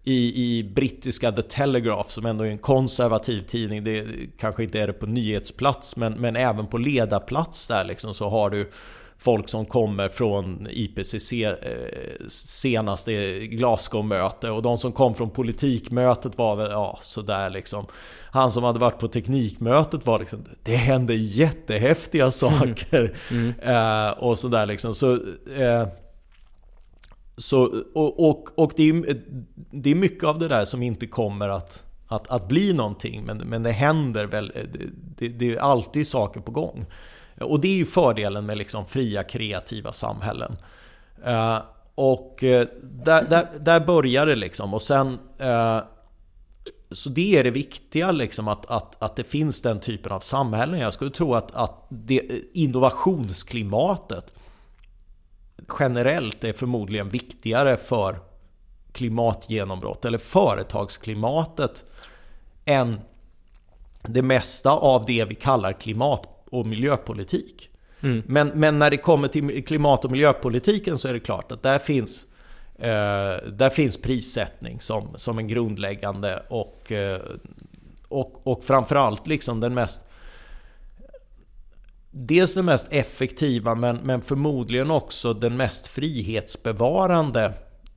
i, 0.09 0.59
i 0.59 0.65
brittiska 0.65 1.33
The 1.33 1.43
Telegraph 1.43 2.09
som 2.09 2.27
ändå 2.27 2.45
är 2.45 2.51
en 2.51 2.59
konservativ 2.59 3.43
tidning. 3.43 3.85
Det 3.85 4.07
kanske 4.39 4.65
inte 4.65 4.81
är 4.81 4.87
det 4.87 4.93
på 4.93 5.07
nyhetsplats 5.07 5.97
men, 5.97 6.13
men 6.13 6.37
även 6.37 6.67
på 6.67 6.79
ledarplats 6.79 7.69
där 7.69 7.85
liksom 7.85 8.15
så 8.15 8.29
har 8.29 8.51
du 8.51 8.71
folk 9.19 9.49
som 9.49 9.67
kommer 9.67 10.09
från 10.09 10.69
IPCC 10.71 11.33
eh, 11.33 11.55
senaste 12.29 13.39
Glasgow-möte 13.47 14.51
och 14.51 14.63
de 14.63 14.79
som 14.79 14.93
kom 14.93 15.15
från 15.15 15.31
politikmötet 15.31 16.39
var 16.39 16.57
väl 16.57 16.71
ja 16.71 16.99
sådär 17.03 17.51
liksom. 17.51 17.87
Han 18.31 18.51
som 18.51 18.65
hade 18.65 18.79
varit 18.79 18.99
på 18.99 19.09
teknikmötet 19.09 20.07
var 20.07 20.19
liksom 20.19 20.45
Det 20.63 20.77
händer 20.77 21.15
jättehäftiga 21.15 22.31
saker. 22.31 23.15
Eh, 23.63 24.11
och 24.11 24.39
sådär 24.39 24.67
liksom. 24.67 24.95
Så, 24.95 25.13
eh, 25.57 25.89
så, 27.39 27.83
och 27.95 28.29
och, 28.29 28.49
och 28.55 28.73
det, 28.77 28.89
är, 28.89 29.23
det 29.71 29.91
är 29.91 29.95
mycket 29.95 30.25
av 30.25 30.39
det 30.39 30.49
där 30.49 30.65
som 30.65 30.83
inte 30.83 31.07
kommer 31.07 31.49
att, 31.49 31.87
att, 32.07 32.29
att 32.29 32.49
bli 32.49 32.73
någonting. 32.73 33.25
Men, 33.25 33.39
men 33.39 33.63
det 33.63 33.73
händer 33.73 34.27
väl. 34.27 34.53
Det, 34.55 34.89
det, 35.19 35.29
det 35.29 35.55
är 35.55 35.59
alltid 35.59 36.07
saker 36.07 36.41
på 36.41 36.53
gång. 36.53 36.87
Och 37.41 37.61
det 37.61 37.69
är 37.69 37.77
ju 37.77 37.85
fördelen 37.85 38.47
med 38.47 38.59
liksom 38.59 38.87
fria 38.87 39.23
kreativa 39.23 39.93
samhällen. 39.93 40.57
Uh, 41.27 41.59
och 41.95 42.45
eh, 42.45 42.67
där, 42.83 43.23
där, 43.29 43.49
där 43.61 43.81
börjar 43.81 44.27
det 44.27 44.37
liksom. 44.37 44.75
Och 44.75 44.83
sen... 44.83 45.19
uh, 45.41 45.81
så 46.91 47.11
det 47.11 47.37
är 47.37 47.45
det 47.45 47.51
viktiga 47.51 48.13
liksom 48.13 48.49
att, 48.49 48.67
att, 48.67 49.03
att 49.03 49.17
det 49.17 49.25
finns 49.25 49.63
den 49.63 49.81
typen 49.81 50.13
av 50.13 50.21
samhällen. 50.21 50.81
Jag 50.81 50.93
skulle 50.93 51.11
tro 51.11 51.35
att, 51.35 51.55
att 51.55 51.87
det, 51.89 52.31
innovationsklimatet 52.53 54.35
generellt 55.79 56.45
är 56.45 56.53
förmodligen 56.53 57.09
viktigare 57.09 57.77
för 57.77 58.21
klimatgenombrott 58.93 60.05
eller 60.05 60.19
företagsklimatet 60.19 61.85
än 62.65 63.01
det 64.03 64.23
mesta 64.23 64.71
av 64.71 65.05
det 65.05 65.25
vi 65.25 65.35
kallar 65.35 65.73
klimat 65.73 66.47
och 66.51 66.67
miljöpolitik. 66.67 67.69
Men, 68.27 68.49
men 68.49 68.79
när 68.79 68.91
det 68.91 68.97
kommer 68.97 69.29
till 69.29 69.65
klimat 69.65 70.05
och 70.05 70.11
miljöpolitiken 70.11 70.99
så 70.99 71.09
är 71.09 71.13
det 71.13 71.21
klart 71.21 71.53
att 71.53 71.63
där 71.63 71.79
finns 71.79 72.27
eh, 72.79 73.51
där 73.53 73.71
finns 73.71 73.97
prissättning 74.03 74.81
som, 74.81 75.09
som 75.15 75.39
en 75.39 75.49
grundläggande 75.49 76.43
och, 76.49 76.93
eh, 76.93 77.21
och, 78.09 78.47
och 78.47 78.65
framförallt 78.65 79.27
liksom 79.27 79.61
den 79.61 79.75
mest 79.75 80.08
Dels 82.11 82.55
den 82.55 82.65
mest 82.65 82.93
effektiva 82.93 83.75
men, 83.75 83.97
men 83.97 84.23
förmodligen 84.23 84.91
också 84.91 85.35
den 85.35 85.57
mest 85.57 85.87
frihetsbevarande 85.87 87.53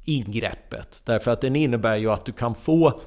ingreppet. 0.06 1.02
Därför 1.06 1.32
att 1.32 1.42
den 1.42 1.56
innebär 1.56 1.96
ju 1.96 2.12
att 2.12 2.26
du 2.26 2.32
kan 2.32 2.56
få 2.56 3.02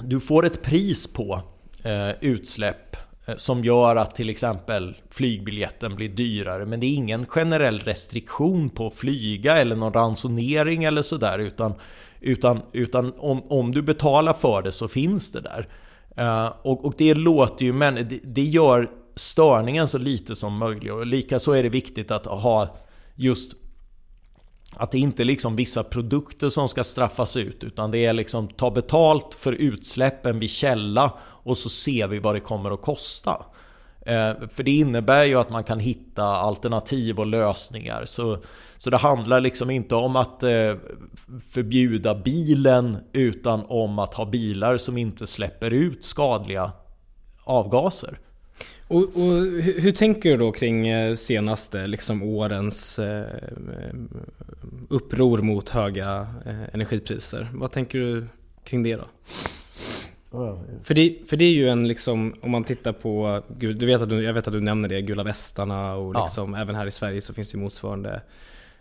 Du 0.00 0.20
får 0.20 0.46
ett 0.46 0.62
pris 0.62 1.12
på 1.12 1.40
eh, 1.82 2.10
utsläpp 2.20 2.96
eh, 3.26 3.36
som 3.36 3.64
gör 3.64 3.96
att 3.96 4.14
till 4.14 4.30
exempel 4.30 4.96
flygbiljetten 5.10 5.96
blir 5.96 6.08
dyrare. 6.08 6.66
Men 6.66 6.80
det 6.80 6.86
är 6.86 6.94
ingen 6.94 7.26
generell 7.26 7.78
restriktion 7.78 8.70
på 8.70 8.86
att 8.86 8.94
flyga 8.94 9.56
eller 9.56 9.76
någon 9.76 9.92
ransonering 9.92 10.84
eller 10.84 11.02
sådär. 11.02 11.38
Utan, 11.38 11.74
utan, 12.20 12.62
utan 12.72 13.12
om, 13.18 13.42
om 13.48 13.72
du 13.72 13.82
betalar 13.82 14.32
för 14.32 14.62
det 14.62 14.72
så 14.72 14.88
finns 14.88 15.32
det 15.32 15.40
där. 15.40 15.68
Eh, 16.16 16.52
och, 16.62 16.84
och 16.84 16.94
det 16.98 17.14
låter 17.14 17.64
ju, 17.64 17.72
men 17.72 17.94
det, 17.94 18.20
det 18.22 18.44
gör 18.44 18.90
störningen 19.14 19.88
så 19.88 19.98
lite 19.98 20.36
som 20.36 20.56
möjligt. 20.56 20.92
Och 20.92 21.06
likaså 21.06 21.52
är 21.52 21.62
det 21.62 21.68
viktigt 21.68 22.10
att 22.10 22.26
ha 22.26 22.76
just 23.14 23.52
att 24.76 24.90
det 24.90 24.98
inte 24.98 25.22
är 25.22 25.24
liksom 25.24 25.56
vissa 25.56 25.82
produkter 25.82 26.48
som 26.48 26.68
ska 26.68 26.84
straffas 26.84 27.36
ut 27.36 27.64
utan 27.64 27.90
det 27.90 28.06
är 28.06 28.12
liksom 28.12 28.48
ta 28.48 28.70
betalt 28.70 29.34
för 29.34 29.52
utsläppen 29.52 30.38
vid 30.38 30.50
källa 30.50 31.12
och 31.22 31.58
så 31.58 31.68
ser 31.68 32.06
vi 32.06 32.18
vad 32.18 32.34
det 32.34 32.40
kommer 32.40 32.70
att 32.70 32.82
kosta. 32.82 33.44
Eh, 34.06 34.48
för 34.50 34.62
det 34.62 34.70
innebär 34.70 35.24
ju 35.24 35.40
att 35.40 35.50
man 35.50 35.64
kan 35.64 35.80
hitta 35.80 36.24
alternativ 36.24 37.20
och 37.20 37.26
lösningar. 37.26 38.04
Så, 38.04 38.38
så 38.78 38.90
det 38.90 38.96
handlar 38.96 39.40
liksom 39.40 39.70
inte 39.70 39.94
om 39.94 40.16
att 40.16 40.42
eh, 40.42 40.74
förbjuda 41.50 42.14
bilen 42.14 42.96
utan 43.12 43.64
om 43.68 43.98
att 43.98 44.14
ha 44.14 44.24
bilar 44.24 44.76
som 44.76 44.98
inte 44.98 45.26
släpper 45.26 45.70
ut 45.70 46.04
skadliga 46.04 46.72
avgaser. 47.44 48.18
Och, 48.92 49.02
och 49.02 49.32
hur, 49.62 49.80
hur 49.80 49.92
tänker 49.92 50.30
du 50.30 50.36
då 50.36 50.52
kring 50.52 50.88
eh, 50.88 51.14
senaste 51.14 51.86
liksom 51.86 52.22
årens 52.22 52.98
eh, 52.98 53.24
uppror 54.88 55.38
mot 55.38 55.68
höga 55.68 56.26
eh, 56.46 56.74
energipriser? 56.74 57.48
Vad 57.54 57.72
tänker 57.72 57.98
du 57.98 58.26
kring 58.64 58.82
det 58.82 58.96
då? 58.96 59.04
För 60.82 60.94
det, 60.94 61.16
för 61.26 61.36
det 61.36 61.44
är 61.44 61.52
ju 61.52 61.68
en 61.68 61.88
liksom, 61.88 62.34
om 62.40 62.50
man 62.50 62.64
tittar 62.64 62.92
på, 62.92 63.42
gud, 63.58 63.76
du 63.78 63.86
vet 63.86 64.02
att 64.02 64.08
du, 64.08 64.22
jag 64.22 64.32
vet 64.32 64.46
att 64.46 64.52
du 64.52 64.60
nämner 64.60 64.88
det, 64.88 65.02
gula 65.02 65.22
västarna 65.22 65.94
och 65.94 66.14
Ja. 66.14 66.22
liksom, 66.22 66.54
även 66.54 66.74
här 66.74 66.86
i 66.86 66.90
Sverige 66.90 67.20
så 67.20 67.34
finns 67.34 67.52
det 67.52 67.58
motsvarande. 67.58 68.20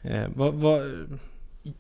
Eh, 0.01 0.23
vad, 0.35 0.55
vad, 0.55 0.81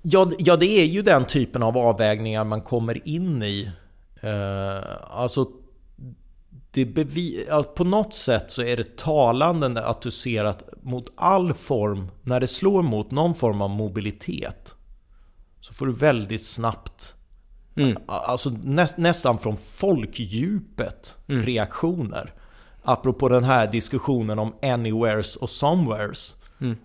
Ja, 0.01 0.31
ja, 0.37 0.55
det 0.55 0.65
är 0.65 0.85
ju 0.85 1.01
den 1.01 1.25
typen 1.25 1.63
av 1.63 1.77
avvägningar 1.77 2.43
man 2.43 2.61
kommer 2.61 3.07
in 3.07 3.43
i. 3.43 3.71
Eh, 4.21 5.19
alltså, 5.21 5.51
det 6.73 6.85
bevi- 6.85 7.51
alltså, 7.51 7.71
på 7.71 7.83
något 7.83 8.13
sätt 8.13 8.51
så 8.51 8.61
är 8.61 8.77
det 8.77 8.97
talande 8.97 9.85
att 9.85 10.01
du 10.01 10.11
ser 10.11 10.45
att 10.45 10.83
mot 10.83 11.05
all 11.15 11.53
form, 11.53 12.11
när 12.23 12.39
det 12.39 12.47
slår 12.47 12.81
mot 12.83 13.11
någon 13.11 13.35
form 13.35 13.61
av 13.61 13.69
mobilitet, 13.69 14.75
så 15.59 15.73
får 15.73 15.85
du 15.85 15.93
väldigt 15.93 16.45
snabbt 16.45 17.15
Mm. 17.75 17.97
Alltså 18.07 18.49
näst, 18.63 18.97
nästan 18.97 19.39
från 19.39 19.57
folkdjupet 19.57 21.17
reaktioner. 21.43 22.33
Apropå 22.83 23.29
den 23.29 23.43
här 23.43 23.67
diskussionen 23.67 24.39
om 24.39 24.55
anywheres 24.61 25.35
och 25.35 25.49
somewheres. 25.49 26.35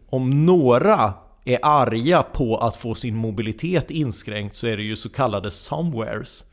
Om 0.08 0.46
några 0.46 1.14
är 1.44 1.58
arga 1.62 2.22
på 2.22 2.56
att 2.58 2.76
få 2.76 2.94
sin 2.94 3.16
mobilitet 3.16 3.90
inskränkt 3.90 4.56
så 4.56 4.66
är 4.66 4.76
det 4.76 4.82
ju 4.82 4.96
så 4.96 5.08
kallade 5.08 5.50
somewheres. 5.50 6.44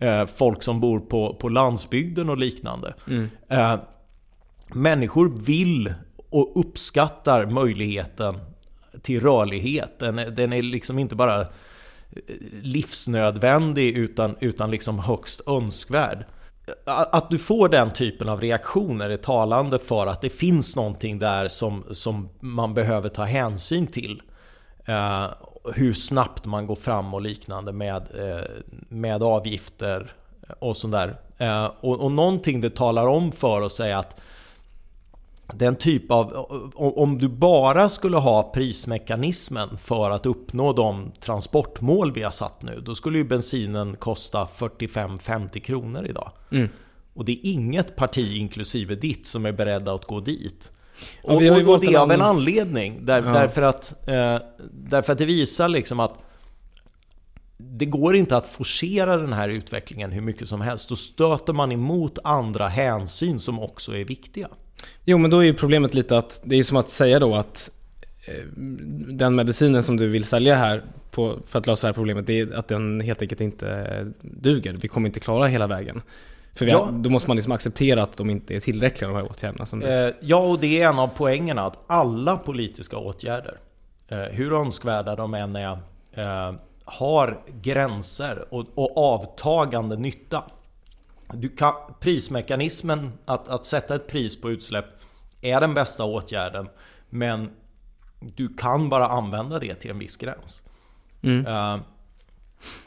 Eh, 0.00 0.26
folk 0.26 0.62
som 0.62 0.80
bor 0.80 1.00
på, 1.00 1.34
på 1.34 1.48
landsbygden 1.48 2.28
och 2.30 2.38
liknande. 2.38 2.94
Eh, 3.48 3.76
människor 4.74 5.28
vill 5.46 5.94
och 6.30 6.60
uppskattar 6.60 7.46
möjligheten 7.46 8.38
till 9.02 9.20
rörlighet. 9.20 9.98
Den, 9.98 10.18
är- 10.18 10.30
den 10.30 10.52
är 10.52 10.62
liksom 10.62 10.98
inte 10.98 11.14
bara 11.14 11.46
livsnödvändig 12.62 13.96
utan, 13.96 14.36
utan 14.40 14.70
liksom 14.70 14.98
högst 14.98 15.40
önskvärd. 15.48 16.24
Att 16.86 17.30
du 17.30 17.38
får 17.38 17.68
den 17.68 17.92
typen 17.92 18.28
av 18.28 18.40
reaktioner 18.40 19.10
är 19.10 19.16
talande 19.16 19.78
för 19.78 20.06
att 20.06 20.20
det 20.20 20.30
finns 20.30 20.76
någonting 20.76 21.18
där 21.18 21.48
som, 21.48 21.84
som 21.90 22.28
man 22.40 22.74
behöver 22.74 23.08
ta 23.08 23.24
hänsyn 23.24 23.86
till. 23.86 24.22
Eh, 24.86 25.24
hur 25.74 25.92
snabbt 25.92 26.46
man 26.46 26.66
går 26.66 26.76
fram 26.76 27.14
och 27.14 27.20
liknande 27.20 27.72
med, 27.72 28.02
eh, 28.14 28.44
med 28.88 29.22
avgifter 29.22 30.12
och 30.58 30.76
sådär. 30.76 31.16
Eh, 31.38 31.70
och, 31.80 32.00
och 32.00 32.12
någonting 32.12 32.60
det 32.60 32.70
talar 32.70 33.06
om 33.06 33.32
för 33.32 33.60
oss 33.60 33.80
är 33.80 33.94
att 33.94 34.20
den 35.52 35.76
typ 35.76 36.10
av... 36.10 36.32
Om 36.74 37.18
du 37.18 37.28
bara 37.28 37.88
skulle 37.88 38.16
ha 38.16 38.42
prismekanismen 38.42 39.78
för 39.78 40.10
att 40.10 40.26
uppnå 40.26 40.72
de 40.72 41.12
transportmål 41.20 42.12
vi 42.12 42.22
har 42.22 42.30
satt 42.30 42.62
nu, 42.62 42.80
då 42.80 42.94
skulle 42.94 43.18
ju 43.18 43.24
bensinen 43.24 43.96
kosta 43.96 44.48
45-50 44.56 45.58
kronor 45.58 46.06
idag. 46.06 46.30
Och 47.14 47.24
det 47.24 47.32
är 47.32 47.38
inget 47.42 47.96
parti, 47.96 48.36
inklusive 48.36 48.94
ditt, 48.94 49.26
som 49.26 49.46
är 49.46 49.52
beredda 49.52 49.92
att 49.92 50.04
gå 50.04 50.20
dit. 50.20 50.72
Och, 51.22 51.42
och, 51.42 51.42
och 51.42 51.62
valt 51.62 51.80
det 51.82 51.96
av 51.96 52.12
en 52.12 52.22
anledning. 52.22 53.06
Där, 53.06 53.22
Ja. 53.26 53.32
därför, 53.32 53.62
att, 53.62 54.08
eh, 54.08 54.38
därför 54.72 55.12
att 55.12 55.18
det 55.18 55.24
visar 55.24 55.68
liksom 55.68 56.00
att 56.00 56.18
det 57.56 57.86
går 57.86 58.16
inte 58.16 58.36
att 58.36 58.48
forcera 58.48 59.16
den 59.16 59.32
här 59.32 59.48
utvecklingen 59.48 60.12
hur 60.12 60.20
mycket 60.20 60.48
som 60.48 60.60
helst. 60.60 60.88
Då 60.88 60.96
stöter 60.96 61.52
man 61.52 61.72
emot 61.72 62.18
andra 62.24 62.68
hänsyn 62.68 63.40
som 63.40 63.60
också 63.60 63.96
är 63.96 64.04
viktiga. 64.04 64.48
Jo, 65.04 65.18
men 65.18 65.30
då 65.30 65.38
är 65.38 65.42
ju 65.42 65.54
problemet 65.54 65.94
lite 65.94 66.18
att 66.18 66.40
det 66.44 66.56
är 66.56 66.62
som 66.62 66.76
att 66.76 66.88
säga 66.88 67.18
då 67.18 67.34
att 67.36 67.70
eh, 68.26 68.44
den 69.08 69.34
medicinen 69.34 69.82
som 69.82 69.96
du 69.96 70.08
vill 70.08 70.24
sälja 70.24 70.54
här 70.56 70.82
på, 71.10 71.38
för 71.46 71.58
att 71.58 71.66
lösa 71.66 71.86
det 71.86 71.88
här 71.88 71.94
problemet, 71.94 72.26
det 72.26 72.40
är 72.40 72.52
att 72.52 72.68
den 72.68 73.00
helt 73.00 73.22
enkelt 73.22 73.40
inte 73.40 74.06
duger. 74.20 74.76
Vi 74.80 74.88
kommer 74.88 75.08
inte 75.08 75.20
klara 75.20 75.46
hela 75.46 75.66
vägen. 75.66 76.02
För 76.54 76.66
Ja. 76.66 76.84
har, 76.84 76.92
då 76.92 77.10
måste 77.10 77.30
man 77.30 77.36
liksom 77.36 77.52
acceptera 77.52 78.02
att 78.02 78.16
de 78.16 78.30
inte 78.30 78.54
är 78.54 78.60
tillräckliga 78.60 79.08
de 79.08 79.16
här 79.16 79.30
åtgärderna. 79.30 79.66
Som. 79.66 79.82
Eh, 79.82 80.10
ja, 80.20 80.36
och 80.38 80.60
det 80.60 80.82
är 80.82 80.88
en 80.88 80.98
av 80.98 81.08
poängerna 81.08 81.66
att 81.66 81.78
alla 81.86 82.36
politiska 82.36 82.96
åtgärder, 82.96 83.58
eh, 84.08 84.18
hur 84.18 84.52
önskvärda 84.52 85.16
de 85.16 85.34
än 85.34 85.56
är, 85.56 85.78
eh, 86.12 86.54
har 86.84 87.40
gränser 87.60 88.44
och, 88.54 88.66
och 88.74 88.96
avtagande 88.96 89.96
nytta. 89.96 90.42
Du 91.32 91.48
kan, 91.48 91.74
prismekanismen, 92.00 93.12
att, 93.24 93.48
att 93.48 93.66
sätta 93.66 93.94
ett 93.94 94.06
pris 94.06 94.40
på 94.40 94.50
utsläpp, 94.50 94.84
är 95.40 95.60
den 95.60 95.74
bästa 95.74 96.04
åtgärden. 96.04 96.68
Men 97.10 97.50
du 98.20 98.54
kan 98.54 98.88
bara 98.88 99.06
använda 99.06 99.58
det 99.58 99.74
till 99.74 99.90
en 99.90 99.98
viss 99.98 100.16
gräns. 100.16 100.62
Eh, 101.22 101.76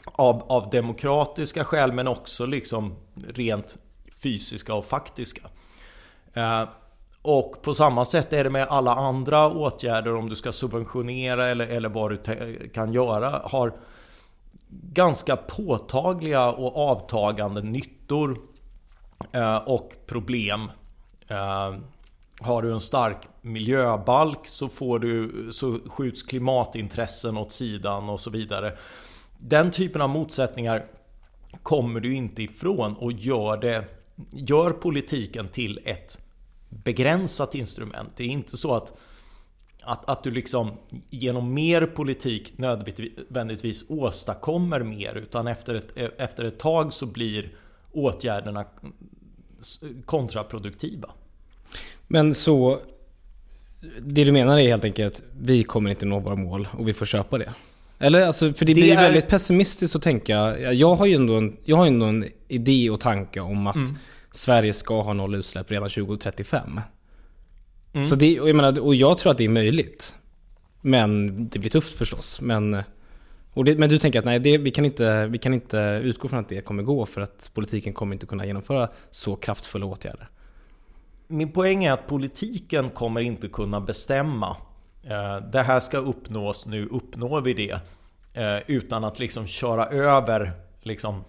av, 0.04 0.42
av 0.42 0.70
demokratiska 0.70 1.64
skäl 1.64 1.92
men 1.92 2.08
också 2.08 2.46
liksom 2.46 2.96
rent 3.28 3.76
fysiska 4.22 4.74
och 4.74 4.84
faktiska. 4.84 5.42
Eh, 6.34 6.62
och 7.22 7.62
på 7.62 7.74
samma 7.74 8.04
sätt 8.04 8.32
är 8.32 8.44
det 8.44 8.50
med 8.50 8.66
alla 8.68 8.94
andra 8.94 9.50
åtgärder 9.50 10.14
om 10.14 10.28
du 10.28 10.36
ska 10.36 10.52
subventionera 10.52 11.48
eller, 11.48 11.66
eller 11.66 11.88
vad 11.88 12.10
du 12.10 12.18
kan 12.74 12.92
göra. 12.92 13.42
Har 13.44 13.72
ganska 14.68 15.36
påtagliga 15.36 16.48
och 16.48 16.90
avtagande 16.90 17.62
nyttor 17.62 18.38
eh, 19.32 19.56
och 19.56 19.92
problem. 20.06 20.70
Eh, 21.28 21.74
har 22.40 22.62
du 22.62 22.72
en 22.72 22.80
stark 22.80 23.28
miljöbalk 23.40 24.46
så, 24.46 24.68
får 24.68 24.98
du, 24.98 25.48
så 25.52 25.78
skjuts 25.86 26.22
klimatintressen 26.22 27.36
åt 27.36 27.52
sidan 27.52 28.08
och 28.08 28.20
så 28.20 28.30
vidare. 28.30 28.72
Den 29.38 29.70
typen 29.70 30.00
av 30.00 30.10
motsättningar 30.10 30.86
kommer 31.62 32.00
du 32.00 32.14
inte 32.14 32.42
ifrån 32.42 32.96
och 32.96 33.12
gör, 33.12 33.56
det, 33.56 33.84
gör 34.30 34.70
politiken 34.70 35.48
till 35.48 35.80
ett 35.84 36.18
begränsat 36.68 37.54
instrument. 37.54 38.10
Det 38.16 38.24
är 38.24 38.28
inte 38.28 38.56
så 38.56 38.74
att, 38.74 38.98
att, 39.82 40.08
att 40.08 40.22
du 40.22 40.30
liksom 40.30 40.72
genom 41.10 41.54
mer 41.54 41.86
politik 41.86 42.58
nödvändigtvis 42.58 43.84
åstadkommer 43.88 44.80
mer 44.80 45.14
utan 45.14 45.46
efter 45.46 45.74
ett, 45.74 45.96
efter 45.96 46.44
ett 46.44 46.58
tag 46.58 46.92
så 46.92 47.06
blir 47.06 47.52
åtgärderna 47.92 48.64
kontraproduktiva. 50.04 51.10
Men 52.06 52.34
så, 52.34 52.80
det 54.00 54.24
du 54.24 54.32
menar 54.32 54.58
är 54.58 54.68
helt 54.68 54.84
enkelt 54.84 55.24
vi 55.40 55.64
kommer 55.64 55.90
inte 55.90 56.06
nå 56.06 56.20
våra 56.20 56.36
mål 56.36 56.68
och 56.78 56.88
vi 56.88 56.92
får 56.92 57.06
köpa 57.06 57.38
det? 57.38 57.54
Eller 58.04 58.26
alltså, 58.26 58.52
för 58.52 58.64
det, 58.64 58.74
Det 58.74 58.80
blir 58.80 58.92
är- 58.96 59.02
väldigt 59.02 59.28
pessimistiskt 59.28 59.96
att 59.96 60.02
tänka. 60.02 60.58
Jag 60.72 60.94
har 60.94 61.06
ju 61.06 61.14
ändå 61.14 61.34
en, 61.34 61.56
jag 61.64 61.76
har 61.76 61.86
ändå 61.86 62.06
en 62.06 62.24
idé 62.48 62.90
och 62.90 63.00
tanke 63.00 63.40
om 63.40 63.66
att 63.66 63.76
Sverige 64.32 64.72
ska 64.72 65.02
ha 65.02 65.12
noll 65.12 65.34
utsläpp 65.34 65.70
redan 65.70 65.88
2035. 65.90 66.80
Så 68.08 68.14
det, 68.14 68.40
och 68.40 68.48
jag 68.48 68.56
menar, 68.56 68.78
och 68.80 68.94
jag 68.94 69.18
tror 69.18 69.32
att 69.32 69.38
det 69.38 69.44
är 69.44 69.48
möjligt. 69.48 70.14
Men 70.80 71.48
det 71.48 71.58
blir 71.58 71.70
tufft 71.70 71.98
förstås. 71.98 72.40
Men, 72.40 72.70
det, 73.64 73.78
men 73.78 73.88
du 73.88 73.98
tänker 73.98 74.18
att 74.18 74.24
nej, 74.24 74.38
det, 74.38 74.58
vi, 74.58 74.70
kan 74.70 74.84
inte, 74.84 75.26
vi 75.26 75.38
kan 75.38 75.54
inte 75.54 76.00
utgå 76.04 76.28
från 76.28 76.40
att 76.40 76.48
det 76.48 76.60
kommer 76.60 76.82
gå 76.82 77.06
för 77.06 77.20
att 77.20 77.50
politiken 77.54 77.92
kommer 77.92 78.14
inte 78.14 78.26
kunna 78.26 78.46
genomföra 78.46 78.88
så 79.10 79.36
kraftfulla 79.36 79.86
åtgärder. 79.86 80.28
Min 81.28 81.52
poäng 81.52 81.84
är 81.84 81.92
att 81.92 82.06
politiken 82.06 82.90
kommer 82.90 83.20
inte 83.20 83.48
kunna 83.48 83.80
bestämma 83.80 84.56
Det 85.52 85.62
här 85.62 85.80
ska 85.80 85.98
uppnås, 85.98 86.66
nu 86.66 86.86
uppnår 86.86 87.40
vi 87.40 87.54
det 87.54 87.80
eh, 88.34 88.62
Utan 88.66 89.04
att 89.04 89.18
liksom 89.18 89.46
köra 89.46 89.86
över 89.86 90.52
liksom 90.82 91.24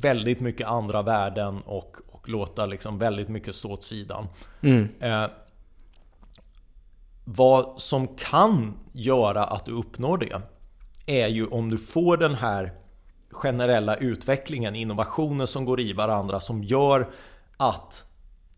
väldigt 0.00 0.40
mycket 0.40 0.66
andra 0.66 1.02
värden 1.02 1.60
och, 1.66 1.96
och 2.08 2.28
låta 2.28 2.66
liksom 2.66 2.98
väldigt 2.98 3.28
mycket 3.28 3.54
stå 3.54 3.72
åt 3.72 3.84
sidan. 3.84 4.28
Eh, 5.00 5.26
vad 7.24 7.80
som 7.80 8.08
kan 8.08 8.74
göra 8.92 9.44
att 9.44 9.66
du 9.66 9.72
uppnår 9.72 10.18
det 10.18 10.40
är 11.06 11.28
ju 11.28 11.46
om 11.46 11.70
du 11.70 11.78
får 11.78 12.16
den 12.16 12.34
här 12.34 12.72
generella 13.30 13.96
utvecklingen, 13.96 14.76
innovationer 14.76 15.46
som 15.46 15.64
går 15.64 15.80
i 15.80 15.92
varandra 15.92 16.40
som 16.40 16.64
gör 16.64 17.10
att 17.56 18.04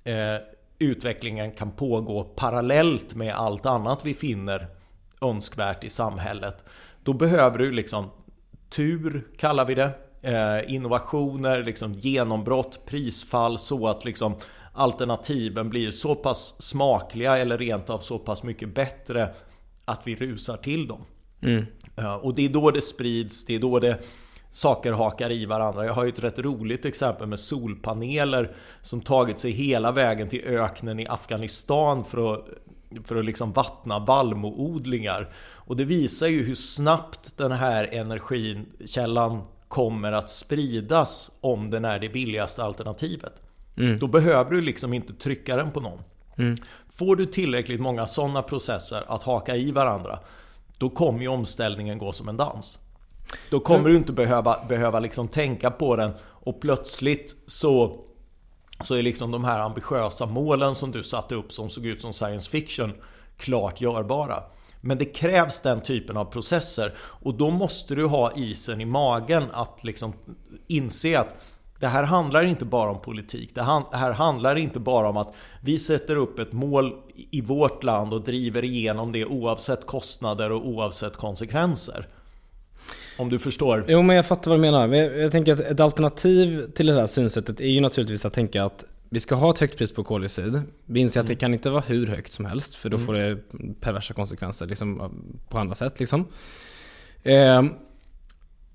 eh, 0.05 0.37
utvecklingen 0.79 1.53
kan 1.53 1.71
pågå 1.71 2.25
parallellt 2.25 3.15
med 3.15 3.35
allt 3.35 3.67
annat 3.67 4.05
vi 4.05 4.15
finner 4.15 4.67
önskvärt 5.21 5.85
i 5.85 5.91
samhället. 5.91 6.65
Då 7.03 7.13
behöver 7.13 7.59
du 7.59 7.73
liksom 7.73 8.11
tur, 8.71 9.27
kallar 9.37 9.65
vi 9.65 9.75
det. 9.75 9.91
Eh, 10.23 10.75
innovationer, 10.75 11.63
liksom 11.63 11.95
genombrott, 11.95 12.87
prisfall 12.87 13.59
så 13.59 13.89
att 13.89 14.05
liksom 14.05 14.35
alternativen 14.73 15.71
blir 15.71 15.91
så 15.91 16.15
pass 16.15 16.63
smakliga 16.63 17.39
eller 17.39 17.59
rent 17.59 17.91
av 17.91 17.99
så 17.99 18.19
pass 18.19 18.43
mycket 18.43 18.75
bättre 18.75 19.35
att 19.85 20.01
vi 20.05 20.17
rusar 20.17 20.57
till 20.57 20.87
dem. 20.87 21.01
Eh, 21.97 22.15
Och 22.15 22.35
det 22.35 22.45
är 22.45 22.49
då 22.49 22.71
det 22.71 22.81
sprids, 22.81 23.45
det 23.47 23.55
är 23.55 23.59
då 23.59 23.79
det 23.79 23.99
saker 24.55 24.93
hakar 24.93 25.33
i 25.33 25.47
varandra. 25.47 25.87
Jag 25.87 25.93
har 25.93 26.05
ju 26.05 26.09
ett 26.09 26.19
rätt 26.19 26.39
roligt 26.39 26.85
exempel 26.85 27.27
med 27.27 27.39
solpaneler 27.39 28.57
som 28.81 29.01
tagit 29.01 29.39
sig 29.39 29.51
hela 29.51 29.93
vägen 29.93 30.29
till 30.29 30.45
öknen 30.45 31.01
i 31.01 31.07
Afghanistan 31.07 32.05
för 32.05 32.35
att, 32.35 32.45
för 33.05 33.17
att 33.17 33.25
liksom 33.25 33.53
vattna 33.53 33.99
vallmoodlingar. 33.99 35.31
Och 35.55 35.77
det 35.77 35.85
visar 35.85 36.27
ju 36.27 36.45
hur 36.45 36.55
snabbt 36.55 37.37
den 37.37 37.53
här 37.53 37.95
energikällan 37.95 39.43
kommer 39.69 40.13
att 40.13 40.31
spridas 40.31 41.31
om 41.41 41.71
den 41.71 41.85
är 41.85 41.99
det 41.99 42.09
billigaste 42.09 42.63
alternativet. 42.65 43.33
Då 44.01 44.07
behöver 44.07 44.51
du 44.51 44.61
liksom 44.61 44.95
inte 44.95 45.13
trycka 45.15 45.57
den 45.57 45.71
på 45.71 45.81
någon. 45.81 46.03
Får 46.91 47.17
du 47.17 47.27
tillräckligt 47.27 47.81
många 47.81 48.07
sådana 48.07 48.43
processer 48.43 49.05
att 49.07 49.23
haka 49.23 49.57
i 49.57 49.71
varandra 49.71 50.19
Då 50.79 50.91
kommer 50.91 51.21
ju 51.21 51.29
omställningen 51.29 51.99
gå 51.99 52.13
som 52.13 52.29
en 52.29 52.37
dans. 52.37 52.79
Då 53.51 53.61
kommer 53.61 53.89
du 53.89 53.97
inte 53.97 54.13
behöva, 54.13 54.65
behöva 54.69 55.01
liksom 55.01 55.29
tänka 55.29 55.71
på 55.71 55.97
den 55.97 56.13
och 56.21 56.61
plötsligt 56.61 57.37
så 57.47 58.05
så 58.81 58.95
är 58.95 59.03
liksom 59.03 59.31
de 59.31 59.45
här 59.45 59.61
ambitiösa 59.61 60.27
målen 60.27 60.75
som 60.75 60.91
du 60.91 61.03
satte 61.03 61.35
upp 61.35 61.53
som 61.53 61.71
såg 61.71 61.87
ut 61.87 62.03
som 62.03 62.13
science 62.13 62.51
fiction 62.51 62.93
klart 63.37 63.81
görbara. 63.81 64.43
Men 64.81 64.99
det 64.99 65.05
krävs 65.05 65.61
den 65.61 65.81
typen 65.81 66.17
av 66.17 66.25
processer 66.25 66.95
och 66.99 67.35
då 67.35 67.51
måste 67.51 67.95
du 67.95 68.07
ha 68.07 68.33
isen 68.37 68.81
i 68.81 68.85
magen 68.85 69.45
att 69.53 69.85
liksom 69.85 70.13
inse 70.67 71.19
att 71.19 71.37
det 71.81 71.89
här 71.89 72.03
handlar 72.03 72.43
inte 72.43 72.65
bara 72.65 72.91
om 72.91 73.01
politik. 73.01 73.55
Det 73.55 73.63
här 73.63 74.13
handlar 74.13 74.57
inte 74.57 74.81
bara 74.81 75.09
om 75.09 75.17
att 75.17 75.35
vi 75.63 75.79
sätter 75.79 76.17
upp 76.17 76.39
ett 76.39 76.53
mål 76.53 76.93
i 77.15 77.41
vårt 77.41 77.85
land 77.85 78.15
och 78.15 78.25
driver 78.25 78.65
igenom 78.65 79.13
det 79.13 79.25
oavsett 79.25 79.87
kostnader 79.87 80.53
och 80.53 80.69
oavsett 80.69 81.17
konsekvenser. 81.17 82.09
Om 83.17 83.29
du 83.29 83.39
förstår. 83.39 83.85
Jo 83.89 84.03
men 84.03 84.17
jag 84.17 84.27
fattar 84.27 84.51
vad 84.51 84.59
du 84.59 84.61
menar. 84.61 84.87
Men 84.87 84.99
jag, 84.99 85.19
jag 85.19 85.33
tänker 85.33 85.53
att 85.53 85.61
ett 85.61 85.81
alternativ 85.81 86.71
till 86.75 86.87
det 86.87 86.93
här 86.95 87.07
synsättet 87.07 87.61
är 87.61 87.69
ju 87.69 87.81
naturligtvis 87.81 88.25
att 88.25 88.33
tänka 88.33 88.65
att 88.65 88.85
vi 89.09 89.21
ska 89.21 89.35
ha 89.35 89.51
ett 89.51 89.59
högt 89.59 89.79
pris 89.79 89.93
på 89.93 90.05
koldioxid. 90.05 90.63
Vi 90.87 91.01
inser 91.01 91.21
Mm. 91.21 91.25
att 91.25 91.29
det 91.29 91.35
kan 91.35 91.55
inte 91.55 91.71
vara 91.71 91.85
hur 91.87 92.07
högt 92.07 92.33
som 92.33 92.45
helst 92.45 92.75
för 92.75 92.91
då 92.91 92.99
får 92.99 93.15
det 93.15 93.39
perversa 93.81 94.15
konsekvenser 94.15 94.67
liksom, 94.67 95.13
på 95.49 95.59
andra 95.59 95.75
sätt. 95.75 96.01
Liksom. 96.01 96.27
Eh, 97.23 97.63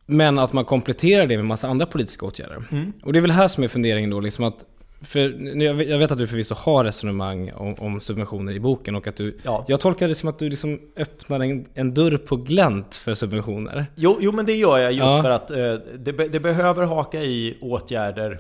men 0.05 0.39
att 0.39 0.53
man 0.53 0.65
kompletterar 0.65 1.27
det 1.27 1.37
med 1.37 1.45
massa 1.45 1.67
andra 1.67 1.85
politiska 1.85 2.25
åtgärder. 2.25 2.63
Mm. 2.71 2.93
Och 3.03 3.13
det 3.13 3.19
är 3.19 3.21
väl 3.21 3.31
här 3.31 3.47
som 3.47 3.63
är 3.63 3.67
funderingen 3.67 4.09
då, 4.09 4.19
liksom 4.19 4.45
att 4.45 4.65
för 5.02 5.20
jag 5.62 5.97
vet- 6.00 6.12
att 6.12 6.18
du 6.18 6.28
förvisso 6.28 6.56
har 6.56 6.84
resonemang 6.84 7.52
om, 7.56 7.76
om 7.80 8.00
subventioner 8.00 8.54
i 8.54 8.60
boken 8.60 8.95
och 8.95 9.08
att 9.08 9.16
du... 9.16 9.38
Ja. 9.43 9.66
Jag 9.68 9.80
tolkar 9.80 10.08
det 10.08 10.16
som 10.16 10.30
att 10.30 10.39
du 10.39 10.50
liksom 10.50 10.80
öppnar 10.95 11.39
en, 11.39 11.66
en 11.74 11.93
dörr 11.93 12.18
på 12.18 12.36
glänt 12.36 12.95
för 12.95 13.14
subventioner. 13.14 13.86
Jo, 13.95 14.18
jo 14.20 14.32
men 14.32 14.45
det 14.45 14.56
gör 14.56 14.78
jag 14.78 14.91
just 14.91 15.04
Ja. 15.04 15.22
för 15.22 15.30
att 15.30 15.52
eh, 15.52 15.74
det, 15.97 16.12
det 16.12 16.39
behöver 16.39 16.84
haka 16.84 17.22
i 17.22 17.58
åtgärder 17.62 18.39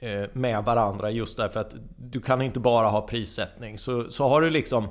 eh, 0.00 0.22
med 0.32 0.64
varandra 0.64 1.10
just 1.10 1.36
därför 1.36 1.60
att 1.60 1.74
du 1.98 2.20
kan 2.20 2.42
inte 2.42 2.60
bara 2.60 2.86
ha 2.88 3.06
prissättning. 3.06 3.78
Så, 3.78 4.04
så 4.10 4.28
har 4.28 4.40
du 4.42 4.50
liksom 4.50 4.84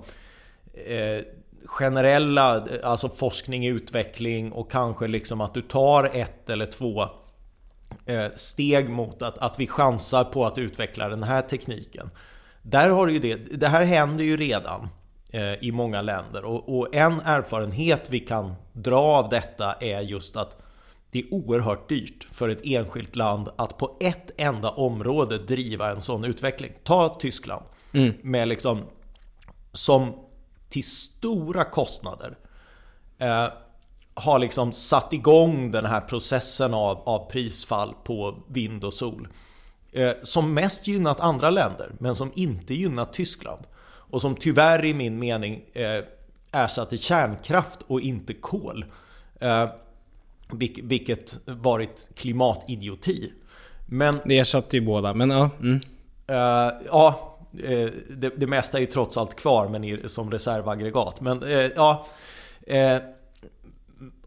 eh, 0.88 1.26
generella, 1.66 2.68
alltså 2.84 3.10
forskning, 3.10 3.66
utveckling 3.68 4.52
och 4.52 4.72
kanske 4.72 5.08
liksom 5.08 5.41
att 5.41 5.54
du 5.54 5.62
tar 5.62 6.12
ett 6.16 6.49
eller 6.49 6.66
två 6.66 7.06
steg 8.35 8.89
mot 8.89 9.21
att, 9.21 9.37
att 9.37 9.59
vi 9.59 9.67
chansar 9.67 10.23
på 10.23 10.45
att 10.45 10.57
utveckla 10.57 11.09
den 11.09 11.23
här 11.23 11.41
tekniken. 11.41 12.09
Där 12.61 12.89
har 12.89 13.07
ju 13.07 13.19
det, 13.19 13.35
det 13.35 13.67
här 13.67 13.83
händer 13.83 14.23
ju 14.23 14.37
redan 14.37 14.89
eh, 15.31 15.53
i 15.53 15.71
många 15.71 16.01
länder 16.01 16.45
och, 16.45 16.79
och 16.79 16.95
en 16.95 17.19
erfarenhet 17.19 18.09
vi 18.09 18.19
kan 18.19 18.53
dra 18.73 19.01
av 19.01 19.29
detta 19.29 19.73
är 19.73 20.01
just 20.01 20.35
att 20.35 20.61
det 21.11 21.19
är 21.19 21.33
oerhört 21.33 21.89
dyrt 21.89 22.27
för 22.31 22.49
ett 22.49 22.61
enskilt 22.63 23.15
land 23.15 23.49
att 23.55 23.77
på 23.77 23.97
ett 23.99 24.31
enda 24.37 24.69
område 24.69 25.37
driva 25.37 25.91
en 25.91 26.01
sån 26.01 26.23
utveckling. 26.23 26.71
Ta 26.83 27.17
Tyskland 27.19 27.65
med 28.21 28.47
liksom 28.47 28.83
som 29.73 30.13
till 30.69 30.83
stora 30.83 31.63
kostnader 31.63 32.37
eh, 33.17 33.47
har 34.14 34.39
liksom 34.39 34.72
satt 34.72 35.14
igång 35.14 35.72
den 35.72 35.86
här 35.86 36.01
processen 36.01 36.74
av, 36.74 36.97
av 37.05 37.30
prisfall 37.32 37.93
på 38.03 38.36
vind 38.47 38.84
och 38.84 38.93
sol. 38.93 39.28
Eh, 39.91 40.12
som 40.24 40.53
mest 40.53 40.88
gynnat 40.88 41.20
andra 41.20 41.49
länder, 41.49 41.91
men 41.99 42.16
som 42.16 42.32
inte 42.36 42.74
gynnat 42.74 43.14
Tyskland. 43.14 43.62
Och 43.84 44.22
som 44.22 44.36
tyvärr 44.36 44.86
i 44.86 44.93
min 44.93 45.20
mening 45.20 45.64
eh, 45.74 46.03
ersatte 46.51 46.97
kärnkraft 46.97 47.80
och 47.88 48.01
inte 48.01 48.34
kol. 48.34 48.86
Eh, 49.39 49.70
vilk- 50.49 50.82
vilket 50.84 51.39
varit 51.45 52.09
klimatidioti. 52.16 53.32
Men 53.86 54.20
Det 54.26 54.39
ersatte 54.39 54.78
ju 54.78 54.86
båda, 54.86 55.14
men 55.14 55.30
ja. 55.30 55.49
Mm. 55.59 55.80
Eh, 56.28 56.74
ja, 56.88 57.38
eh, 57.64 57.89
det, 58.09 58.30
det 58.38 58.47
mesta 58.47 58.78
är 58.78 58.82
ju 58.82 58.88
trots 58.88 59.18
allt 59.18 59.36
kvar 59.36 59.68
men 59.68 60.09
som 60.09 60.32
reservaggregat. 60.32 61.22
Men 61.22 61.43
eh, 61.43 61.70
ja 61.76 62.05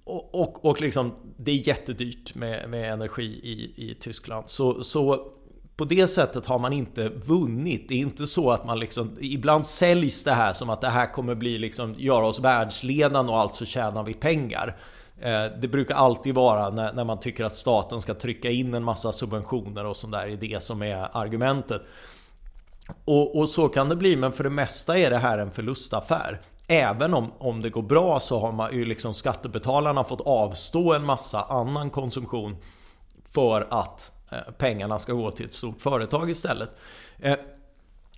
och, 0.04 0.34
och, 0.34 0.64
och 0.64 0.80
liksom, 0.80 1.14
det 1.36 1.50
är 1.50 1.68
jättedyrt 1.68 2.34
med, 2.34 2.70
med 2.70 2.92
energi 2.92 3.40
i, 3.42 3.90
i 3.90 3.94
Tyskland. 3.94 4.44
Så, 4.50 4.82
så 4.82 5.32
på 5.76 5.84
det 5.84 6.08
sättet 6.08 6.46
har 6.46 6.58
man 6.58 6.72
inte 6.72 7.08
vunnit. 7.08 7.88
Det 7.88 7.94
är 7.94 7.98
inte 7.98 8.26
så 8.26 8.50
att 8.50 8.64
man 8.66 8.78
liksom... 8.78 9.16
Ibland 9.20 9.66
säljs 9.66 10.24
det 10.24 10.32
här 10.32 10.52
som 10.52 10.70
att 10.70 10.80
det 10.80 10.88
här 10.88 11.12
kommer 11.12 11.34
bli 11.34 11.58
liksom, 11.58 11.94
göra 11.98 12.26
oss 12.26 12.40
världsledande 12.40 13.32
och 13.32 13.40
alltså 13.40 13.64
tjänar 13.64 14.02
vi 14.02 14.14
pengar. 14.14 14.76
Eh, 15.20 15.44
det 15.60 15.68
brukar 15.68 15.94
alltid 15.94 16.34
vara 16.34 16.70
när, 16.70 16.92
när 16.92 17.04
man 17.04 17.20
tycker 17.20 17.44
att 17.44 17.56
staten 17.56 18.00
ska 18.00 18.14
trycka 18.14 18.50
in 18.50 18.74
en 18.74 18.84
massa 18.84 19.12
subventioner 19.12 19.86
och 19.86 19.96
sånt 19.96 20.12
där 20.12 20.26
är 20.26 20.36
det 20.36 20.62
som 20.62 20.82
är 20.82 21.16
argumentet. 21.16 21.82
Och, 23.04 23.38
och 23.38 23.48
så 23.48 23.68
kan 23.68 23.88
det 23.88 23.96
bli, 23.96 24.16
men 24.16 24.32
för 24.32 24.44
det 24.44 24.50
mesta 24.50 24.98
är 24.98 25.10
det 25.10 25.18
här 25.18 25.38
en 25.38 25.50
förlustaffär. 25.50 26.40
Även 26.66 27.14
om, 27.14 27.32
om 27.38 27.62
det 27.62 27.70
går 27.70 27.82
bra 27.82 28.20
så 28.20 28.40
har 28.40 28.52
man 28.52 28.74
ju 28.74 28.84
liksom 28.84 29.14
skattebetalarna 29.14 30.04
fått 30.04 30.20
avstå 30.20 30.94
en 30.94 31.04
massa 31.04 31.42
annan 31.42 31.90
konsumtion 31.90 32.56
för 33.32 33.66
att 33.70 34.12
eh, 34.32 34.38
pengarna 34.58 34.98
ska 34.98 35.12
gå 35.12 35.30
till 35.30 35.46
ett 35.46 35.54
stort 35.54 35.80
företag 35.80 36.30
istället. 36.30 36.70
Eh, 37.18 37.36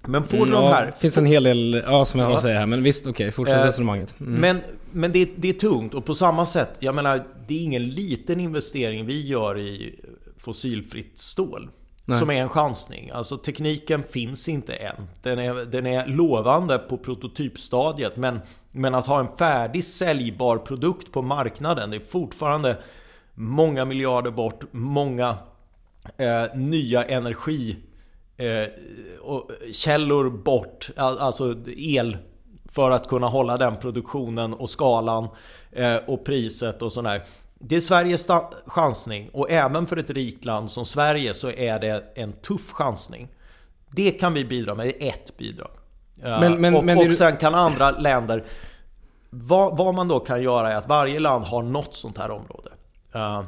men 0.09 0.25
får 0.25 0.47
du 0.47 0.53
de 0.53 0.65
här... 0.65 0.87
det 0.87 0.93
finns 0.93 1.19
en 1.19 1.27
hel 1.27 1.43
del, 1.43 1.83
ja 1.87 2.05
som 2.05 2.21
jag 2.21 2.27
har 2.27 2.35
att 2.35 2.43
säga 2.43 2.59
här, 2.59 2.67
men 2.67 2.83
visst 2.83 3.07
okej, 3.07 3.33
fortsätt 3.33 3.57
Eh, 3.57 3.65
resonemanget. 3.65 4.21
Mm. 4.21 4.33
Men, 4.35 4.61
men 4.93 5.13
det, 5.13 5.31
det 5.37 5.49
är 5.49 5.53
tungt 5.53 5.95
och 5.95 6.05
på 6.05 6.15
samma 6.15 6.47
sätt, 6.47 6.77
jag 6.79 6.95
menar 6.95 7.25
det 7.47 7.55
är 7.55 7.63
ingen 7.63 7.89
liten 7.89 8.41
investering 8.41 9.07
vi 9.07 9.27
gör 9.27 9.59
i 9.59 10.01
fossilfritt 10.39 11.19
stål. 11.19 11.71
Nej. 12.09 12.19
Som 12.19 12.31
är 12.31 12.43
en 12.43 12.49
chansning. 12.49 13.11
Alltså 13.11 13.37
tekniken 13.37 14.03
finns 14.03 14.49
inte 14.49 14.75
än. 14.75 15.09
Den 15.23 15.39
är, 15.39 15.55
den 15.55 15.87
är 15.87 16.07
lovande 16.07 16.79
på 16.79 16.99
prototypstadiet 16.99 18.17
men, 18.17 18.41
men 18.71 18.95
att 18.95 19.07
ha 19.07 19.21
en 19.21 19.29
färdig 19.29 19.85
säljbar 19.85 20.59
produkt 20.59 21.13
på 21.13 21.23
marknaden 21.23 21.91
det 21.91 21.97
är 21.97 22.01
fortfarande 22.01 22.77
många 23.35 23.85
miljarder 23.85 24.31
bort, 24.31 24.65
många 24.71 25.37
eh, 26.17 26.45
nya 26.55 27.05
energi 27.05 27.77
eh, 28.37 28.69
och 29.21 29.51
källor 29.73 30.31
bort, 30.31 30.91
alltså 30.97 31.55
el 31.77 32.17
för 32.69 32.91
att 32.91 33.09
kunna 33.09 33.27
hålla 33.27 33.57
den 33.57 33.77
produktionen 33.77 34.55
och 34.55 34.71
skalan 34.71 35.29
eh, 35.73 35.97
och 35.97 36.25
priset 36.25 36.83
och 36.83 36.93
sådär. 36.93 37.23
Det 37.59 37.77
är 37.77 37.81
Sveriges 37.81 38.29
chansning 38.67 39.31
och 39.33 39.51
även 39.51 39.87
för 39.87 39.97
ett 39.97 40.11
rikt 40.11 40.45
land 40.45 40.71
som 40.71 40.85
Sverige 40.87 41.35
så 41.35 41.51
är 41.51 41.79
det 41.79 42.05
en 42.15 42.33
tuff 42.33 42.73
chansning. 42.73 43.29
Det 43.91 44.11
kan 44.11 44.35
vi 44.35 44.45
bidra 44.45 44.75
med, 44.75 44.87
det 44.87 45.09
är 45.09 45.09
ett 45.13 45.37
bidrag. 45.37 45.71
Eh, 46.23 46.41
Men- 46.41 46.61
men- 46.61 46.75
och, 46.77 46.85
men 46.85 46.99
och 46.99 47.15
sen 47.15 47.37
kan 47.37 47.55
andra 47.55 47.91
länder 47.91 48.45
vad, 49.31 49.77
vad 49.77 49.95
man 49.95 50.09
då 50.09 50.21
kan 50.21 50.43
göra 50.43 50.73
är 50.73 50.77
att 50.77 50.89
varje 50.89 51.21
land 51.21 51.45
har 51.45 51.63
något 51.63 51.95
sånt 51.95 52.19
här 52.19 52.31
område. 52.31 52.71
Eh, 53.15 53.43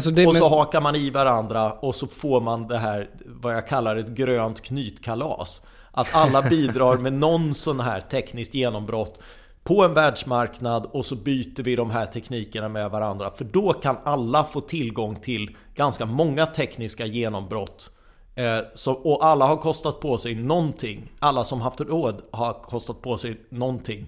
så 0.00 0.10
det, 0.10 0.26
och 0.26 0.36
så 0.36 0.48
hakar 0.48 0.80
man 0.80 0.96
i 0.96 1.10
varandra 1.10 1.72
och 1.72 1.94
så 1.94 2.06
får 2.06 2.40
man 2.40 2.66
det 2.66 2.78
här, 2.78 3.10
vad 3.26 3.54
jag 3.54 3.66
kallar 3.66 3.96
ett 3.96 4.08
grönt 4.08 4.60
knytkalas. 4.62 5.60
Att 5.92 6.14
alla 6.14 6.42
bidrar 6.42 6.96
med 6.96 7.12
någon 7.12 7.54
sån 7.54 7.80
här 7.80 8.00
tekniskt 8.00 8.54
genombrott 8.54 9.18
på 9.64 9.82
en 9.84 9.94
världsmarknad 9.94 10.86
och 10.92 11.06
så 11.06 11.16
byter 11.16 11.62
vi 11.62 11.76
de 11.76 11.90
här 11.90 12.06
teknikerna 12.06 12.68
med 12.68 12.90
varandra. 12.90 13.30
För 13.36 13.44
då 13.44 13.72
kan 13.72 13.96
alla 14.04 14.44
få 14.44 14.60
tillgång 14.60 15.16
till 15.16 15.56
ganska 15.74 16.06
många 16.06 16.46
tekniska 16.46 17.06
genombrott. 17.06 17.90
Eh, 18.34 18.58
så, 18.74 18.92
och 18.92 19.24
alla 19.26 19.46
har 19.46 19.56
kostat 19.56 20.00
på 20.00 20.18
sig 20.18 20.34
någonting. 20.34 21.12
Alla 21.18 21.44
som 21.44 21.60
haft 21.60 21.80
råd 21.80 22.22
har 22.30 22.52
kostat 22.52 23.02
på 23.02 23.16
sig 23.16 23.36
någonting. 23.48 24.06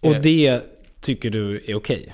och 0.00 0.14
det 0.22 0.60
tycker 1.00 1.30
du 1.30 1.64
är 1.66 1.74
okej? 1.74 2.12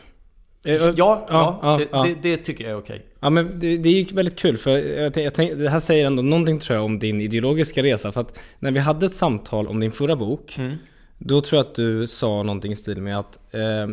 Eh, 0.66 0.74
Ja, 0.74 0.92
ja, 0.96 1.58
ja, 1.62 1.76
det, 1.78 1.88
ja. 1.92 2.02
Det, 2.02 2.14
det 2.22 2.36
tycker 2.36 2.64
jag 2.64 2.72
är 2.72 2.78
okej. 2.78 3.06
Ja 3.20 3.30
men 3.30 3.60
det, 3.60 3.76
det 3.76 3.88
är 3.88 3.92
ju 3.92 4.04
väldigt 4.04 4.38
kul 4.38 4.56
för 4.56 4.70
jag, 4.78 5.12
tänk- 5.14 5.26
jag 5.26 5.34
tänk, 5.34 5.58
det 5.58 5.68
här 5.70 5.80
säger 5.80 6.06
ändå 6.06 6.22
någonting 6.22 6.58
tror 6.58 6.76
jag 6.76 6.84
om 6.84 6.98
din 6.98 7.20
ideologiska 7.20 7.82
resa. 7.82 8.12
För 8.12 8.20
att 8.20 8.38
när 8.58 8.70
vi 8.70 8.80
hade 8.80 9.06
ett 9.06 9.14
samtal 9.14 9.68
om 9.68 9.80
din 9.80 9.92
förra 9.92 10.16
bok, 10.16 10.54
Mm. 10.58 10.74
Då 11.18 11.40
tror 11.40 11.58
jag 11.58 11.66
att 11.66 11.74
du 11.74 12.06
sa 12.06 12.42
någonting 12.42 12.72
i 12.72 12.76
stil 12.76 13.02
med 13.02 13.18
att 13.18 13.54
eh, 13.54 13.88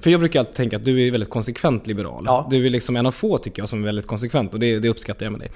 för 0.00 0.10
jag 0.10 0.20
brukar 0.20 0.40
alltid 0.40 0.54
tänka 0.54 0.76
att 0.76 0.84
du 0.84 1.06
är 1.06 1.10
väldigt 1.10 1.30
konsekvent 1.30 1.86
liberal. 1.86 2.22
Ja. 2.26 2.46
Du 2.50 2.66
är 2.66 2.70
liksom 2.70 2.96
en 2.96 3.06
av 3.06 3.10
få 3.10 3.38
tycker 3.38 3.62
jag 3.62 3.68
som 3.68 3.82
är 3.82 3.86
väldigt 3.86 4.06
konsekvent 4.06 4.54
och 4.54 4.60
det, 4.60 4.78
det 4.78 4.88
uppskattar 4.88 5.26
jag 5.26 5.32
med 5.32 5.40
dig. 5.40 5.50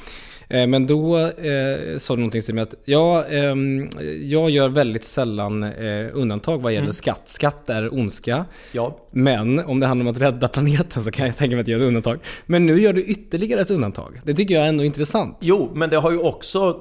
Eh, 0.49 0.67
men 0.67 0.87
då 0.87 1.19
eh, 1.19 1.99
sa 1.99 2.15
du 2.15 2.21
någonting 2.21 2.43
stil 2.43 2.55
med 2.55 2.63
att 2.63 2.75
ja, 2.85 3.25
ehm, 3.25 3.89
jag 4.23 4.51
gör 4.51 4.69
väldigt 4.69 5.05
sällan 5.05 5.63
eh, 5.63 6.07
undantag 6.13 6.63
vad 6.63 6.73
gäller 6.73 6.85
Mm. 6.85 6.93
skatt. 6.93 7.23
Skatt 7.25 7.71
är 7.71 7.95
ondska. 7.95 8.45
Ja. 8.73 8.99
Men 9.11 9.59
om 9.59 9.81
det 9.81 9.87
handlar 9.87 10.07
om 10.07 10.13
att 10.17 10.23
rädda 10.23 10.49
planeten 10.49 11.03
så 11.03 11.11
kan 11.11 11.27
jag 11.27 11.37
tänka 11.37 11.57
mig 11.57 11.61
att 11.63 11.69
göra 11.69 11.83
ett 11.83 11.87
undantag. 11.89 12.19
Men 12.47 12.67
nu 12.67 12.81
gör 12.81 12.93
du 12.93 13.05
ytterligare 13.05 13.61
ett 13.61 13.71
undantag. 13.71 14.21
Det 14.25 14.35
tycker 14.35 14.55
jag 14.55 14.65
är 14.65 14.69
ändå 14.69 14.85
intressant. 14.85 15.37
Jo, 15.41 15.71
men 15.75 15.91
det 15.91 15.97
har 15.97 16.11
ju 16.11 16.19
också 16.19 16.81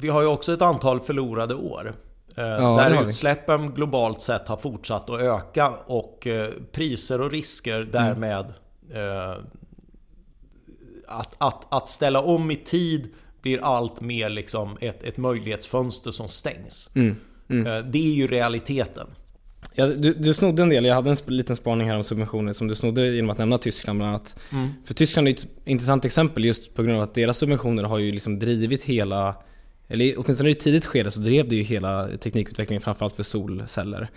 Vi 0.00 0.08
har 0.08 0.22
ju 0.22 0.28
också 0.28 0.52
ett 0.52 0.62
antal 0.62 1.00
förlorade 1.00 1.54
år. 1.54 1.92
Eh, 2.36 2.44
har 2.44 2.90
där 2.90 3.08
utsläppen 3.08 3.74
globalt 3.74 4.22
sett 4.22 4.48
har 4.48 4.56
fortsatt 4.56 5.10
att 5.10 5.20
öka 5.20 5.68
och 5.86 6.26
eh, 6.26 6.50
priser 6.72 7.20
och 7.20 7.30
risker 7.30 7.80
Mm. 7.80 7.90
därmed 7.92 8.46
eh, 8.94 9.36
att, 11.08 11.34
att, 11.38 11.66
att 11.74 11.88
ställa 11.88 12.20
om 12.20 12.50
i 12.50 12.56
tid 12.56 13.08
blir 13.42 13.58
allt 13.64 14.00
mer 14.00 14.28
liksom 14.28 14.78
ett, 14.80 15.02
ett 15.02 15.16
möjlighetsfönster 15.16 16.10
som 16.10 16.28
stängs. 16.28 16.90
Mm. 16.94 17.16
Eh, 17.66 17.78
Det 17.84 17.98
är 17.98 18.14
ju 18.14 18.26
realiteten. 18.26 19.06
Ja, 19.74 19.86
du, 19.86 20.14
du 20.14 20.34
snodde 20.34 20.62
en 20.62 20.68
del, 20.68 20.84
jag 20.84 20.94
hade 20.94 21.10
en 21.10 21.16
liten 21.26 21.56
spaning 21.56 21.88
här 21.88 21.96
om 21.96 22.04
subventioner 22.04 22.52
som 22.52 22.68
du 22.68 22.74
snodde 22.74 23.06
genom 23.08 23.30
att 23.30 23.38
nämna 23.38 23.58
Tyskland 23.58 23.98
bland 23.98 24.08
annat. 24.08 24.36
För 24.84 24.94
Tyskland 24.94 25.28
är 25.28 25.32
ett 25.32 25.46
intressant 25.64 26.04
exempel 26.04 26.44
just 26.44 26.74
på 26.74 26.82
grund 26.82 26.96
av 26.96 27.02
att 27.02 27.14
deras 27.14 27.38
subventioner 27.38 27.84
har 27.84 27.98
ju 27.98 28.12
liksom 28.12 28.38
drivit 28.38 28.82
hela 28.82 29.34
eller 29.92 30.14
åtminstone 30.18 30.48
i 30.48 30.52
ett 30.52 30.60
tidigt 30.60 30.86
skede 30.86 31.10
så 31.10 31.20
drev 31.20 31.48
det 31.48 31.56
ju 31.56 31.62
hela 31.62 32.08
teknikutvecklingen 32.20 32.80
framförallt 32.82 33.16
för 33.16 33.22
solceller. 33.22 34.08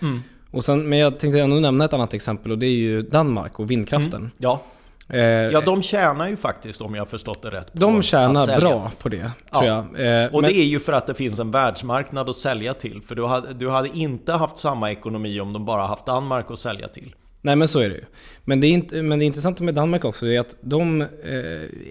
Och 0.52 0.66
sen, 0.66 0.90
men 0.90 1.00
jag 1.00 1.20
tänkte 1.20 1.40
ändå 1.42 1.56
nämna 1.56 1.86
ett 1.86 1.94
annat 1.94 2.14
exempel 2.14 2.52
och 2.52 2.58
det 2.60 2.66
är 2.66 2.70
ju 2.76 3.02
Danmark 3.02 3.60
och 3.60 3.72
vindkraften. 3.72 4.32
Ja, 4.38 4.62
Eh, 5.10 5.20
Ja, 5.24 5.62
de 5.62 5.82
tjänar 5.82 6.28
ju 6.30 6.36
faktiskt 6.36 6.82
om 6.82 6.96
jag 6.96 7.02
har 7.02 7.06
förstått 7.08 7.42
det 7.42 7.50
rätt. 7.52 7.68
de 7.74 8.02
tjänar 8.02 8.60
bra 8.60 8.92
på 9.00 9.10
det, 9.10 9.18
tror 9.54 9.66
Ja. 9.66 9.86
jag. 9.96 10.24
Eh, 10.24 10.34
Och 10.36 10.42
men- 10.42 10.52
det 10.52 10.58
är 10.58 10.64
ju 10.66 10.80
för 10.80 10.94
att 10.94 11.08
det 11.08 11.14
finns 11.14 11.40
en 11.40 11.52
världsmarknad 11.52 12.30
att 12.30 12.36
sälja 12.36 12.74
till. 12.74 13.02
För 13.06 13.16
du 13.16 13.26
hade, 13.26 13.54
du 13.54 13.70
hade 13.70 13.90
inte 13.98 14.32
haft 14.34 14.58
samma 14.58 14.92
ekonomi 14.92 15.40
om 15.40 15.54
de 15.54 15.66
bara 15.66 15.82
haft 15.82 16.06
Danmark 16.06 16.52
att 16.52 16.60
sälja 16.60 16.88
till. 16.88 17.16
Nej 17.42 17.56
men 17.56 17.68
så 17.68 17.80
är 17.80 17.90
det 17.90 17.96
ju. 17.96 18.04
Men 18.46 18.60
det, 18.62 18.68
är 18.68 18.72
inte, 18.72 19.02
men 19.02 19.20
det 19.20 19.26
intressanta 19.26 19.64
med 19.64 19.74
Danmark 19.74 20.06
också 20.06 20.28
är 20.28 20.40
att 20.40 20.56
de 20.62 21.02
eh, 21.02 21.08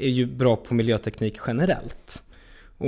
är 0.00 0.08
ju 0.08 0.26
bra 0.26 0.56
på 0.56 0.74
miljöteknik 0.74 1.36
generellt. 1.46 2.22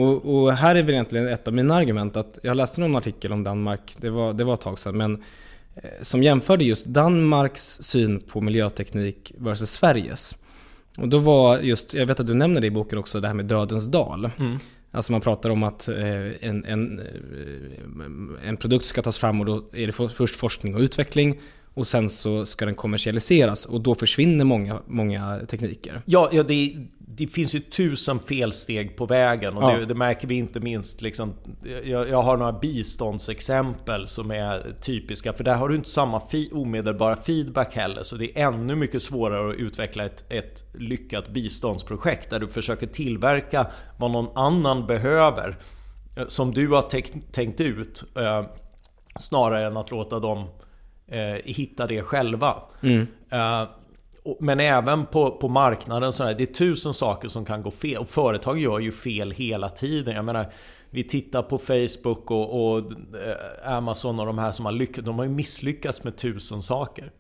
Och, 0.01 0.35
och 0.45 0.53
här 0.53 0.75
är 0.75 0.83
väl 0.83 0.95
egentligen 0.95 1.29
ett 1.29 1.49
av 1.49 1.55
mina 1.55 1.75
argument 1.75 2.17
att 2.17 2.39
jag 2.43 2.57
läste 2.57 2.81
någon 2.81 2.97
artikel 2.97 3.33
om 3.33 3.45
Danmark, 3.45 3.97
det 4.01 4.11
var, 4.11 4.33
det 4.33 4.45
var 4.45 4.55
ett 4.55 4.61
tag 4.61 4.79
sedan, 4.79 4.97
men 4.97 5.23
eh, 5.75 5.91
som 6.03 6.23
jämförde 6.23 6.65
just 6.65 6.87
Danmarks 6.87 7.79
syn 7.83 8.21
på 8.21 8.41
miljöteknik 8.41 9.33
versus 9.39 9.71
Sveriges. 9.71 10.37
Och 10.99 11.09
då 11.09 11.19
var 11.19 11.59
just, 11.59 11.95
jag 11.95 12.07
vet 12.07 12.21
att 12.21 12.27
du 12.27 12.35
nämner 12.35 12.61
det 12.61 12.67
i 12.67 12.71
boken 12.71 12.99
också, 12.99 13.21
det 13.21 13.27
här 13.27 13.35
med 13.35 13.45
Dödens 13.45 13.87
dal. 13.87 14.31
Alltså 14.91 15.13
man 15.13 15.21
pratar 15.21 15.51
om 15.51 15.63
att 15.63 15.89
eh, 15.89 16.47
en, 16.49 16.65
en, 16.65 16.99
eh, 16.99 18.49
en 18.49 18.57
produkt 18.57 18.85
ska 18.87 19.03
tas 19.03 19.19
fram 19.19 19.41
och 19.41 19.47
då 19.47 19.65
är 19.73 19.87
det 19.87 19.93
för- 19.93 20.09
först 20.09 20.37
forskning 20.37 20.75
och 20.75 20.81
utveckling 20.81 21.41
och 21.77 21.87
sen 21.87 22.11
så 22.11 22.47
ska 22.47 22.65
den 22.65 22.75
kommersialiseras 22.75 23.65
och 23.67 23.81
då 23.81 23.95
försvinner 23.95 24.45
många, 24.45 24.83
många 24.87 25.41
tekniker. 25.49 26.01
Ja, 26.05 26.29
ja 26.33 26.43
det, 26.43 26.77
det 26.99 27.27
finns 27.27 27.55
ju 27.55 27.61
tusen 27.61 28.19
felsteg 28.21 28.97
på 28.97 29.07
vägen 29.07 29.57
och 29.57 29.63
Ja. 29.63 29.77
det, 29.77 29.87
det 29.87 29.95
märker 29.95 30.29
vi 30.29 30.35
inte 30.35 30.61
minst 30.61 31.03
liksom, 31.03 31.35
jag, 31.85 32.09
jag 32.09 32.23
har 32.23 32.37
några 32.37 32.53
biståndsexempel 32.53 34.07
som 34.07 34.31
är 34.31 34.75
typiska 34.81 35.33
för 35.33 35.45
där 35.45 35.55
har 35.55 35.69
du 35.69 35.77
inte 35.77 35.89
samma 35.89 36.21
fi, 36.21 36.51
omedelbara 36.53 37.17
feedback 37.17 37.77
heller 37.77 38.03
så 38.03 38.17
det 38.17 38.39
är 38.39 38.47
ännu 38.47 38.77
mycket 38.77 39.03
svårare 39.03 39.51
att 39.51 39.57
utveckla 39.57 40.05
ett, 40.05 40.25
ett 40.29 40.65
lyckat 40.75 41.29
biståndsprojekt 41.29 42.31
där 42.31 42.39
du 42.39 42.49
försöker 42.49 42.87
tillverka 42.87 43.67
vad 43.99 44.11
någon 44.11 44.29
annan 44.35 44.87
behöver 44.87 45.59
eh, 46.17 46.27
som 46.27 46.55
du 46.55 46.69
har 46.69 46.83
tänkt, 46.83 47.33
tänkt 47.33 47.61
ut 47.61 48.05
eh, 48.17 48.45
snarare 49.19 49.67
än 49.67 49.77
att 49.77 49.91
låta 49.91 50.19
dem 50.19 50.45
eh, 51.11 51.41
hitta 51.45 51.87
det 51.87 52.03
själva. 52.03 52.55
Eh, 53.31 53.63
och- 54.23 54.37
men 54.41 54.61
även 54.61 55.07
på, 55.07 55.31
på 55.31 55.49
marknaden 55.49 56.13
så 56.13 56.25
är 56.25 56.35
det 56.35 56.43
är 56.43 56.47
tusen 56.55 56.95
saker 56.95 57.29
som 57.29 57.45
kan 57.45 57.63
gå 57.63 57.71
fel. 57.71 57.97
Och 57.99 58.09
företag 58.09 58.59
gör 58.59 58.79
ju 58.79 58.93
fel 58.93 59.31
hela 59.33 59.69
tiden. 59.69 60.15
Jag 60.17 60.25
menar, 60.25 60.47
vi 60.91 61.05
tittar 61.05 61.43
på 61.43 61.59
Facebook 61.59 62.31
och, 62.31 62.73
och 62.73 62.79
eh, 62.79 63.73
Amazon 63.77 64.21
och 64.21 64.27
de 64.27 64.39
här 64.39 64.53
som 64.53 64.65
har 64.65 64.73
lyckats. 64.73 65.05
De 65.07 65.17
har 65.19 65.25
ju 65.25 65.31
misslyckats 65.31 66.05
med 66.05 66.17
tusen 66.17 66.63
saker. 66.63 67.11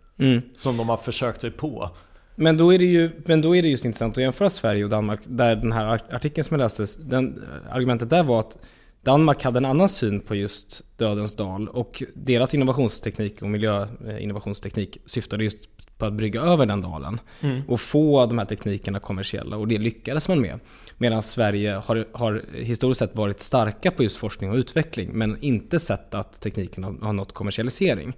Som 0.57 0.76
de 0.76 0.89
har 0.89 0.97
försökt 0.97 1.41
sig 1.41 1.51
på. 1.51 1.91
Men 2.39 2.57
då, 2.57 2.74
är 2.74 2.78
det 2.78 2.84
ju, 2.84 3.11
men 3.26 3.43
då 3.43 3.57
är 3.57 3.62
det 3.62 3.68
just 3.68 3.84
intressant 3.84 4.18
att 4.18 4.22
jämföra 4.22 4.51
Sverige 4.51 4.84
och 4.84 4.91
Danmark. 4.91 5.20
Där 5.24 5.57
den 5.57 5.72
här 5.72 6.01
artikeln 6.11 6.45
som 6.45 6.55
jag 6.61 6.64
läste, 6.64 7.03
den, 7.03 7.45
argumentet 7.70 8.11
där 8.11 8.22
var 8.22 8.41
att 8.41 8.59
Danmark 9.07 9.43
hade 9.43 9.59
en 9.59 9.65
annan 9.65 9.89
syn 9.89 10.21
på 10.21 10.35
just 10.35 10.85
Dödens 10.97 11.37
dal 11.37 11.69
och 11.69 12.03
deras 12.15 12.55
innovationsteknik 12.55 13.43
och 13.43 13.49
miljöinnovationsteknik 13.49 14.99
syftade 15.07 15.45
just 15.45 15.59
på 15.99 16.07
att 16.07 16.13
brygga 16.13 16.41
över 16.41 16.67
den 16.67 16.81
dalen 16.81 17.21
och 17.69 17.81
få 17.81 18.27
de 18.27 18.39
här 18.39 18.45
teknikerna 18.47 19.01
kommersiella 19.01 19.57
och 19.57 19.69
det 19.69 19.79
lyckades 19.79 20.29
man 20.29 20.41
med. 20.41 20.61
Medan 20.99 21.23
Sverige 21.23 21.73
har, 21.87 22.07
har 22.13 22.43
historiskt 22.55 22.99
sett 22.99 23.17
varit 23.17 23.41
starka 23.41 23.91
på 23.91 24.03
just 24.03 24.17
forskning 24.17 24.51
och 24.51 24.57
utveckling 24.57 25.11
men 25.13 25.39
inte 25.41 25.81
sett 25.81 26.15
att 26.15 26.41
tekniken 26.41 26.85
har, 26.85 26.95
har 27.03 27.13
nått 27.13 27.33
kommersialisering. 27.33 28.17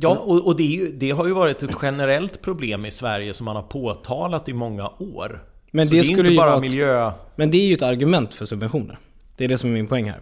Ja, 0.00 0.08
och, 0.16 0.46
och 0.46 0.56
det, 0.56 0.62
ju, 0.64 0.92
det 0.92 1.10
har 1.10 1.26
ju 1.26 1.32
varit 1.32 1.62
ett 1.62 1.76
generellt 1.82 2.42
problem 2.42 2.86
i 2.86 2.90
Sverige 2.90 3.34
som 3.34 3.44
man 3.44 3.56
har 3.56 3.62
påtalat 3.62 4.48
i 4.48 4.52
många 4.52 4.88
år. 4.98 5.44
Men 5.70 5.86
det 5.86 5.92
det 5.92 5.98
är 5.98 6.02
skulle 6.02 6.30
inte 6.30 6.36
bara 6.36 6.54
ett- 6.54 6.60
miljö... 6.60 7.12
Men 7.36 7.50
det 7.50 7.58
är 7.58 7.66
ju 7.66 7.74
ett 7.74 7.82
argument 7.82 8.34
för 8.34 8.46
subventioner. 8.46 8.98
Det 9.36 9.44
är 9.44 9.48
det 9.48 9.58
som 9.58 9.70
är 9.70 9.74
min 9.74 9.86
poäng 9.86 10.04
här. 10.10 10.20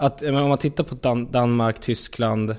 Att 0.00 0.22
menar, 0.22 0.42
om 0.42 0.48
man 0.48 0.58
tittar 0.58 0.84
på 0.84 0.94
Dan- 0.94 1.30
Danmark, 1.30 1.80
Tyskland, 1.80 2.56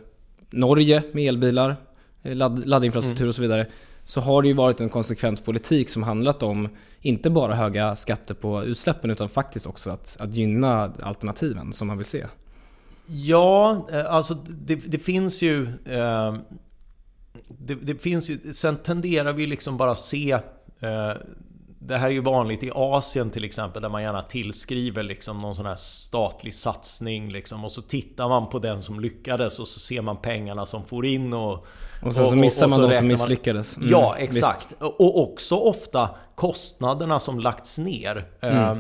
Norge 0.50 1.04
med 1.12 1.28
elbilar, 1.28 1.78
eh, 2.24 2.36
ladd, 2.36 2.68
laddinfrastruktur 2.68 3.28
och 3.28 3.36
så 3.36 3.42
vidare. 3.42 3.66
Så 4.06 4.22
har 4.22 4.42
det 4.42 4.48
ju 4.48 4.54
varit 4.54 4.82
en 4.82 4.90
konsekvent 4.90 5.46
politik 5.46 5.90
som 5.90 6.04
handlat 6.04 6.44
om 6.44 6.70
inte 7.02 7.30
bara 7.30 7.56
höga 7.56 7.96
skatter 7.96 8.34
på 8.34 8.64
utsläppen 8.64 9.12
utan 9.12 9.30
faktiskt 9.30 9.66
också 9.68 9.90
att, 9.90 10.18
att 10.20 10.34
gynna 10.34 10.94
alternativen 11.02 11.74
som 11.74 11.88
man 11.88 11.98
vill 11.98 12.06
se. 12.06 12.26
Ja, 13.06 13.88
eh, 13.92 14.14
alltså 14.14 14.34
det, 14.34 14.76
det 14.76 15.00
finns 15.00 15.42
ju... 15.42 15.62
Eh, 15.86 16.36
det, 17.48 17.76
det 17.76 18.02
finns 18.02 18.30
ju... 18.30 18.54
Sen 18.54 18.78
tenderar 18.78 19.34
vi 19.34 19.48
liksom 19.48 19.78
bara 19.78 19.96
se... 19.96 20.32
Eh, 20.80 21.12
det 21.82 21.98
här 21.98 22.08
är 22.08 22.12
ju 22.12 22.22
vanligt 22.22 22.64
i 22.64 22.72
Asien 22.76 23.30
till 23.30 23.44
exempel 23.44 23.82
där 23.82 23.90
man 23.90 24.02
gärna 24.02 24.22
tillskriver 24.22 25.04
liksom 25.04 25.38
någon 25.38 25.56
sån 25.56 25.66
här 25.66 25.76
statlig 25.76 26.54
satsning 26.54 27.32
liksom 27.32 27.66
och 27.66 27.72
så 27.72 27.82
tittar 27.82 28.30
man 28.30 28.50
på 28.50 28.60
den 28.60 28.82
som 28.82 29.00
lyckades 29.00 29.60
och 29.60 29.68
så 29.68 29.80
ser 29.80 30.02
man 30.02 30.18
pengarna 30.18 30.66
som 30.66 30.86
får 30.86 31.06
in 31.06 31.34
och... 31.34 31.66
Och 32.04 32.16
sen 32.16 32.26
så 32.26 32.36
missar 32.36 32.68
man 32.68 32.76
så 32.76 32.82
de 32.82 32.82
som 32.82 32.90
räknar 32.92 33.02
man- 33.02 33.08
misslyckades. 33.08 33.78
Mm, 33.78 33.90
ja, 33.90 34.16
visst. 34.20 34.38
exakt. 34.38 34.76
Och 34.80 35.22
också 35.22 35.56
ofta 35.56 36.10
kostnaderna 36.36 37.20
som 37.20 37.40
lagts 37.40 37.78
ner. 37.78 38.28
Eh, 38.42 38.78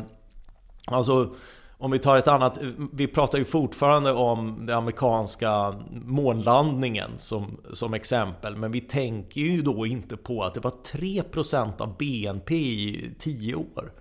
Alltså, 0.85 1.33
om 1.81 1.91
vi 1.91 1.99
tar 1.99 2.17
ett 2.17 2.27
annat, 2.27 2.59
vi 2.93 3.07
pratar 3.07 3.37
ju 3.37 3.45
fortfarande 3.45 4.11
om 4.13 4.65
den 4.65 4.77
amerikanska 4.77 5.75
månlandningen 6.05 7.09
som, 7.15 7.57
som 7.73 7.93
exempel. 7.93 8.55
Men 8.55 8.71
vi 8.71 8.81
tänker 8.81 9.41
ju 9.41 9.61
då 9.61 9.85
inte 9.85 10.17
på 10.17 10.43
att 10.43 10.53
det 10.53 10.59
var 10.59 10.73
3% 10.93 11.81
av 11.81 11.97
BNP 11.97 12.55
i 12.55 13.11
10 13.19 13.55
år. 13.55 13.91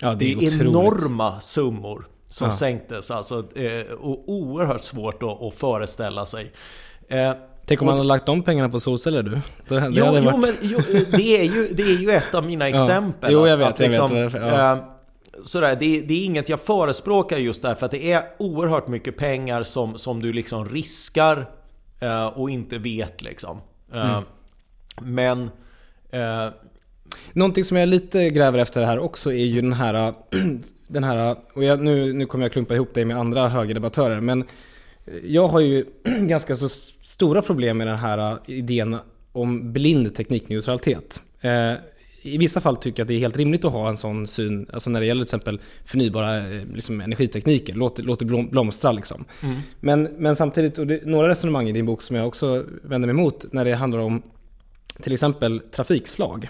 Ja, 0.00 0.14
Det 0.14 0.32
är, 0.32 0.36
otroligt. 0.36 0.60
enorma 0.60 1.40
summor 1.40 2.06
som 2.28 2.46
Ja. 2.48 2.52
sänktes. 2.54 3.10
Alltså, 3.10 3.44
eh, 3.58 3.92
och 4.00 4.28
oerhört 4.28 4.80
svårt 4.82 5.22
att, 5.22 5.42
att 5.42 5.54
föreställa 5.54 6.26
sig. 6.26 6.52
Eh, 7.08 7.32
Tänk 7.66 7.82
om 7.82 7.86
man 7.86 7.96
hade 7.96 8.08
lagt 8.08 8.26
de 8.26 8.42
pengarna 8.42 8.68
på 8.68 8.80
solceller 8.80 9.22
du. 9.22 9.30
Det, 9.30 9.40
det 9.68 9.90
Jo, 9.92 10.04
jo, 10.08 10.22
varit... 10.22 10.38
men 10.38 10.54
jo, 10.62 10.78
det, 11.16 11.40
är 11.40 11.44
ju, 11.44 11.68
det 11.74 11.82
är 11.82 11.98
ju 11.98 12.10
ett 12.10 12.34
av 12.34 12.46
mina 12.46 12.68
exempel. 12.74 13.32
Jo, 13.32 13.46
jag 13.46 13.62
Att- 13.62 13.80
vet, 13.80 13.88
att 13.90 13.96
jag 13.96 14.08
vet 14.08 14.22
varför, 14.32 14.38
ja. 14.58 14.91
Eh, 15.36 15.42
Sådär, 15.42 15.76
det, 15.80 16.00
det 16.00 16.14
är 16.14 16.24
inget 16.24 16.48
jag 16.48 16.60
förespråkar 16.60 17.38
just 17.38 17.62
därför 17.62 17.86
att 17.86 17.92
det 17.92 18.12
är 18.12 18.24
oerhört 18.38 18.88
mycket 18.88 19.16
pengar 19.16 19.62
som, 19.62 19.98
som 19.98 20.22
du 20.22 20.32
liksom 20.32 20.68
riskar 20.68 21.50
eh, 22.00 22.26
och 22.26 22.50
inte 22.50 22.78
vet 22.78 23.22
liksom. 23.22 23.60
Eh, 23.92 24.22
Mm. 24.98 25.14
Men... 25.14 25.50
Eh, 26.10 26.52
Någonting 27.32 27.64
som 27.64 27.76
jag 27.76 27.88
lite 27.88 28.30
gräver 28.30 28.58
efter 28.58 28.84
här 28.84 28.98
också 28.98 29.32
är 29.32 29.44
ju 29.44 29.60
den 29.60 29.72
här, 29.72 30.14
den 30.86 31.04
här 31.04 31.36
och 31.54 31.64
jag, 31.64 31.80
nu, 31.80 32.12
nu 32.12 32.26
kommer 32.26 32.44
jag 32.44 32.52
klumpa 32.52 32.74
ihop 32.74 32.94
dig 32.94 33.04
med 33.04 33.16
andra 33.18 33.48
högerdebattörer, 33.48 34.20
men 34.20 34.44
jag 35.24 35.48
har 35.48 35.60
ju 35.60 35.84
ganska 36.04 36.56
så 36.56 36.68
stora 36.68 37.42
problem 37.42 37.78
med 37.78 37.86
den 37.86 37.96
här 37.96 38.38
idén 38.46 38.98
om 39.32 39.72
blind 39.72 40.14
teknikneutralitet. 40.14 41.22
I 42.22 42.38
vissa 42.38 42.60
fall 42.60 42.76
tycker 42.76 43.00
jag 43.00 43.04
att 43.04 43.08
det 43.08 43.14
är 43.14 43.18
helt 43.18 43.36
rimligt 43.36 43.64
att 43.64 43.72
ha 43.72 43.88
en 43.88 43.96
sån 43.96 44.26
syn, 44.26 44.66
alltså 44.72 44.90
när 44.90 45.00
det 45.00 45.06
gäller 45.06 45.24
till 45.24 45.26
exempel 45.26 45.60
förnybara 45.84 46.36
eh, 46.38 46.64
liksom, 46.74 47.00
energitekniker, 47.00 47.74
låt, 47.74 47.98
låt 47.98 48.18
det 48.18 48.24
blom, 48.24 48.48
blomstra 48.48 48.92
liksom. 48.92 49.24
Men, 49.80 50.02
men 50.02 50.36
samtidigt, 50.36 50.78
och 50.78 50.86
det, 50.86 51.06
några 51.06 51.28
resonemang 51.28 51.68
i 51.68 51.72
din 51.72 51.86
bok 51.86 52.02
som 52.02 52.16
jag 52.16 52.26
också 52.26 52.64
vänder 52.82 53.06
mig 53.06 53.20
emot 53.20 53.46
när 53.52 53.64
det 53.64 53.74
handlar 53.74 53.98
om 54.00 54.22
till 55.00 55.12
exempel 55.12 55.60
trafikslag. 55.60 56.48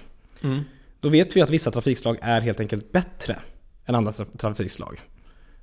Då 1.01 1.09
vet 1.09 1.37
vi 1.37 1.43
att 1.43 1.51
vissa 1.51 1.71
trafikslag 1.71 2.19
är 2.23 2.41
helt 2.41 2.61
enkelt 2.61 2.93
bättre 2.93 3.39
än 3.87 3.95
andra 3.95 4.13
tra- 4.13 4.37
trafikslag. 4.39 5.01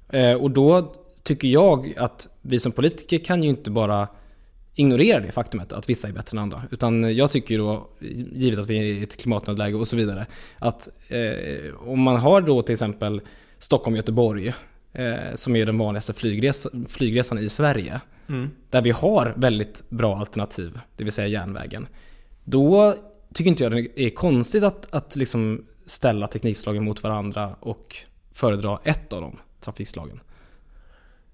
Eh, 0.10 0.34
och 0.34 0.52
då 0.52 0.96
tycker 1.24 1.48
jag 1.48 1.94
att 1.98 2.28
vi 2.42 2.60
som 2.60 2.72
politiker 2.72 3.18
kan 3.18 3.44
ju 3.44 3.50
inte 3.50 3.72
bara 3.72 4.08
ignorera 4.80 5.20
det 5.20 5.32
faktumet 5.32 5.74
att 5.74 5.90
vissa 5.90 6.08
är 6.08 6.12
bättre 6.12 6.38
än 6.38 6.44
andra. 6.44 6.64
Utan 6.72 7.16
jag 7.16 7.32
tycker 7.32 7.58
då, 7.58 7.90
givet 8.34 8.60
att 8.60 8.70
vi 8.70 8.78
är 8.78 8.84
i 8.84 9.04
ett 9.04 9.18
klimatnödläge 9.18 9.78
och 9.78 9.88
så 9.88 9.96
vidare, 9.96 10.26
att 10.60 10.90
eh, 11.08 11.90
om 11.90 12.02
man 12.02 12.16
har 12.16 12.42
då 12.42 12.62
till 12.62 12.74
exempel 12.74 13.22
Stockholm-Göteborg, 13.60 14.54
eh, 14.94 15.16
som 15.36 15.56
är 15.56 15.66
den 15.66 15.78
vanligaste 15.78 16.14
flygresan, 16.14 16.86
flygresan 16.90 17.40
i 17.40 17.50
Sverige, 17.50 18.02
där 18.70 18.82
vi 18.82 18.92
har 18.92 19.34
väldigt 19.38 19.90
bra 19.90 20.18
alternativ, 20.18 20.80
det 20.96 21.04
vill 21.04 21.14
säga 21.14 21.28
järnvägen. 21.28 21.88
Då 22.44 22.96
tycker 23.34 23.50
inte 23.50 23.64
jag 23.64 23.72
det 23.72 24.02
är 24.02 24.10
konstigt 24.10 24.64
att, 24.64 24.94
att 24.94 25.16
liksom 25.16 25.66
ställa 25.86 26.28
teknikslagen 26.28 26.84
mot 26.84 27.04
varandra 27.04 27.56
och 27.60 27.96
föredra 28.34 28.80
ett 28.84 29.14
av 29.14 29.22
de 29.22 29.38
trafikslagen. 29.62 30.20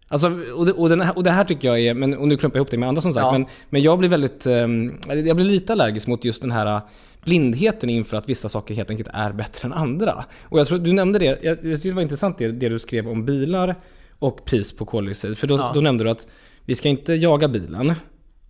Alltså, 0.08 0.28
och, 0.56 0.66
det, 0.66 0.74
och, 0.74 0.90
den 0.90 1.02
här, 1.02 1.18
och 1.18 1.24
det 1.24 1.32
här 1.32 1.44
tycker 1.44 1.68
jag 1.68 1.80
är, 1.80 1.94
men, 1.94 2.14
och 2.18 2.28
nu 2.28 2.38
klumpar 2.38 2.58
jag 2.58 2.62
ihop 2.62 2.72
det 2.72 2.78
med 2.78 2.90
andra 2.90 3.02
som 3.02 3.14
sagt, 3.14 3.24
Ja. 3.24 3.32
men, 3.32 3.46
men 3.70 3.82
jag 3.82 4.00
blir 4.00 4.10
väldigt, 4.10 4.46
ehm, 4.46 4.94
jag 5.08 5.36
blir 5.36 5.46
lite 5.46 5.74
allergisk 5.74 6.08
mot 6.08 6.26
just 6.26 6.42
den 6.42 6.52
här 6.52 6.82
blindheten 7.24 7.90
inför 7.90 8.18
att 8.18 8.30
vissa 8.30 8.50
saker 8.50 8.74
helt 8.76 8.90
enkelt 8.90 9.10
är 9.14 9.32
bättre 9.32 9.66
än 9.66 9.74
andra. 9.74 10.26
Och 10.44 10.60
jag 10.60 10.68
tror, 10.68 10.80
du 10.80 10.94
nämnde 10.94 11.20
det, 11.20 11.26
jag, 11.26 11.58
jag 11.66 11.80
det 11.80 11.92
var 11.92 12.02
intressant 12.02 12.38
det, 12.38 12.52
det 12.52 12.70
du 12.70 12.80
skrev 12.80 13.08
om 13.08 13.26
bilar 13.26 13.76
och 14.20 14.46
pris 14.46 14.78
på 14.78 14.86
koldioxid. 14.86 15.38
För 15.38 15.48
då, 15.48 15.58
Ja. 15.58 15.72
då 15.74 15.82
nämnde 15.82 16.04
du 16.04 16.10
att 16.10 16.28
vi 16.66 16.76
ska 16.76 16.90
inte 16.90 17.14
jaga 17.14 17.48
bilen, 17.48 17.94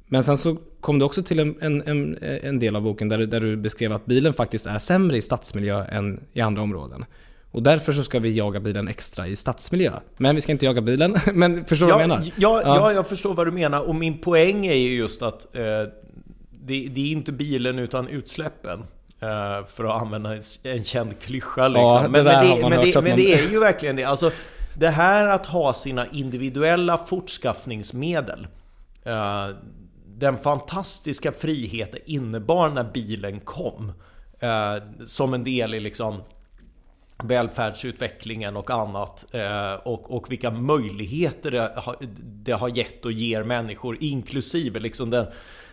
Men 0.07 0.23
sen 0.23 0.37
så 0.37 0.57
kom 0.81 0.99
du 0.99 1.05
också 1.05 1.23
till 1.23 1.39
en, 1.39 1.55
en, 1.61 1.81
en, 1.81 2.17
en 2.21 2.59
del 2.59 2.75
av 2.75 2.81
boken 2.81 3.09
där, 3.09 3.17
där 3.17 3.39
du 3.41 3.57
beskrev 3.57 3.93
att 3.93 4.05
bilen 4.05 4.33
faktiskt 4.33 4.67
är 4.67 4.77
sämre 4.77 5.17
i 5.17 5.21
stadsmiljö 5.21 5.85
än 5.85 6.23
i 6.33 6.41
andra 6.41 6.61
områden. 6.61 7.05
Och 7.55 7.63
därför 7.63 7.93
så 7.93 8.03
ska 8.03 8.19
vi 8.19 8.31
jaga 8.37 8.59
bilen 8.59 8.87
extra 8.87 9.27
i 9.27 9.35
stadsmiljö. 9.35 9.91
Men 10.17 10.35
vi 10.35 10.41
ska 10.41 10.51
inte 10.51 10.65
jaga 10.65 10.81
bilen, 10.81 11.17
men 11.33 11.65
förstår 11.65 11.85
du 11.87 11.91
vad 11.93 12.01
jag 12.01 12.09
Ja, 12.09 12.15
menar? 12.17 12.31
ja, 12.37 12.61
ja, 12.65 12.93
jag 12.93 13.07
förstår 13.07 13.33
vad 13.33 13.47
du 13.47 13.51
menar. 13.51 13.81
Och 13.81 13.95
min 13.95 14.17
poäng 14.17 14.65
är 14.65 14.73
ju 14.73 14.95
just 14.95 15.21
att 15.21 15.55
eh, 15.55 15.61
det, 16.51 16.87
det 16.87 17.01
är 17.01 17.11
inte 17.11 17.31
bilen 17.31 17.79
utan 17.79 18.07
utsläppen. 18.07 18.79
Eh, 19.19 19.65
för 19.67 19.83
att 19.83 20.01
använda 20.01 20.33
en, 20.35 20.41
en 20.63 20.83
känd 20.83 21.19
klyscha 21.19 21.67
liksom. 21.67 21.83
Ja, 21.91 22.01
det 22.01 22.09
men, 22.09 22.25
det, 22.25 22.31
men, 22.61 22.69
men 22.69 23.03
man- 23.09 23.17
det 23.17 23.33
är 23.33 23.51
ju 23.51 23.59
verkligen 23.59 23.95
det. 23.95 24.03
Alltså, 24.03 24.31
det 24.77 24.89
här 24.89 25.27
att 25.27 25.45
ha 25.45 25.73
sina 25.73 26.07
individuella 26.11 26.97
fortskaffningsmedel. 26.97 28.47
Eh, 29.03 29.47
den 30.17 30.37
fantastiska 30.37 31.31
friheten 31.31 31.99
innebar 32.05 32.69
när 32.69 32.83
bilen 32.93 33.39
kom. 33.39 33.91
Eh, 34.39 34.75
som 35.05 35.33
en 35.33 35.43
del 35.43 35.73
i 35.73 35.79
liksom 35.79 36.21
välfärdsutvecklingen 37.23 38.57
och 38.57 38.69
annat. 38.69 39.25
Eh, 39.31 39.73
och, 39.73 40.15
och 40.15 40.31
vilka 40.31 40.51
möjligheter 40.51 41.51
det 41.51 41.71
har, 41.75 41.95
det 42.23 42.51
har 42.51 42.77
gett 42.77 43.05
och 43.05 43.11
ger 43.11 43.43
människor. 43.43 43.97
Inklusive 43.99 44.79
liksom 44.79 45.09
den, 45.09 45.25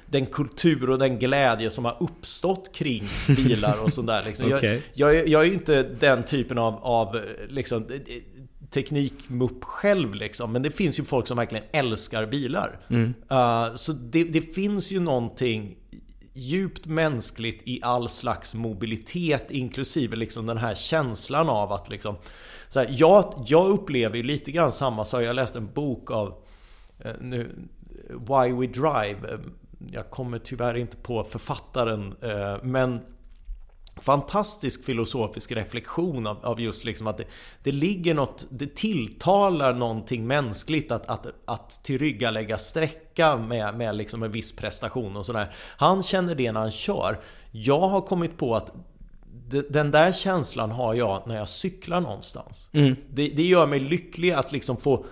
den 0.07 0.27
kultur 0.27 0.91
och 0.91 0.99
den 0.99 1.19
glädje 1.19 1.71
som 1.71 1.85
har 1.85 1.97
uppstått 2.01 2.75
kring 2.75 3.09
bilar 3.27 3.83
och 3.83 3.93
sådär. 3.93 4.23
Liksom. 4.27 4.53
Okej. 4.53 4.83
jag, 4.93 5.15
jag, 5.15 5.29
jag 5.29 5.41
är 5.43 5.47
ju 5.47 5.53
inte 5.53 5.83
den 5.83 6.23
typen 6.23 6.59
av, 6.59 6.75
av 6.83 7.21
liksom, 7.49 7.87
teknikmupp 8.71 9.65
själv 9.65 10.15
liksom. 10.15 10.53
Men 10.53 10.63
det 10.63 10.71
finns 10.71 10.99
ju 10.99 11.05
folk 11.05 11.27
som 11.27 11.37
verkligen 11.37 11.65
älskar 11.73 12.27
bilar. 12.27 12.79
Eh, 13.31 13.75
så 13.75 13.93
det, 13.93 14.25
det 14.25 14.55
finns 14.55 14.93
ju 14.93 15.01
någonting 15.01 15.77
djupt 16.33 16.87
mänskligt 16.87 17.63
i 17.65 17.81
all 17.83 18.09
slags 18.09 18.55
mobilitet 18.55 19.51
inklusive 19.51 20.17
liksom 20.17 20.47
den 20.47 20.59
här 20.59 20.75
känslan 20.75 21.49
av 21.49 21.73
att 21.73 21.89
liksom 21.89 22.17
så 22.69 22.81
här, 22.81 22.89
jag, 22.91 23.45
jag 23.47 23.69
upplever 23.69 24.17
ju 24.17 24.23
lite 24.23 24.53
grann 24.53 24.73
samma 24.73 25.05
sak. 25.05 25.23
Jag 25.23 25.37
läste 25.37 25.59
en 25.59 25.73
bok 25.73 26.11
av 26.11 26.35
eh, 26.99 27.13
nu, 27.21 27.51
Why 28.09 28.53
We 28.53 28.67
Drive. 28.67 29.33
Eh, 29.33 29.39
jag 29.91 30.11
kommer 30.11 30.39
tyvärr 30.39 30.77
inte 30.77 30.97
på 30.97 31.25
författaren 31.25 32.15
eh, 32.21 32.57
men 32.63 33.01
fantastisk 34.01 34.85
filosofisk 34.85 35.53
reflektion 35.53 36.27
av, 36.27 36.45
av 36.45 36.61
just 36.61 36.85
liksom 36.85 37.07
att 37.07 37.19
det, 37.19 37.25
det 37.63 37.73
ligger 37.73 38.15
något, 38.15 38.47
det 38.51 38.75
tilltalar 38.77 39.75
någonting 39.75 40.27
mänskligt 40.27 40.93
att, 40.93 41.07
att, 41.07 41.27
att 41.45 41.71
tillryggalägga 41.85 42.59
sträcka 42.59 43.37
med, 43.37 43.77
med 43.77 43.97
liksom 43.97 44.23
en 44.23 44.33
viss 44.33 44.57
prestation 44.57 45.17
och 45.17 45.27
sådär. 45.27 45.55
Han 45.77 46.03
känner 46.03 46.35
det 46.35 46.53
när 46.53 46.61
han 46.61 46.71
kör. 46.71 47.21
Jag 47.51 47.89
har 47.89 48.01
kommit 48.01 48.39
på 48.39 48.57
att 48.57 48.73
de- 49.49 49.63
den 49.71 49.91
där 49.91 50.13
känslan 50.13 50.71
har 50.71 50.95
jag 50.95 51.23
när 51.27 51.37
jag 51.37 51.49
cyklar 51.49 52.01
någonstans. 52.01 52.69
Det, 53.11 53.29
det 53.29 53.43
gör 53.43 53.67
mig 53.67 53.81
lycklig 53.81 54.31
att 54.31 54.53
liksom 54.53 54.77
få, 54.77 55.05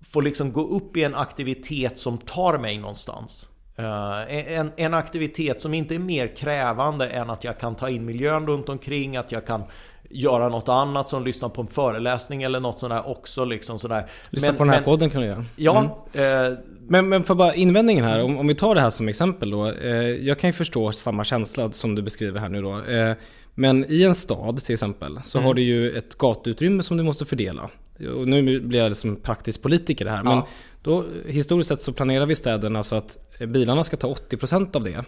få 0.00 0.20
liksom 0.20 0.52
gå 0.52 0.68
upp 0.68 0.96
i 0.96 1.04
en 1.04 1.14
aktivitet 1.14 1.98
som 1.98 2.18
tar 2.18 2.58
mig 2.58 2.78
någonstans. 2.78 3.48
Eh, 3.78 4.52
en, 4.58 4.72
en 4.76 4.94
aktivitet 4.94 5.60
som 5.60 5.74
inte 5.74 5.94
är 5.94 5.98
mer 5.98 6.36
krävande 6.36 7.08
än 7.08 7.30
att 7.30 7.44
jag 7.44 7.58
kan 7.58 7.74
ta 7.74 7.88
in 7.88 8.04
miljön 8.04 8.46
runt 8.46 8.68
omkring, 8.68 9.16
att 9.16 9.32
jag 9.32 9.46
kan 9.46 9.62
göra 10.10 10.48
något 10.48 10.68
annat 10.68 11.08
som 11.08 11.24
lyssna 11.24 11.48
på 11.48 11.60
en 11.60 11.66
föreläsning 11.66 12.42
eller 12.42 12.60
något 12.60 12.78
sånt 12.78 12.92
där 12.92 13.08
också 13.08 13.44
liksom 13.44 13.78
sådär. 13.78 14.06
Lyssna 14.30 14.48
Men- 14.48 14.56
på 14.56 14.64
den 14.64 14.70
här 14.70 14.76
men- 14.76 14.84
podden 14.84 15.10
kan 15.10 15.20
du 15.20 15.26
göra. 15.26 15.44
Ja, 15.56 15.98
eh, 16.12 16.58
Men, 16.88 17.08
men 17.08 17.24
för 17.24 17.34
bara 17.34 17.54
invändningen 17.54 18.04
här, 18.04 18.22
om, 18.22 18.38
om 18.38 18.46
vi 18.46 18.54
tar 18.54 18.74
det 18.74 18.80
här 18.80 18.90
som 18.90 19.08
exempel 19.08 19.50
då. 19.50 19.70
Eh, 19.70 19.92
jag 20.02 20.38
kan 20.38 20.48
ju 20.48 20.52
förstå 20.52 20.92
samma 20.92 21.24
känsla 21.24 21.72
som 21.72 21.94
du 21.94 22.02
beskriver 22.02 22.40
här 22.40 22.48
nu 22.48 22.62
då. 22.62 22.82
Eh, 22.84 23.12
men 23.58 23.84
i 23.88 24.02
en 24.02 24.14
stad 24.14 24.56
till 24.56 24.72
exempel 24.72 25.18
så 25.24 25.40
har 25.40 25.54
du 25.54 25.62
ju 25.62 25.90
ett 25.96 26.18
gatuutrymme 26.18 26.82
som 26.82 26.96
du 26.96 27.02
måste 27.02 27.24
fördela. 27.24 27.70
Och 28.16 28.28
nu 28.28 28.60
blir 28.60 28.78
jag 28.78 28.88
liksom 28.88 29.16
praktisk 29.16 29.62
politiker 29.62 30.06
här. 30.06 30.22
Men 30.22 30.32
Ja. 30.32 30.46
då, 30.82 31.04
historiskt 31.26 31.68
sett 31.68 31.82
så 31.82 31.92
planerar 31.92 32.26
vi 32.26 32.34
städerna 32.34 32.82
så 32.82 32.94
att 32.96 33.18
bilarna 33.48 33.84
ska 33.84 33.96
ta 33.96 34.08
80% 34.08 34.76
av 34.76 34.82
det. 34.84 35.04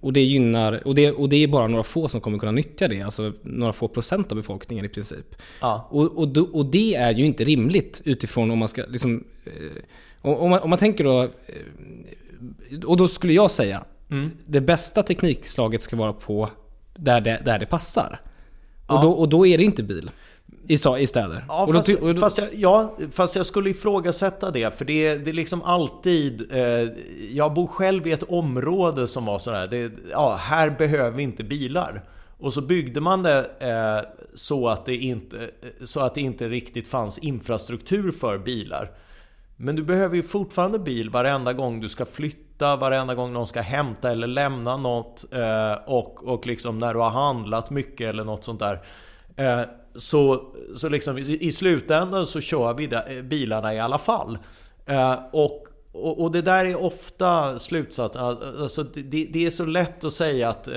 Och 0.00 0.12
det 0.12 0.20
gynnar, 0.20 0.86
och 0.86 0.94
det, 0.94 1.10
och 1.12 1.28
det 1.28 1.36
är 1.36 1.48
bara 1.48 1.66
några 1.66 1.82
få 1.84 2.08
som 2.08 2.20
kommer 2.20 2.38
kunna 2.38 2.52
nyttja 2.52 2.88
det. 2.88 3.02
Alltså 3.02 3.32
några 3.42 3.72
få 3.72 3.88
procent 3.88 4.32
av 4.32 4.36
befolkningen 4.36 4.84
i 4.84 4.88
princip. 4.88 5.34
Ja. 5.60 5.88
Och, 5.90 6.18
och, 6.18 6.28
då- 6.28 6.48
och 6.52 6.66
det 6.66 6.94
är 6.94 7.14
ju 7.14 7.24
inte 7.24 7.44
rimligt 7.44 8.02
utifrån 8.04 8.50
om 8.50 8.58
man 8.58 8.68
ska 8.68 8.82
liksom... 8.88 9.24
Eh, 9.44 9.82
om, 10.30 10.50
man, 10.50 10.60
om 10.60 10.70
man 10.70 10.78
tänker 10.78 11.04
då... 11.04 11.22
Eh, 11.22 12.78
och 12.86 12.96
då 12.96 13.08
skulle 13.08 13.32
jag 13.32 13.50
säga, 13.50 13.84
det 14.46 14.60
bästa 14.60 15.02
teknikslaget 15.02 15.82
ska 15.82 15.96
vara 15.96 16.12
på 16.12 16.50
där 17.00 17.20
det, 17.20 17.42
där 17.44 17.58
det 17.58 17.66
passar. 17.66 18.20
Och, 18.86 19.02
då, 19.02 19.10
och 19.12 19.28
då 19.28 19.46
är 19.46 19.58
det 19.58 19.64
inte 19.64 19.82
bil. 19.82 20.10
I, 20.68 20.74
i 20.98 21.06
städer. 21.06 21.44
Ja, 21.48 21.64
då, 21.66 21.72
fast, 21.72 21.88
och 21.88 22.14
då, 22.14 22.20
fast, 22.20 22.38
jag, 22.38 22.48
ja, 22.54 22.96
fast 23.10 23.36
jag 23.36 23.46
skulle 23.46 23.70
ifrågasätta 23.70 24.50
det. 24.50 24.74
För 24.78 24.84
det, 24.84 25.06
är- 25.06 25.18
det 25.18 25.30
är 25.30 25.34
liksom 25.34 25.62
alltid... 25.62 26.52
Eh, 26.52 26.88
jag 27.30 27.54
bor 27.54 27.66
själv 27.66 28.06
i 28.06 28.12
ett 28.12 28.22
område 28.22 29.06
som 29.06 29.24
var 29.24 29.38
sådär. 29.38 29.66
Det, 29.68 29.92
ja, 30.10 30.34
här 30.34 30.70
behöver 30.70 31.10
vi 31.16 31.22
inte 31.22 31.44
bilar. 31.44 32.02
Och 32.38 32.52
så 32.52 32.60
byggde 32.60 33.00
man 33.00 33.22
det 33.22 33.50
eh, 33.60 34.10
så, 34.34 34.68
att 34.68 34.86
det 34.86 34.96
inte, 34.96 35.50
så 35.84 36.00
att 36.00 36.14
det 36.14 36.20
inte 36.20 36.48
riktigt 36.48 36.88
fanns 36.88 37.18
infrastruktur 37.18 38.12
för 38.12 38.38
bilar. 38.38 38.90
Men 39.56 39.76
du 39.76 39.82
behöver 39.82 40.16
ju 40.16 40.22
fortfarande 40.22 40.78
bil 40.78 41.10
varenda 41.10 41.52
gång 41.52 41.80
du 41.80 41.88
ska 41.88 42.06
flytta, 42.06 42.38
varenda 42.60 43.14
gång 43.14 43.32
någon 43.32 43.46
ska 43.46 43.60
hämta 43.60 44.10
eller 44.10 44.26
lämna 44.26 44.76
något. 44.76 45.24
Eh, 45.32 45.72
och, 45.86 46.28
och 46.28 46.46
liksom 46.46 46.78
när 46.78 46.94
du 46.94 47.00
har 47.00 47.10
handlat 47.10 47.70
mycket 47.70 48.08
eller 48.08 48.24
något 48.24 48.44
sånt 48.44 48.60
där. 48.60 48.80
Eh, 49.36 49.60
så, 49.96 50.42
så 50.76 50.88
liksom 50.88 51.18
i, 51.18 51.52
slutändan 51.52 52.26
så 52.26 52.40
kör 52.40 52.74
vi 52.74 52.84
eh, 53.16 53.22
bilarna 53.22 53.74
i 53.74 53.80
alla 53.80 53.98
fall. 53.98 54.38
Och, 55.32 55.66
och, 55.92 56.20
och 56.20 56.30
det 56.32 56.42
där 56.42 56.64
är 56.64 56.82
ofta 56.82 57.58
slutsatsen. 57.58 58.22
Alltså 58.22 58.82
det, 58.82 59.28
det 59.32 59.46
är 59.46 59.50
så 59.50 59.64
lätt 59.64 60.04
att 60.04 60.12
säga 60.12 60.48
att 60.48 60.68
eh, 60.68 60.74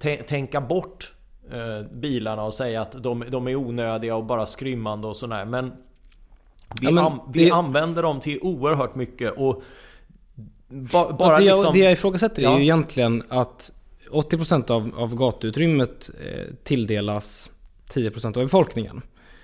tä- 0.00 0.22
tänka 0.22 0.60
bort 0.60 1.12
eh, 1.52 1.86
bilarna 1.92 2.42
och 2.44 2.54
säga 2.54 2.82
att 2.82 2.92
de, 3.02 3.24
de 3.30 3.48
är 3.48 3.56
onödiga 3.56 4.16
och 4.16 4.24
bara 4.24 4.46
skrymmande 4.46 5.06
och 5.06 5.16
sådär. 5.16 5.44
Men 5.44 5.72
vi, 6.80 6.86
Ja, 6.86 6.90
men 6.90 7.04
an, 7.04 7.20
vi 7.32 7.44
det- 7.44 7.50
använder 7.50 8.02
dem 8.02 8.20
till 8.20 8.38
oerhört 8.42 8.94
mycket 8.94 9.32
och 9.36 9.62
ba, 10.70 11.12
bara 11.12 11.38
det, 11.38 11.44
jag, 11.44 11.56
liksom... 11.56 11.72
det 11.72 11.78
jag 11.78 11.92
ifrågasätter 11.92 12.42
är 12.42 12.46
Ja. 12.46 12.56
ju 12.56 12.62
egentligen 12.62 13.22
att 13.28 13.72
80% 14.10 14.70
av, 14.70 14.92
av 14.96 15.14
gatuutrymmet 15.16 16.10
eh, 16.20 16.54
tilldelas 16.64 17.50
10% 17.94 18.26
av 18.26 18.42
befolkningen. 18.42 19.02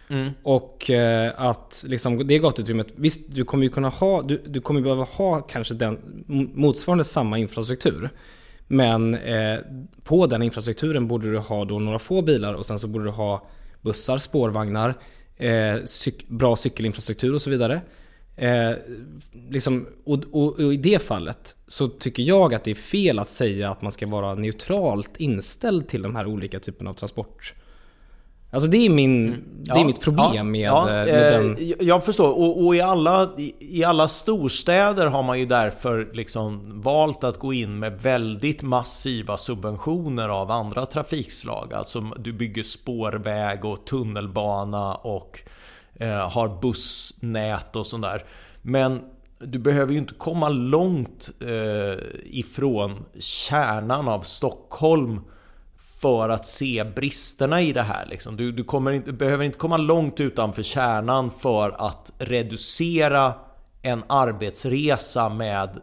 Mm. 0.09 0.33
Och 0.43 0.91
eh, 0.91 1.33
att 1.37 1.85
liksom 1.87 2.27
det 2.27 2.39
gatuutrymmet, 2.39 2.87
visst 2.95 3.21
du 3.29 3.45
kommer 3.45 3.65
ju 3.65 3.71
kunna 3.71 3.89
ha, 3.89 4.23
du, 4.23 4.43
du 4.47 4.61
kommer 4.61 4.81
behöva 4.81 5.05
ha 5.05 5.41
kanske 5.41 5.75
den 5.75 5.99
motsvarande 6.55 7.05
samma 7.05 7.39
infrastruktur. 7.39 8.11
Men 8.67 9.15
eh, 9.15 9.59
på 10.05 10.27
den 10.27 10.43
infrastrukturen 10.43 11.09
borde 11.09 11.33
du 11.33 11.39
ha 11.39 11.65
då 11.65 11.79
några 11.79 11.99
få 11.99 12.23
bilar 12.23 12.55
och 12.55 12.67
sen 12.67 12.79
så 12.79 12.87
borde 12.87 13.05
du 13.05 13.11
ha 13.11 13.47
bussar, 13.81 14.19
spårvagnar, 14.19 14.95
eh, 15.37 15.77
cyk, 15.85 16.29
bra 16.29 16.57
cykelinfrastruktur 16.57 17.35
och 17.35 17.43
så 17.43 17.51
vidare. 17.51 17.81
Eh, 18.37 18.71
liksom, 19.49 19.87
och, 20.05 20.19
och, 20.33 20.61
och 20.61 20.75
i 20.75 20.77
det 20.77 21.03
fallet 21.03 21.57
så 21.67 21.89
tycker 21.89 22.23
jag 22.23 22.55
att 22.55 22.65
det 22.65 22.71
är 22.71 22.75
fel 22.75 23.19
att 23.19 23.29
säga 23.29 23.71
att 23.71 23.83
man 23.83 23.93
ska 23.93 24.07
vara 24.07 24.35
neutralt 24.35 25.17
inställd 25.17 25.89
till 25.89 26.03
de 26.03 26.17
här 26.17 26.27
olika 26.27 26.61
typerna 26.61 26.91
av 26.91 26.95
transport. 26.95 27.55
Alltså 28.51 28.71
det 28.71 28.87
är, 28.87 28.91
min, 28.91 29.45
det 29.63 29.81
är 29.81 29.85
mitt 29.85 30.01
problem 30.01 30.51
med, 30.51 30.61
ja, 30.61 30.81
eh, 30.81 30.95
med 30.95 31.33
eh, 31.33 31.41
den... 31.41 31.57
jag- 31.81 32.05
förstår. 32.05 32.29
Och, 32.29 32.67
och 32.67 32.77
i, 32.77 32.81
alla, 32.81 33.31
i, 33.59 33.85
alla 33.85 34.09
storstäder 34.09 35.07
har 35.07 35.23
man 35.23 35.39
ju 35.39 35.47
därför 35.47 36.11
liksom 36.13 36.81
valt 36.83 37.25
att 37.25 37.39
gå 37.39 37.53
in 37.53 37.79
med 37.79 38.01
väldigt 38.03 38.63
massiva 38.63 39.37
subventioner 39.37 40.29
av 40.29 40.51
andra 40.51 40.87
trafikslag. 40.87 41.73
Alltså 41.75 42.01
du 42.01 42.33
bygger 42.33 42.63
spårväg 42.63 43.65
och 43.65 43.85
tunnelbana 43.85 44.95
och 44.95 45.41
Eh, 45.99 46.31
har 46.31 46.61
bussnät 46.61 47.77
och 47.77 47.87
sånt 47.87 48.03
där. 48.03 48.25
Men 48.63 49.01
du 49.39 49.59
behöver 49.59 49.93
ju 49.93 49.99
inte 49.99 50.15
komma 50.15 50.49
långt 50.49 51.31
eh, 51.41 52.05
ifrån 52.25 53.05
kärnan 53.19 54.09
av 54.09 54.21
Stockholm 54.21 55.21
för 56.01 56.29
att 56.29 56.47
se 56.47 56.85
bristerna 56.85 57.61
i 57.61 57.73
det 57.73 57.83
här. 57.83 58.07
Liksom. 58.07 58.37
Du, 58.37 58.53
du 58.53 58.65
kommer 58.65 58.93
inte, 58.93 59.13
behöver 59.13 59.45
inte 59.45 59.59
komma 59.59 59.77
långt 59.77 60.21
utanför 60.21 60.63
kärnan 60.63 61.31
för 61.31 61.87
att 61.87 62.13
reducera 62.19 63.35
en 63.83 64.05
arbetsresa 64.07 65.29
med 65.29 65.81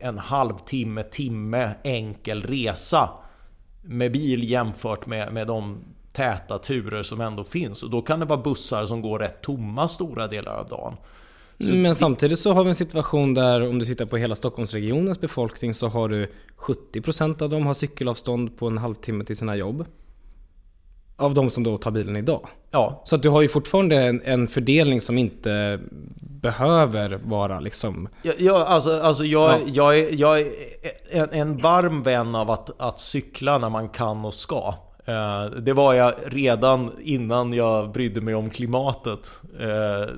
en 0.00 0.18
halvtimme, 0.18 1.02
timme 1.02 1.70
enkel 1.84 2.42
resa 2.42 3.10
med 3.82 4.12
bil 4.12 4.50
jämfört 4.50 5.06
med, 5.06 5.32
med 5.32 5.46
de 5.46 5.84
täta 6.12 6.58
turer 6.58 7.02
som 7.02 7.20
ändå 7.20 7.44
finns. 7.44 7.82
Och 7.82 7.90
då 7.90 8.02
kan 8.02 8.20
det 8.20 8.26
vara 8.26 8.40
bussar 8.40 8.86
som 8.86 9.02
går 9.02 9.18
rätt 9.18 9.42
tomma 9.42 9.88
stora 9.88 10.26
delar 10.26 10.56
av 10.56 10.68
dagen. 10.68 10.96
Men 11.72 11.94
samtidigt 11.94 12.38
så 12.38 12.52
har 12.52 12.64
vi 12.64 12.68
en 12.68 12.74
situation 12.74 13.34
där 13.34 13.68
om 13.68 13.78
du 13.78 13.84
tittar 13.84 14.06
på 14.06 14.16
hela 14.16 14.36
Stockholmsregionens 14.36 15.20
befolkning 15.20 15.74
så 15.74 15.88
har 15.88 16.08
du 16.08 16.32
70% 16.56 17.42
av 17.42 17.50
dem 17.50 17.66
har 17.66 17.74
cykelavstånd 17.74 18.58
på 18.58 18.66
en 18.66 18.78
halvtimme 18.78 19.24
till 19.24 19.36
sina 19.36 19.56
jobb. 19.56 19.86
Av 21.16 21.34
de 21.34 21.50
som 21.50 21.62
då 21.62 21.78
tar 21.78 21.90
bilen 21.90 22.16
idag. 22.16 22.48
Ja, 22.70 23.02
Så 23.04 23.16
att 23.16 23.22
du 23.22 23.28
har 23.28 23.42
ju 23.42 23.48
fortfarande 23.48 23.96
en, 23.96 24.22
en 24.24 24.48
fördelning 24.48 25.00
som 25.00 25.18
inte 25.18 25.80
behöver 26.20 27.20
vara 27.24 27.60
liksom... 27.60 28.08
Ja, 28.22 28.32
ja, 28.38 28.64
alltså, 28.64 29.00
alltså 29.00 29.24
jag, 29.24 29.50
Ja. 29.50 29.58
jag, 29.66 29.98
är, 29.98 30.20
jag 30.20 30.40
är 30.40 30.52
en, 31.10 31.30
en 31.30 31.56
varm 31.56 32.02
vän 32.02 32.34
av 32.34 32.50
att, 32.50 32.80
att 32.80 33.00
cykla 33.00 33.58
när 33.58 33.68
man 33.68 33.88
kan 33.88 34.24
och 34.24 34.34
ska. 34.34 34.74
Eh, 35.10 35.50
det 35.50 35.72
var 35.72 35.94
jag 35.94 36.14
redan 36.26 36.92
innan 37.02 37.52
jag 37.52 37.92
brydde 37.92 38.20
mig 38.20 38.34
om 38.34 38.50
klimatet. 38.50 39.40
Eh, 39.60 40.14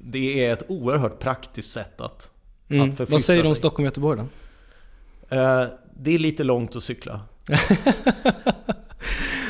det 0.00 0.46
är 0.46 0.52
ett 0.52 0.64
oerhört 0.68 1.18
praktiskt 1.18 1.72
sätt 1.72 2.00
att, 2.00 2.30
Mm. 2.68 2.82
att 2.90 2.96
förflytta 2.96 3.12
Vad 3.12 3.20
säger 3.20 3.42
du 3.42 3.48
om. 3.48 3.54
Stockholm 3.54 3.84
och 3.84 3.86
Göteborg 3.86 4.20
då? 4.20 5.36
Eh, 5.36 5.66
det 5.96 6.14
är 6.14 6.18
lite 6.18 6.44
långt 6.44 6.76
att 6.76 6.82
cykla. 6.82 7.20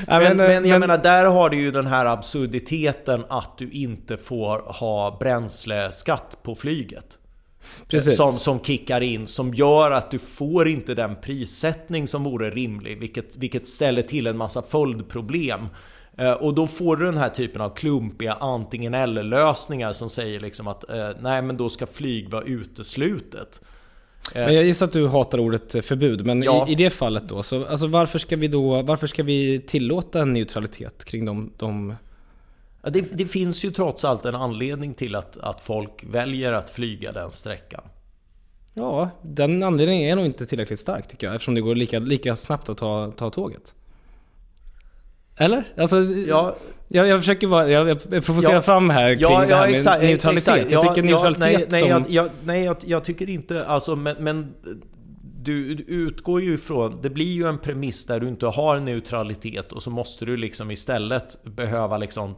Men, 0.07 0.37
men, 0.37 0.51
jag 0.51 0.62
men- 0.62 0.80
menar, 0.80 0.99
där 0.99 1.24
har 1.24 1.51
du 1.51 1.57
ju 1.57 1.70
den 1.70 1.87
här 1.87 2.07
absurditeten 2.07 3.24
att 3.28 3.59
du 3.59 3.70
inte 3.70 4.16
får 4.16 4.59
ha 4.59 5.16
bränsleskatt 5.20 6.39
på 6.43 6.55
flyget. 6.55 7.18
Precis. 7.88 8.16
Som, 8.16 8.32
som 8.32 8.60
kickar 8.60 9.00
in, 9.00 9.26
som 9.26 9.54
gör 9.54 9.90
att 9.90 10.10
du 10.10 10.18
får 10.18 10.68
inte 10.68 10.94
den 10.94 11.16
prissättning 11.22 12.06
som 12.06 12.24
vore 12.24 12.50
rimlig, 12.50 12.98
vilket, 12.98 13.36
vilket 13.36 13.68
ställer 13.68 14.02
till 14.02 14.26
en 14.26 14.36
massa 14.36 14.62
följdproblem. 14.62 15.60
Eh, 16.18 16.32
Och 16.32 16.54
då 16.54 16.66
får 16.66 16.96
du 16.96 17.04
den 17.04 17.16
här 17.16 17.28
typen 17.28 17.60
av 17.62 17.70
klumpiga 17.74 18.32
antingen 18.32 18.94
eller 18.94 19.22
lösningar 19.22 19.92
som 19.92 20.08
säger 20.10 20.40
liksom 20.40 20.68
att 20.68 20.90
eh, 20.90 21.10
nej 21.20 21.42
men 21.42 21.56
då 21.56 21.68
ska 21.68 21.86
flyg 21.86 22.30
vara 22.30 22.42
uteslutet. 22.44 23.60
Men 24.34 24.54
jag 24.54 24.64
gissar 24.64 24.86
att 24.86 24.92
du 24.92 25.08
hatar 25.08 25.38
ordet 25.38 25.84
förbud, 25.84 26.26
men 26.26 26.42
Ja. 26.42 26.68
i, 26.68 26.72
i 26.72 26.74
det 26.74 26.90
fallet 26.90 27.28
då, 27.28 27.42
så 27.42 27.66
alltså 27.66 27.86
varför 27.86 28.18
ska 28.18 28.36
vi 28.36 28.48
då, 28.48 28.82
varför 28.82 29.06
ska 29.06 29.22
vi 29.22 29.60
tillåta 29.60 30.20
en 30.20 30.32
neutralitet 30.32 31.04
kring 31.04 31.24
de, 31.24 31.52
de 31.56 31.94
Ja, 32.83 32.91
det, 32.91 33.01
det 33.18 33.26
finns 33.26 33.64
ju 33.64 33.70
trots 33.70 34.05
allt 34.05 34.24
en 34.24 34.35
anledning 34.35 34.95
till 34.95 35.14
att, 35.14 35.39
att 35.39 35.64
folk 35.64 36.05
väljer 36.11 36.53
att 36.53 36.70
flyga 36.70 37.12
den 37.12 37.30
sträckan. 37.30 37.83
Ja, 38.74 39.11
den 39.22 39.62
anledningen 39.62 40.11
är 40.11 40.16
nog 40.16 40.24
inte 40.26 40.47
tillräckligt 40.47 40.80
stark 40.80 41.09
tycker 41.09 41.26
jag, 41.26 41.35
eftersom 41.35 41.55
det 41.55 41.61
går 41.61 41.74
lika, 41.74 41.99
lika 41.99 42.37
snabbt 42.37 42.68
att 42.68 42.78
ta, 42.78 43.12
ta 43.16 43.30
tåget. 43.30 43.74
Eller? 45.37 45.64
Alltså, 45.76 45.97
Ja, 46.03 46.57
jag, 46.89 47.07
jag 47.09 47.20
försöker 47.20 47.47
vara, 47.47 47.68
jag, 47.68 47.89
jag 47.89 48.24
provocerar 48.24 48.55
Ja. 48.55 48.62
fram 48.62 48.91
här 48.91 49.14
kring 49.14 49.22
Ja, 49.22 49.45
det 49.47 49.55
här 49.55 49.66
med 49.66 49.74
exakt, 49.74 50.03
neutralitet. 50.03 50.55
exakt. 50.55 50.72
Jag 50.72 50.85
Ja, 50.85 50.89
tycker 50.95 51.03
neutralitet 51.03 51.41
nej, 51.59 51.66
nej, 51.70 51.80
som... 51.80 51.89
jag, 51.91 52.05
jag, 52.11 52.28
nej 52.45 52.64
jag, 52.64 52.76
jag 52.87 53.05
tycker 53.05 53.28
inte, 53.30 53.64
alltså 53.66 53.97
men, 53.97 54.16
men 54.20 54.55
du, 55.45 55.74
du 55.74 55.82
utgår 55.82 56.40
ju 56.40 56.55
ifrån, 56.55 56.99
det 57.03 57.11
blir 57.11 57.32
ju 57.32 57.49
en 57.49 57.59
premiss 57.59 58.07
där 58.07 58.20
du 58.20 58.28
inte 58.28 58.47
har 58.47 58.80
neutralitet 58.80 59.72
och 59.72 59.82
så 59.82 59.90
måste 59.90 60.24
du 60.24 60.36
liksom 60.36 60.70
istället 60.70 61.45
behöva 61.45 61.99
liksom, 61.99 62.34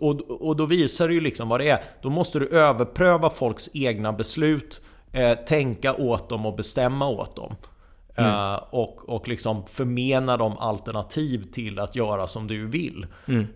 och, 0.00 0.20
och 0.30 0.56
då 0.56 0.66
visar 0.66 1.08
det 1.08 1.14
ju 1.14 1.20
liksom 1.20 1.48
vad 1.48 1.60
det 1.60 1.68
är. 1.68 1.82
Då 2.02 2.10
måste 2.10 2.38
du 2.38 2.48
överpröva 2.48 3.30
folks 3.30 3.70
egna 3.74 4.12
beslut, 4.12 4.82
eh, 5.12 5.38
tänka 5.38 5.94
åt 5.94 6.28
dem 6.28 6.46
och 6.46 6.56
bestämma 6.56 7.08
åt 7.08 7.36
dem. 7.36 7.56
Eh, 8.16 8.54
och, 8.54 9.08
och 9.08 9.28
liksom 9.28 9.66
förmena 9.66 10.36
dem 10.36 10.56
alternativ 10.58 11.42
till 11.52 11.78
att 11.78 11.96
göra 11.96 12.26
som 12.26 12.46
du 12.46 12.66
vill. 12.66 13.06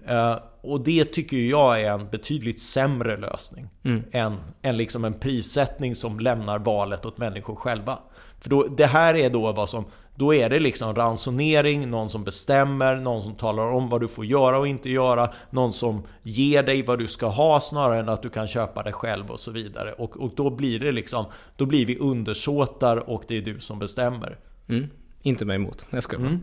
Eh, 0.07 0.37
och 0.61 0.81
det 0.81 1.05
tycker 1.05 1.37
jag 1.37 1.83
är 1.83 1.91
en 1.91 2.09
betydligt 2.09 2.61
sämre 2.61 3.17
lösning. 3.17 3.69
Än, 4.13 4.37
än 4.63 4.77
liksom 4.77 5.05
en 5.05 5.15
prissättning 5.15 5.95
som 5.95 6.21
lämnar 6.21 6.59
valet 6.59 7.07
åt 7.07 7.19
människor 7.19 7.57
själva. 7.57 7.99
För 8.41 8.51
då, 8.51 8.63
det 8.63 8.87
här 8.87 9.15
är 9.15 9.31
då 9.31 9.53
vad 9.53 9.69
som... 9.69 9.85
Då 10.15 10.35
är 10.35 10.49
det 10.51 10.61
liksom 10.61 10.95
ransonering, 10.95 11.91
någon 11.91 12.09
som 12.09 12.25
bestämmer, 12.25 12.97
någon 12.97 13.23
som 13.23 13.35
talar 13.35 13.73
om 13.73 13.89
vad 13.89 14.01
du 14.01 14.09
får 14.09 14.25
göra 14.25 14.59
och 14.59 14.69
inte 14.69 14.91
göra, 14.91 15.33
någon 15.51 15.73
som 15.73 16.03
ger 16.23 16.63
dig 16.63 16.83
vad 16.83 16.99
du 16.99 17.07
ska 17.07 17.27
ha 17.27 17.61
snarare 17.61 17.99
än 18.01 18.09
att 18.09 18.23
du 18.23 18.29
kan 18.29 18.47
köpa 18.47 18.83
det 18.83 18.93
själv 18.93 19.31
och 19.31 19.41
så 19.41 19.51
vidare. 19.51 19.93
Och, 19.93 20.17
och 20.17 20.31
då 20.37 20.51
blir 20.51 20.79
det 20.79 20.93
liksom, 20.93 21.25
då 21.57 21.67
blir 21.67 21.87
vi 21.87 21.99
undersåtar 21.99 23.11
och 23.11 23.23
det 23.29 23.37
är 23.37 23.43
du 23.43 23.61
som 23.61 23.79
bestämmer. 23.79 24.37
Mm. 24.69 24.87
Inte 25.23 25.45
mig 25.45 25.57
emot. 25.57 25.87
Jag 25.91 26.03
skojar 26.03 26.27
Mm. 26.27 26.41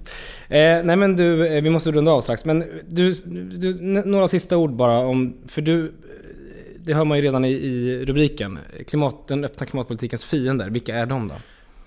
Eh, 0.49 0.85
nej 0.85 0.95
men 0.95 1.15
du, 1.15 1.47
eh, 1.47 1.63
vi 1.63 1.69
måste 1.69 1.91
runda 1.91 2.11
av 2.11 2.21
strax. 2.21 2.45
Men 2.45 2.63
du, 2.87 3.13
du, 3.13 3.73
några 4.05 4.27
sista 4.27 4.57
ord 4.57 4.71
bara 4.71 4.99
om, 4.99 5.37
för 5.47 5.61
du, 5.61 5.85
eh, 5.85 5.91
det 6.79 6.93
hör 6.93 7.05
man 7.05 7.17
ju 7.17 7.23
redan 7.23 7.45
i, 7.45 7.51
i 7.51 8.05
rubriken. 8.05 8.59
Klimat, 8.87 9.27
den 9.27 9.45
öppna 9.45 9.65
klimatpolitikens 9.65 10.25
fiender, 10.25 10.69
vilka 10.69 10.95
är 10.95 11.05
de 11.05 11.27
då? 11.27 11.35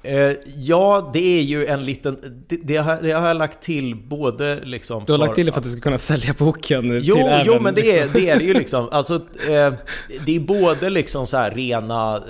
Eh, 0.03 0.33
ja, 0.57 1.11
det 1.13 1.39
är 1.39 1.43
ju 1.43 1.67
en 1.67 1.85
liten... 1.85 2.45
Det, 2.49 2.57
det, 2.57 2.77
har, 2.77 2.99
det 3.03 3.13
har 3.13 3.29
jag 3.29 3.37
lagt 3.37 3.63
till 3.63 3.97
både 3.97 4.61
liksom... 4.65 5.05
Du 5.05 5.13
har 5.13 5.19
lagt 5.19 5.35
till 5.35 5.47
det 5.47 5.53
för 5.53 5.59
att 5.59 5.65
du 5.65 5.71
ska 5.71 5.81
kunna 5.81 5.99
sälja 5.99 6.35
boken 6.39 7.01
Jo, 7.03 7.15
till 7.15 7.25
jo 7.45 7.53
även, 7.53 7.63
men 7.63 7.75
det 7.75 7.99
är, 7.99 8.03
liksom. 8.03 8.21
det 8.21 8.29
är 8.29 8.39
det 8.39 8.45
ju 8.45 8.55
liksom. 8.55 8.89
Alltså, 8.93 9.15
eh, 9.15 9.73
det 10.27 10.37
är 10.37 10.41
både 10.41 10.91
liksom 10.91 11.27
så 11.27 11.37
här 11.37 11.51
rena 11.51 12.23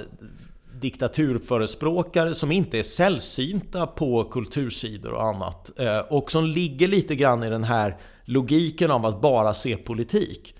diktaturförespråkare 0.80 2.34
som 2.34 2.52
inte 2.52 2.78
är 2.78 2.82
sällsynta 2.82 3.86
på 3.86 4.24
kultursidor 4.24 5.12
och 5.12 5.24
annat. 5.24 5.80
Eh, 5.80 5.98
och 5.98 6.30
som 6.32 6.44
ligger 6.44 6.88
lite 6.88 7.14
grann 7.14 7.42
i 7.42 7.50
den 7.50 7.64
här 7.64 7.96
logiken 8.24 8.90
av 8.90 9.06
att 9.06 9.20
bara 9.20 9.54
se 9.54 9.76
politik. 9.76 10.54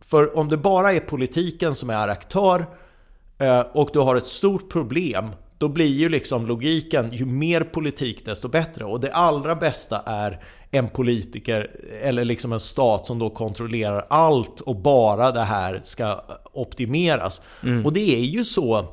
För 0.00 0.36
om 0.36 0.48
det 0.48 0.56
bara 0.56 0.92
är 0.92 1.00
politiken 1.00 1.74
som 1.74 1.90
är 1.90 2.08
aktör 2.08 2.66
och 3.72 3.90
du 3.92 3.98
har 3.98 4.16
ett 4.16 4.26
stort 4.26 4.72
problem 4.72 5.30
då 5.62 5.68
blir 5.68 5.86
ju 5.86 6.08
liksom 6.08 6.46
logiken, 6.46 7.12
ju 7.12 7.24
mer 7.24 7.60
politik 7.60 8.24
desto 8.24 8.48
bättre. 8.48 8.84
Och 8.84 9.00
det 9.00 9.12
allra 9.12 9.54
bästa 9.54 10.02
är 10.06 10.40
en 10.70 10.88
politiker 10.88 11.70
eller 12.02 12.24
liksom 12.24 12.52
en 12.52 12.60
stat 12.60 13.06
som 13.06 13.18
då 13.18 13.30
kontrollerar 13.30 14.04
allt 14.10 14.60
och 14.60 14.76
bara 14.76 15.30
det 15.32 15.44
här 15.44 15.80
ska 15.84 16.24
optimeras. 16.52 17.42
Och 17.84 17.92
det 17.92 18.16
är 18.16 18.24
ju 18.24 18.44
så 18.44 18.86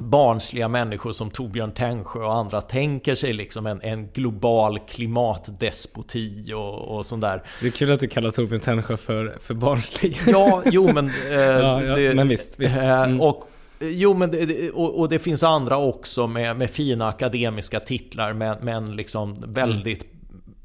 barnsliga 0.00 0.68
människor 0.68 1.12
som 1.12 1.30
Torbjörn 1.30 1.72
Tännsjö 1.72 2.20
och 2.20 2.34
andra 2.34 2.60
tänker 2.60 3.14
sig 3.14 3.32
liksom 3.32 3.66
en, 3.66 3.80
en 3.82 4.08
global 4.08 4.78
klimatdespoti 4.78 6.52
och, 6.52 6.96
och 6.96 7.06
sånt 7.06 7.22
där. 7.22 7.42
Det 7.60 7.66
är 7.66 7.70
kul 7.70 7.92
att 7.92 8.00
du 8.00 8.08
kallar 8.08 8.30
Torbjörn 8.30 8.60
Tännsjö 8.60 8.96
för, 8.96 9.38
för 9.42 9.54
barnslig. 9.54 10.20
Ja, 10.26 10.62
jo 10.66 10.92
men... 10.92 11.06
Eh, 11.30 11.38
Ja, 11.38 11.82
ja, 11.82 12.14
men 12.14 12.28
visst, 12.28 12.60
visst. 12.60 12.76
Eh, 12.76 13.02
Mm. 13.02 13.20
och, 13.20 13.44
jo 13.80 14.14
men 14.14 14.30
det, 14.30 14.70
och, 14.70 14.98
och 14.98 15.08
det 15.08 15.18
finns 15.18 15.42
andra 15.42 15.78
också 15.78 16.26
med, 16.26 16.56
med 16.56 16.70
fina 16.70 17.08
akademiska 17.08 17.80
titlar 17.80 18.32
men, 18.32 18.58
men 18.62 18.96
liksom 18.96 19.44
väldigt 19.46 20.06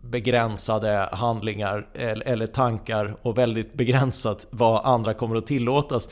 begränsade 0.02 1.10
handlingar 1.12 1.88
eller, 1.94 2.28
eller 2.28 2.48
tankar 2.48 3.16
och 3.22 3.38
väldigt 3.38 3.74
begränsat 3.74 4.48
vad 4.50 4.86
andra 4.86 5.14
kommer 5.14 5.36
att 5.36 5.48
tillåtas. 5.48 6.10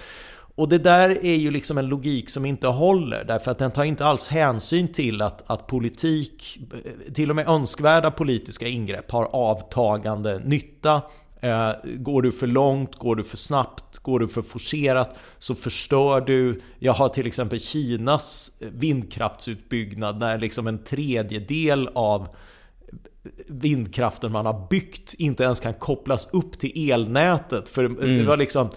Och 0.56 0.70
det 0.70 0.78
där 0.78 1.26
är 1.26 1.36
ju 1.36 1.52
liksom 1.52 1.78
en 1.78 1.88
logik 1.88 2.30
som 2.30 2.46
inte 2.46 2.68
håller 2.68 3.24
därför 3.24 3.52
att 3.52 3.60
den 3.60 3.72
tar 3.72 3.84
inte 3.84 4.06
alls 4.06 4.28
hänsyn 4.28 4.94
till 4.94 5.22
att, 5.22 5.44
att 5.48 5.68
politik, 5.68 6.60
eh, 6.74 7.14
till 7.14 7.30
och 7.30 7.36
med 7.36 7.48
önskvärda 7.48 8.12
politiska 8.12 8.68
ingrepp 8.68 9.12
har 9.12 9.30
avtagande 9.36 10.40
nytta 10.40 11.02
Eh, 11.42 11.72
Går 11.84 12.22
du 12.22 12.32
för 12.32 12.48
långt, 12.48 12.96
går 12.96 13.16
du 13.16 13.24
för 13.24 13.38
snabbt, 13.38 13.98
går 13.98 14.20
du 14.20 14.28
för 14.28 14.42
forcerat 14.42 15.18
så 15.38 15.56
förstör 15.56 16.22
du. 16.22 16.62
Jag 16.80 16.94
har 16.94 17.10
till 17.10 17.28
exempel 17.28 17.60
Kinas 17.60 18.52
vindkraftsutbyggnad 18.60 20.20
när 20.20 20.38
liksom 20.38 20.68
en 20.68 20.84
tredjedel 20.84 21.90
av 21.94 22.28
vindkraften 23.48 24.32
man 24.32 24.46
har 24.46 24.68
byggt 24.70 25.14
inte 25.14 25.44
ens 25.44 25.60
kan 25.60 25.74
kopplas 25.74 26.30
upp 26.34 26.60
till 26.60 26.92
elnätet. 26.92 27.70
För 27.70 27.84
det 28.18 28.24
var 28.24 28.38
liksom 28.38 28.70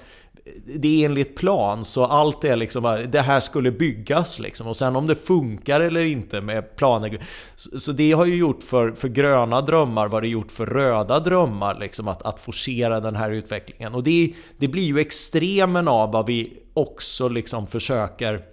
det 0.66 1.03
är 1.03 1.07
enligt 1.07 1.36
plan 1.36 1.84
så 1.84 2.05
allt 2.05 2.45
är 2.45 2.57
liksom 2.57 3.07
det 3.09 3.20
här 3.20 3.40
skulle 3.40 3.70
byggas 3.70 4.38
liksom 4.38 4.66
och 4.66 4.76
sen 4.76 4.97
om 4.97 5.07
det 5.07 5.14
funkar 5.14 5.80
eller 5.80 6.01
inte 6.01 6.40
med 6.40 6.76
planer 6.76 7.22
så, 7.57 7.92
det 7.92 8.12
har 8.12 8.26
ju 8.26 8.36
gjort 8.36 8.62
för, 8.62 8.92
för 8.92 9.09
gröna 9.09 9.61
drömmar 9.61 10.09
vad 10.09 10.22
det 10.22 10.28
gjort 10.28 10.53
för 10.53 10.66
röda 10.66 11.20
drömmar 11.20 11.78
liksom 11.80 12.09
att, 12.09 12.22
att 12.22 12.40
forcera 12.40 13.01
den 13.01 13.16
här 13.16 13.30
utvecklingen 13.30 13.95
och 13.95 14.03
det, 14.03 14.32
det 14.59 14.68
blir 14.68 14.82
ju 14.82 14.99
extremen 14.99 15.88
av 15.88 16.12
vad 16.12 16.26
vi 16.26 16.59
också 16.74 17.28
liksom 17.28 17.66
försöker 17.66 18.45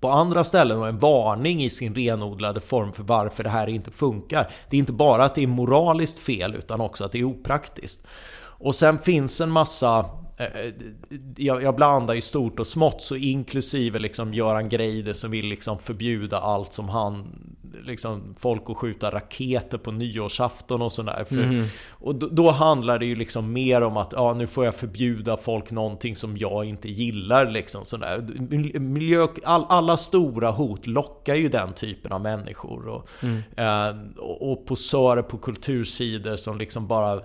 på 0.00 0.08
andra 0.08 0.44
ställen 0.44 0.78
och 0.78 0.88
en 0.88 0.98
varning 0.98 1.64
i 1.64 1.70
sin 1.70 1.94
renodlade 1.94 2.60
form 2.60 2.92
för 2.92 3.02
varför 3.02 3.44
det 3.44 3.50
här 3.50 3.66
inte 3.66 3.90
funkar. 3.90 4.50
Det 4.70 4.76
är 4.76 4.78
inte 4.78 4.92
bara 4.92 5.24
att 5.24 5.34
det 5.34 5.42
är 5.42 5.46
moraliskt 5.46 6.18
fel 6.18 6.54
utan 6.54 6.80
också 6.80 7.04
att 7.04 7.12
det 7.12 7.18
är 7.18 7.24
opraktiskt. 7.24 8.06
Och 8.58 8.74
sen 8.74 8.98
finns 8.98 9.40
en 9.40 9.50
massa 9.50 10.10
jag, 11.36 11.62
jag 11.62 11.76
blandar 11.76 12.14
ju 12.14 12.20
stort 12.20 12.60
och 12.60 12.66
smått 12.66 13.02
så 13.02 13.16
inklusive 13.16 13.98
liksom 13.98 14.34
Göran 14.34 14.68
Greider 14.68 15.12
som 15.12 15.30
vill 15.30 15.46
liksom 15.46 15.78
förbjuda 15.78 16.38
allt 16.38 16.72
som 16.72 16.88
han 16.88 17.26
liksom, 17.86 18.34
folk 18.38 18.62
att 18.70 18.76
skjuta 18.76 19.10
raketer 19.10 19.78
på 19.78 19.92
nyårsafton 19.92 20.82
och 20.82 20.92
sådär. 20.92 21.26
Mm. 21.30 21.64
Och 21.90 22.14
då, 22.14 22.28
då, 22.28 22.50
handlar 22.50 22.98
det 22.98 23.06
ju 23.06 23.16
liksom 23.16 23.52
mer 23.52 23.80
om 23.80 23.96
att 23.96 24.12
ja, 24.12 24.34
nu 24.34 24.46
får 24.46 24.64
jag 24.64 24.74
förbjuda 24.74 25.36
folk 25.36 25.70
någonting 25.70 26.16
som 26.16 26.36
jag 26.36 26.64
inte 26.64 26.88
gillar. 26.88 27.46
Liksom, 27.46 27.84
sådär. 27.84 28.18
Miljö, 28.78 29.26
all, 29.44 29.66
alla 29.68 29.96
stora 29.96 30.50
hot 30.50 30.86
lockar 30.86 31.34
ju 31.34 31.48
den 31.48 31.72
typen 31.72 32.12
av 32.12 32.20
människor. 32.20 32.88
Och, 32.88 33.08
mm. 33.22 33.42
eh, 33.56 34.18
och, 34.18 34.52
och 34.52 34.66
posörer 34.66 35.22
på 35.22 35.38
kultursidor 35.38 36.36
som 36.36 36.58
liksom 36.58 36.86
bara 36.86 37.20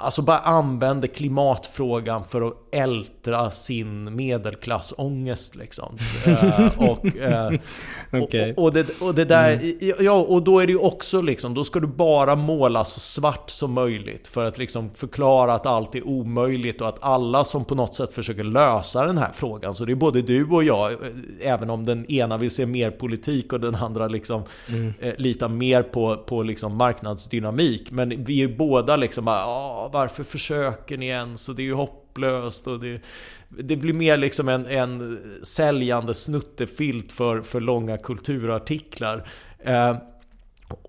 Alltså 0.00 0.22
bara 0.22 0.38
använder 0.38 1.08
klimatfrågan 1.08 2.24
för 2.24 2.48
att 2.48 2.54
ältra 2.72 3.50
sin 3.50 4.16
medelklassångest 4.16 5.56
liksom. 5.56 5.98
uh, 6.26 6.82
och, 6.90 7.04
uh, 7.04 8.22
okay. 8.22 8.52
och, 8.52 8.64
och, 8.64 8.72
det, 8.72 9.00
och 9.00 9.14
det 9.14 9.24
där, 9.24 9.52
mm. 9.52 9.94
ja 10.00 10.12
och 10.12 10.42
då 10.42 10.60
är 10.60 10.66
det 10.66 10.72
ju 10.72 10.78
också 10.78 11.20
liksom, 11.20 11.54
då 11.54 11.64
ska 11.64 11.80
du 11.80 11.86
bara 11.86 12.36
måla 12.36 12.84
så 12.84 13.00
svart 13.00 13.50
som 13.50 13.72
möjligt. 13.72 14.28
För 14.28 14.44
att 14.44 14.58
liksom 14.58 14.90
förklara 14.90 15.54
att 15.54 15.66
allt 15.66 15.94
är 15.94 16.06
omöjligt 16.06 16.80
och 16.80 16.88
att 16.88 17.04
alla 17.04 17.44
som 17.44 17.64
på 17.64 17.74
något 17.74 17.94
sätt 17.94 18.12
försöker 18.12 18.44
lösa 18.44 19.06
den 19.06 19.18
här 19.18 19.30
frågan. 19.34 19.74
Så 19.74 19.84
det 19.84 19.92
är 19.92 19.96
både 19.96 20.22
du 20.22 20.44
och 20.44 20.64
jag, 20.64 20.92
eh, 20.92 20.98
även 21.40 21.70
om 21.70 21.84
den 21.84 22.10
ena 22.10 22.36
vill 22.36 22.50
se 22.50 22.66
mer 22.66 22.90
politik 22.90 23.52
och 23.52 23.60
den 23.60 23.74
andra 23.74 24.08
liksom 24.08 24.42
mm. 24.68 24.94
eh, 25.00 25.14
litar 25.18 25.48
mer 25.48 25.82
på, 25.82 26.16
på 26.16 26.42
liksom 26.42 26.76
marknadsdynamik. 26.76 27.90
Men 27.90 28.24
vi 28.24 28.42
är 28.42 28.48
båda 28.48 28.96
liksom 28.96 29.24
bara, 29.24 29.87
varför 29.92 30.24
försöker 30.24 30.96
ni 30.96 31.06
ens? 31.06 31.48
Och 31.48 31.54
det 31.54 31.62
är 31.62 31.64
ju 31.64 31.74
hopplöst. 31.74 32.66
Och 32.66 32.80
det, 32.80 33.00
det 33.48 33.76
blir 33.76 33.92
mer 33.92 34.16
liksom 34.16 34.48
en, 34.48 34.66
en 34.66 35.20
säljande 35.42 36.14
snuttefilt 36.14 37.12
för, 37.12 37.42
för 37.42 37.60
långa 37.60 37.98
kulturartiklar. 37.98 39.28
Eh, 39.58 39.96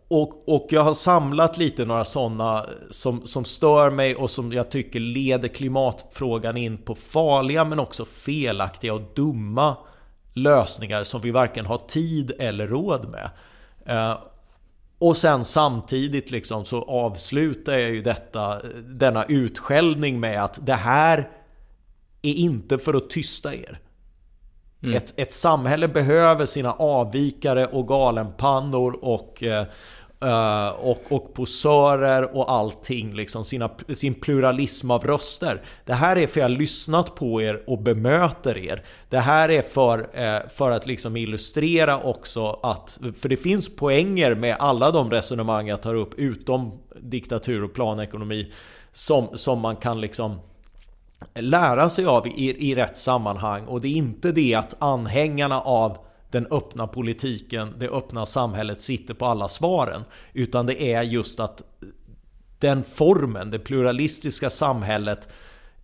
och, 0.07 0.49
och 0.49 0.67
jag 0.69 0.83
har 0.83 0.93
samlat 0.93 1.57
lite 1.57 1.85
några 1.85 2.03
sådana 2.03 2.65
som, 2.89 3.25
som 3.25 3.45
stör 3.45 3.91
mig 3.91 4.15
och 4.15 4.29
som 4.29 4.51
jag 4.51 4.71
tycker 4.71 4.99
leder 4.99 5.47
klimatfrågan 5.47 6.57
in 6.57 6.77
på 6.77 6.95
farliga 6.95 7.65
men 7.65 7.79
också 7.79 8.05
felaktiga 8.05 8.93
och 8.93 9.01
dumma 9.15 9.77
lösningar 10.33 11.03
som 11.03 11.21
vi 11.21 11.31
varken 11.31 11.65
har 11.65 11.77
tid 11.77 12.31
eller 12.39 12.67
råd 12.67 13.09
med. 13.09 13.29
Eh, 13.85 14.17
och 14.99 15.17
sen 15.17 15.43
samtidigt 15.43 16.31
liksom 16.31 16.65
så 16.65 16.81
avslutar 16.81 17.73
jag 17.77 17.91
ju 17.91 18.01
detta, 18.01 18.61
denna 18.81 19.25
utskällning 19.25 20.19
med 20.19 20.43
att 20.43 20.65
det 20.65 20.75
här 20.75 21.29
är 22.21 22.33
inte 22.33 22.77
för 22.77 22.93
att 22.93 23.09
tysta 23.09 23.55
er. 23.55 23.79
Mm. 24.83 24.97
Ett, 24.97 25.19
ett 25.19 25.33
samhälle 25.33 25.87
behöver 25.87 26.45
sina 26.45 26.73
avvikare 26.73 27.65
och 27.65 27.87
galenpannor 27.87 28.99
och 29.01 29.43
eh, 29.43 29.65
Uh, 30.25 30.67
och, 30.67 30.99
och 31.09 31.33
posörer 31.33 32.35
och 32.35 32.51
allting, 32.51 33.13
liksom 33.13 33.43
sina, 33.43 33.69
sin 33.93 34.13
pluralism 34.13 34.91
av 34.91 35.03
röster. 35.03 35.61
Det 35.85 35.93
här 35.93 36.17
är 36.17 36.27
för 36.27 36.31
att 36.31 36.35
jag 36.35 36.43
har 36.43 36.49
lyssnat 36.49 37.15
på 37.15 37.41
er 37.41 37.63
och 37.67 37.81
bemöter 37.81 38.57
er. 38.57 38.83
Det 39.09 39.19
här 39.19 39.49
är 39.49 39.61
för, 39.61 39.99
uh, 39.99 40.49
för 40.49 40.71
att 40.71 40.85
liksom 40.85 41.17
illustrera 41.17 41.99
också 41.99 42.59
att, 42.63 42.99
för 43.15 43.29
det 43.29 43.37
finns 43.37 43.75
poänger 43.75 44.35
med 44.35 44.55
alla 44.59 44.91
de 44.91 45.11
resonemang 45.11 45.67
jag 45.67 45.81
tar 45.81 45.95
upp 45.95 46.13
utom 46.13 46.79
diktatur 47.01 47.63
och 47.63 47.73
planekonomi 47.73 48.51
som, 48.91 49.27
som 49.33 49.59
man 49.59 49.75
kan 49.75 50.01
liksom 50.01 50.39
lära 51.35 51.89
sig 51.89 52.05
av 52.05 52.27
i, 52.27 52.69
i 52.71 52.75
rätt 52.75 52.97
sammanhang. 52.97 53.65
Och 53.65 53.81
det 53.81 53.87
är 53.87 53.95
inte 53.95 54.31
det 54.31 54.55
att 54.55 54.75
anhängarna 54.79 55.61
av 55.61 55.97
den 56.31 56.47
öppna 56.51 56.87
politiken, 56.87 57.73
det 57.77 57.89
öppna 57.89 58.25
samhället 58.25 58.81
sitter 58.81 59.13
på 59.13 59.25
alla 59.25 59.47
svaren. 59.47 60.03
Utan 60.33 60.65
det 60.65 60.93
är 60.93 61.03
just 61.03 61.39
att 61.39 61.63
den 62.59 62.83
formen, 62.83 63.51
det 63.51 63.59
pluralistiska 63.59 64.49
samhället 64.49 65.27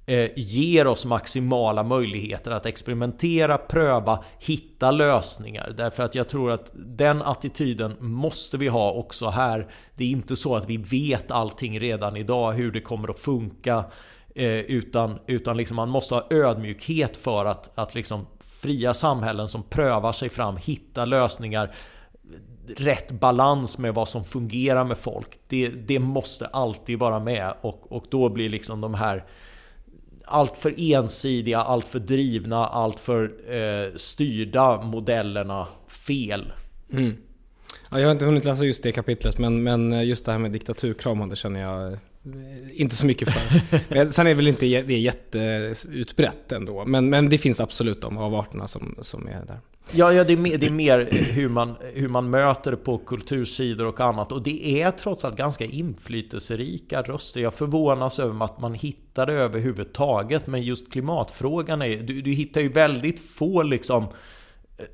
eh, 0.06 0.30
ger 0.36 0.88
oss 0.88 1.06
maximala 1.06 1.84
möjligheter 1.84 2.52
att 2.52 2.66
experimentera, 2.66 3.58
pröva, 3.58 4.24
hitta 4.40 4.92
lösningar. 4.92 5.74
Därför 5.78 6.04
att 6.04 6.16
jag 6.16 6.30
tror 6.30 6.52
att 6.52 6.72
den 6.76 7.22
attityden 7.22 7.96
måste 8.00 8.58
vi 8.58 8.68
ha 8.68 8.92
också 8.92 9.30
här. 9.30 9.68
Det 9.96 10.04
är 10.04 10.10
inte 10.10 10.36
så 10.36 10.56
att 10.56 10.70
vi 10.70 10.78
vet 10.78 11.32
allting 11.32 11.80
redan 11.80 12.18
idag, 12.18 12.54
hur 12.54 12.72
det 12.72 12.82
kommer 12.82 13.10
att 13.10 13.20
funka. 13.20 13.86
Eh, 14.36 14.60
utan 14.60 15.20
utan 15.28 15.58
liksom 15.58 15.76
man 15.76 15.90
måste 15.90 16.16
ha 16.16 16.28
ödmjukhet 16.30 17.18
för 17.18 17.46
att, 17.46 17.80
att 17.80 17.96
liksom 17.96 18.26
fria 18.66 18.94
samhällen 18.94 19.48
som 19.48 19.64
prövar 19.64 20.14
sig 20.14 20.30
fram, 20.30 20.58
hittar 20.58 21.06
lösningar, 21.06 21.76
rätt 22.78 23.12
balans 23.12 23.78
med 23.78 23.94
vad 23.94 24.10
som 24.10 24.26
fungerar 24.26 24.84
med 24.84 24.98
folk. 24.98 25.28
Det, 25.48 25.68
det 25.68 26.00
måste 26.00 26.46
alltid 26.48 27.00
vara 27.00 27.20
med 27.20 27.54
och, 27.62 27.92
och 27.92 28.06
då 28.10 28.30
blir 28.30 28.50
liksom 28.50 28.82
de 28.82 28.94
här 28.94 29.26
allt 30.26 30.58
för 30.58 30.74
ensidiga, 30.78 31.62
allt 31.62 31.88
för 31.88 32.00
drivna, 32.00 32.68
allt 32.68 33.00
för 33.00 33.24
eh, 33.54 33.96
styrda 33.96 34.82
modellerna 34.82 35.68
fel. 35.88 36.54
Mm. 36.92 37.18
Ja, 37.90 38.00
jag 38.00 38.08
har 38.08 38.12
inte 38.12 38.26
hunnit 38.26 38.46
läsa 38.46 38.64
just 38.64 38.84
det 38.84 38.92
kapitlet 38.92 39.38
men, 39.38 39.64
men 39.64 40.08
just 40.08 40.26
det 40.26 40.32
här 40.32 40.40
med 40.40 40.52
diktaturkramande 40.52 41.36
känner 41.36 41.62
jag 41.62 41.92
eh, 41.92 42.00
inte 42.74 42.96
så 42.96 43.06
mycket 43.06 43.30
för. 43.32 44.10
Sen 44.12 44.28
är 44.28 44.30
det 44.30 44.36
väl 44.36 44.48
inte 44.48 44.66
det 44.66 44.94
är 44.94 45.00
jätteutbrett 45.00 46.52
ändå. 46.52 46.86
Men, 46.86 47.10
men 47.10 47.30
det 47.30 47.38
finns 47.38 47.60
absolut 47.60 48.02
de 48.02 48.18
avarterna 48.18 48.68
som, 48.68 48.96
som 49.02 49.28
är 49.28 49.46
där. 49.46 49.60
Ja, 49.92 50.14
ja 50.14 50.24
det, 50.24 50.34
är 50.34 50.38
mer, 50.38 50.58
det 50.58 50.66
är 50.66 50.72
mer 50.72 51.08
hur, 51.12 51.50
man, 51.50 51.76
hur 51.94 52.08
man 52.08 52.30
möter 52.30 52.76
på 52.76 52.98
kultursidor 52.98 53.86
och 53.86 54.00
annat. 54.00 54.32
Och 54.32 54.44
det 54.44 54.82
är 54.82 54.92
trots 54.92 55.26
allt 55.26 55.36
ganska 55.36 55.66
inflytelserika 55.66 57.02
röster. 57.02 57.42
Jag 57.42 57.54
förvånas 57.54 58.20
över 58.20 58.46
att 58.46 58.60
man 58.60 58.74
hittar 58.74 59.26
det 59.26 59.34
överhuvudtaget. 59.34 60.48
Men 60.48 60.62
just 60.62 60.92
klimatfrågan 60.92 61.82
är... 61.82 61.98
Du, 61.98 62.22
du 62.22 62.32
hittar 62.32 62.62
ju 62.62 62.70
väldigt 62.70 63.20
få 63.20 63.64
liksom 63.64 64.04
eh, 64.78 64.86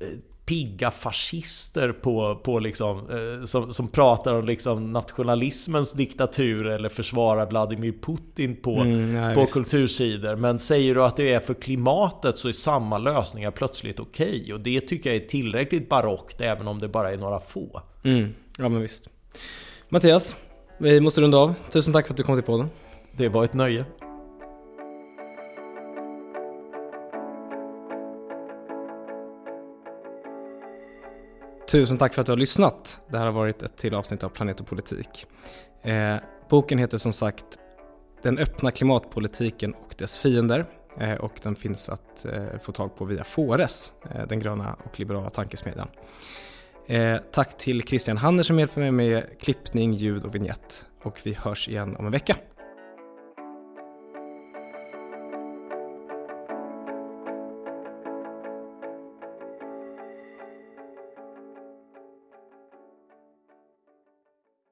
pigga 0.52 0.90
fascister 0.90 1.92
på, 1.92 2.40
på 2.44 2.58
liksom, 2.58 2.98
eh, 2.98 3.44
som, 3.44 3.72
som 3.72 3.88
pratar 3.88 4.34
om 4.34 4.44
liksom 4.44 4.92
nationalismens 4.92 5.92
diktatur 5.92 6.66
eller 6.66 6.88
försvarar 6.88 7.46
Vladimir 7.46 7.92
Putin 7.92 8.56
på, 8.56 8.74
mm, 8.74 9.12
nej, 9.12 9.34
på 9.34 9.46
kultursidor. 9.46 10.36
Men 10.36 10.58
säger 10.58 10.94
du 10.94 11.04
att 11.04 11.16
det 11.16 11.32
är 11.32 11.40
för 11.40 11.54
klimatet 11.54 12.38
så 12.38 12.48
är 12.48 12.52
samma 12.52 12.98
lösningar 12.98 13.50
plötsligt 13.50 14.00
okej. 14.00 14.40
Okay. 14.40 14.52
Och 14.52 14.60
det 14.60 14.80
tycker 14.80 15.12
jag 15.12 15.22
är 15.22 15.28
tillräckligt 15.28 15.88
barockt 15.88 16.40
även 16.40 16.68
om 16.68 16.78
det 16.78 16.88
bara 16.88 17.12
är 17.12 17.16
några 17.16 17.40
få. 17.40 17.82
Mm, 18.04 18.34
ja 18.58 18.68
men 18.68 18.80
visst. 18.80 19.08
Mattias, 19.88 20.36
vi 20.78 21.00
måste 21.00 21.20
runda 21.20 21.38
av. 21.38 21.54
Tusen 21.70 21.92
tack 21.92 22.06
för 22.06 22.12
att 22.12 22.16
du 22.16 22.22
kom 22.22 22.36
till 22.36 22.44
podden. 22.44 22.70
Det 23.16 23.28
var 23.28 23.44
ett 23.44 23.54
nöje. 23.54 23.84
Tusen 31.72 31.98
tack 31.98 32.14
för 32.14 32.20
att 32.20 32.26
du 32.26 32.32
har 32.32 32.36
lyssnat. 32.36 33.00
Det 33.08 33.18
här 33.18 33.24
har 33.24 33.32
varit 33.32 33.62
ett 33.62 33.76
till 33.76 33.94
avsnitt 33.94 34.24
av 34.24 34.28
Planet 34.28 34.60
och 34.60 34.66
politik. 34.66 35.26
Eh, 35.82 36.16
boken 36.48 36.78
heter 36.78 36.98
som 36.98 37.12
sagt 37.12 37.44
Den 38.22 38.38
öppna 38.38 38.70
klimatpolitiken 38.70 39.74
och 39.74 39.94
dess 39.98 40.18
fiender 40.18 40.64
eh, 40.98 41.14
och 41.14 41.32
den 41.42 41.56
finns 41.56 41.88
att 41.88 42.24
eh, 42.24 42.58
få 42.62 42.72
tag 42.72 42.96
på 42.96 43.04
via 43.04 43.24
Fores, 43.24 43.92
eh, 44.10 44.26
den 44.26 44.38
gröna 44.38 44.76
och 44.84 45.00
liberala 45.00 45.30
tankesmedjan. 45.30 45.88
Eh, 46.86 47.16
tack 47.32 47.56
till 47.56 47.82
Christian 47.82 48.16
Hanner 48.16 48.42
som 48.42 48.58
hjälper 48.58 48.80
mig 48.80 48.90
med 48.90 49.24
klippning, 49.40 49.92
ljud 49.92 50.24
och 50.24 50.34
vignett 50.34 50.86
och 51.02 51.20
vi 51.22 51.34
hörs 51.34 51.68
igen 51.68 51.96
om 51.96 52.06
en 52.06 52.12
vecka. 52.12 52.36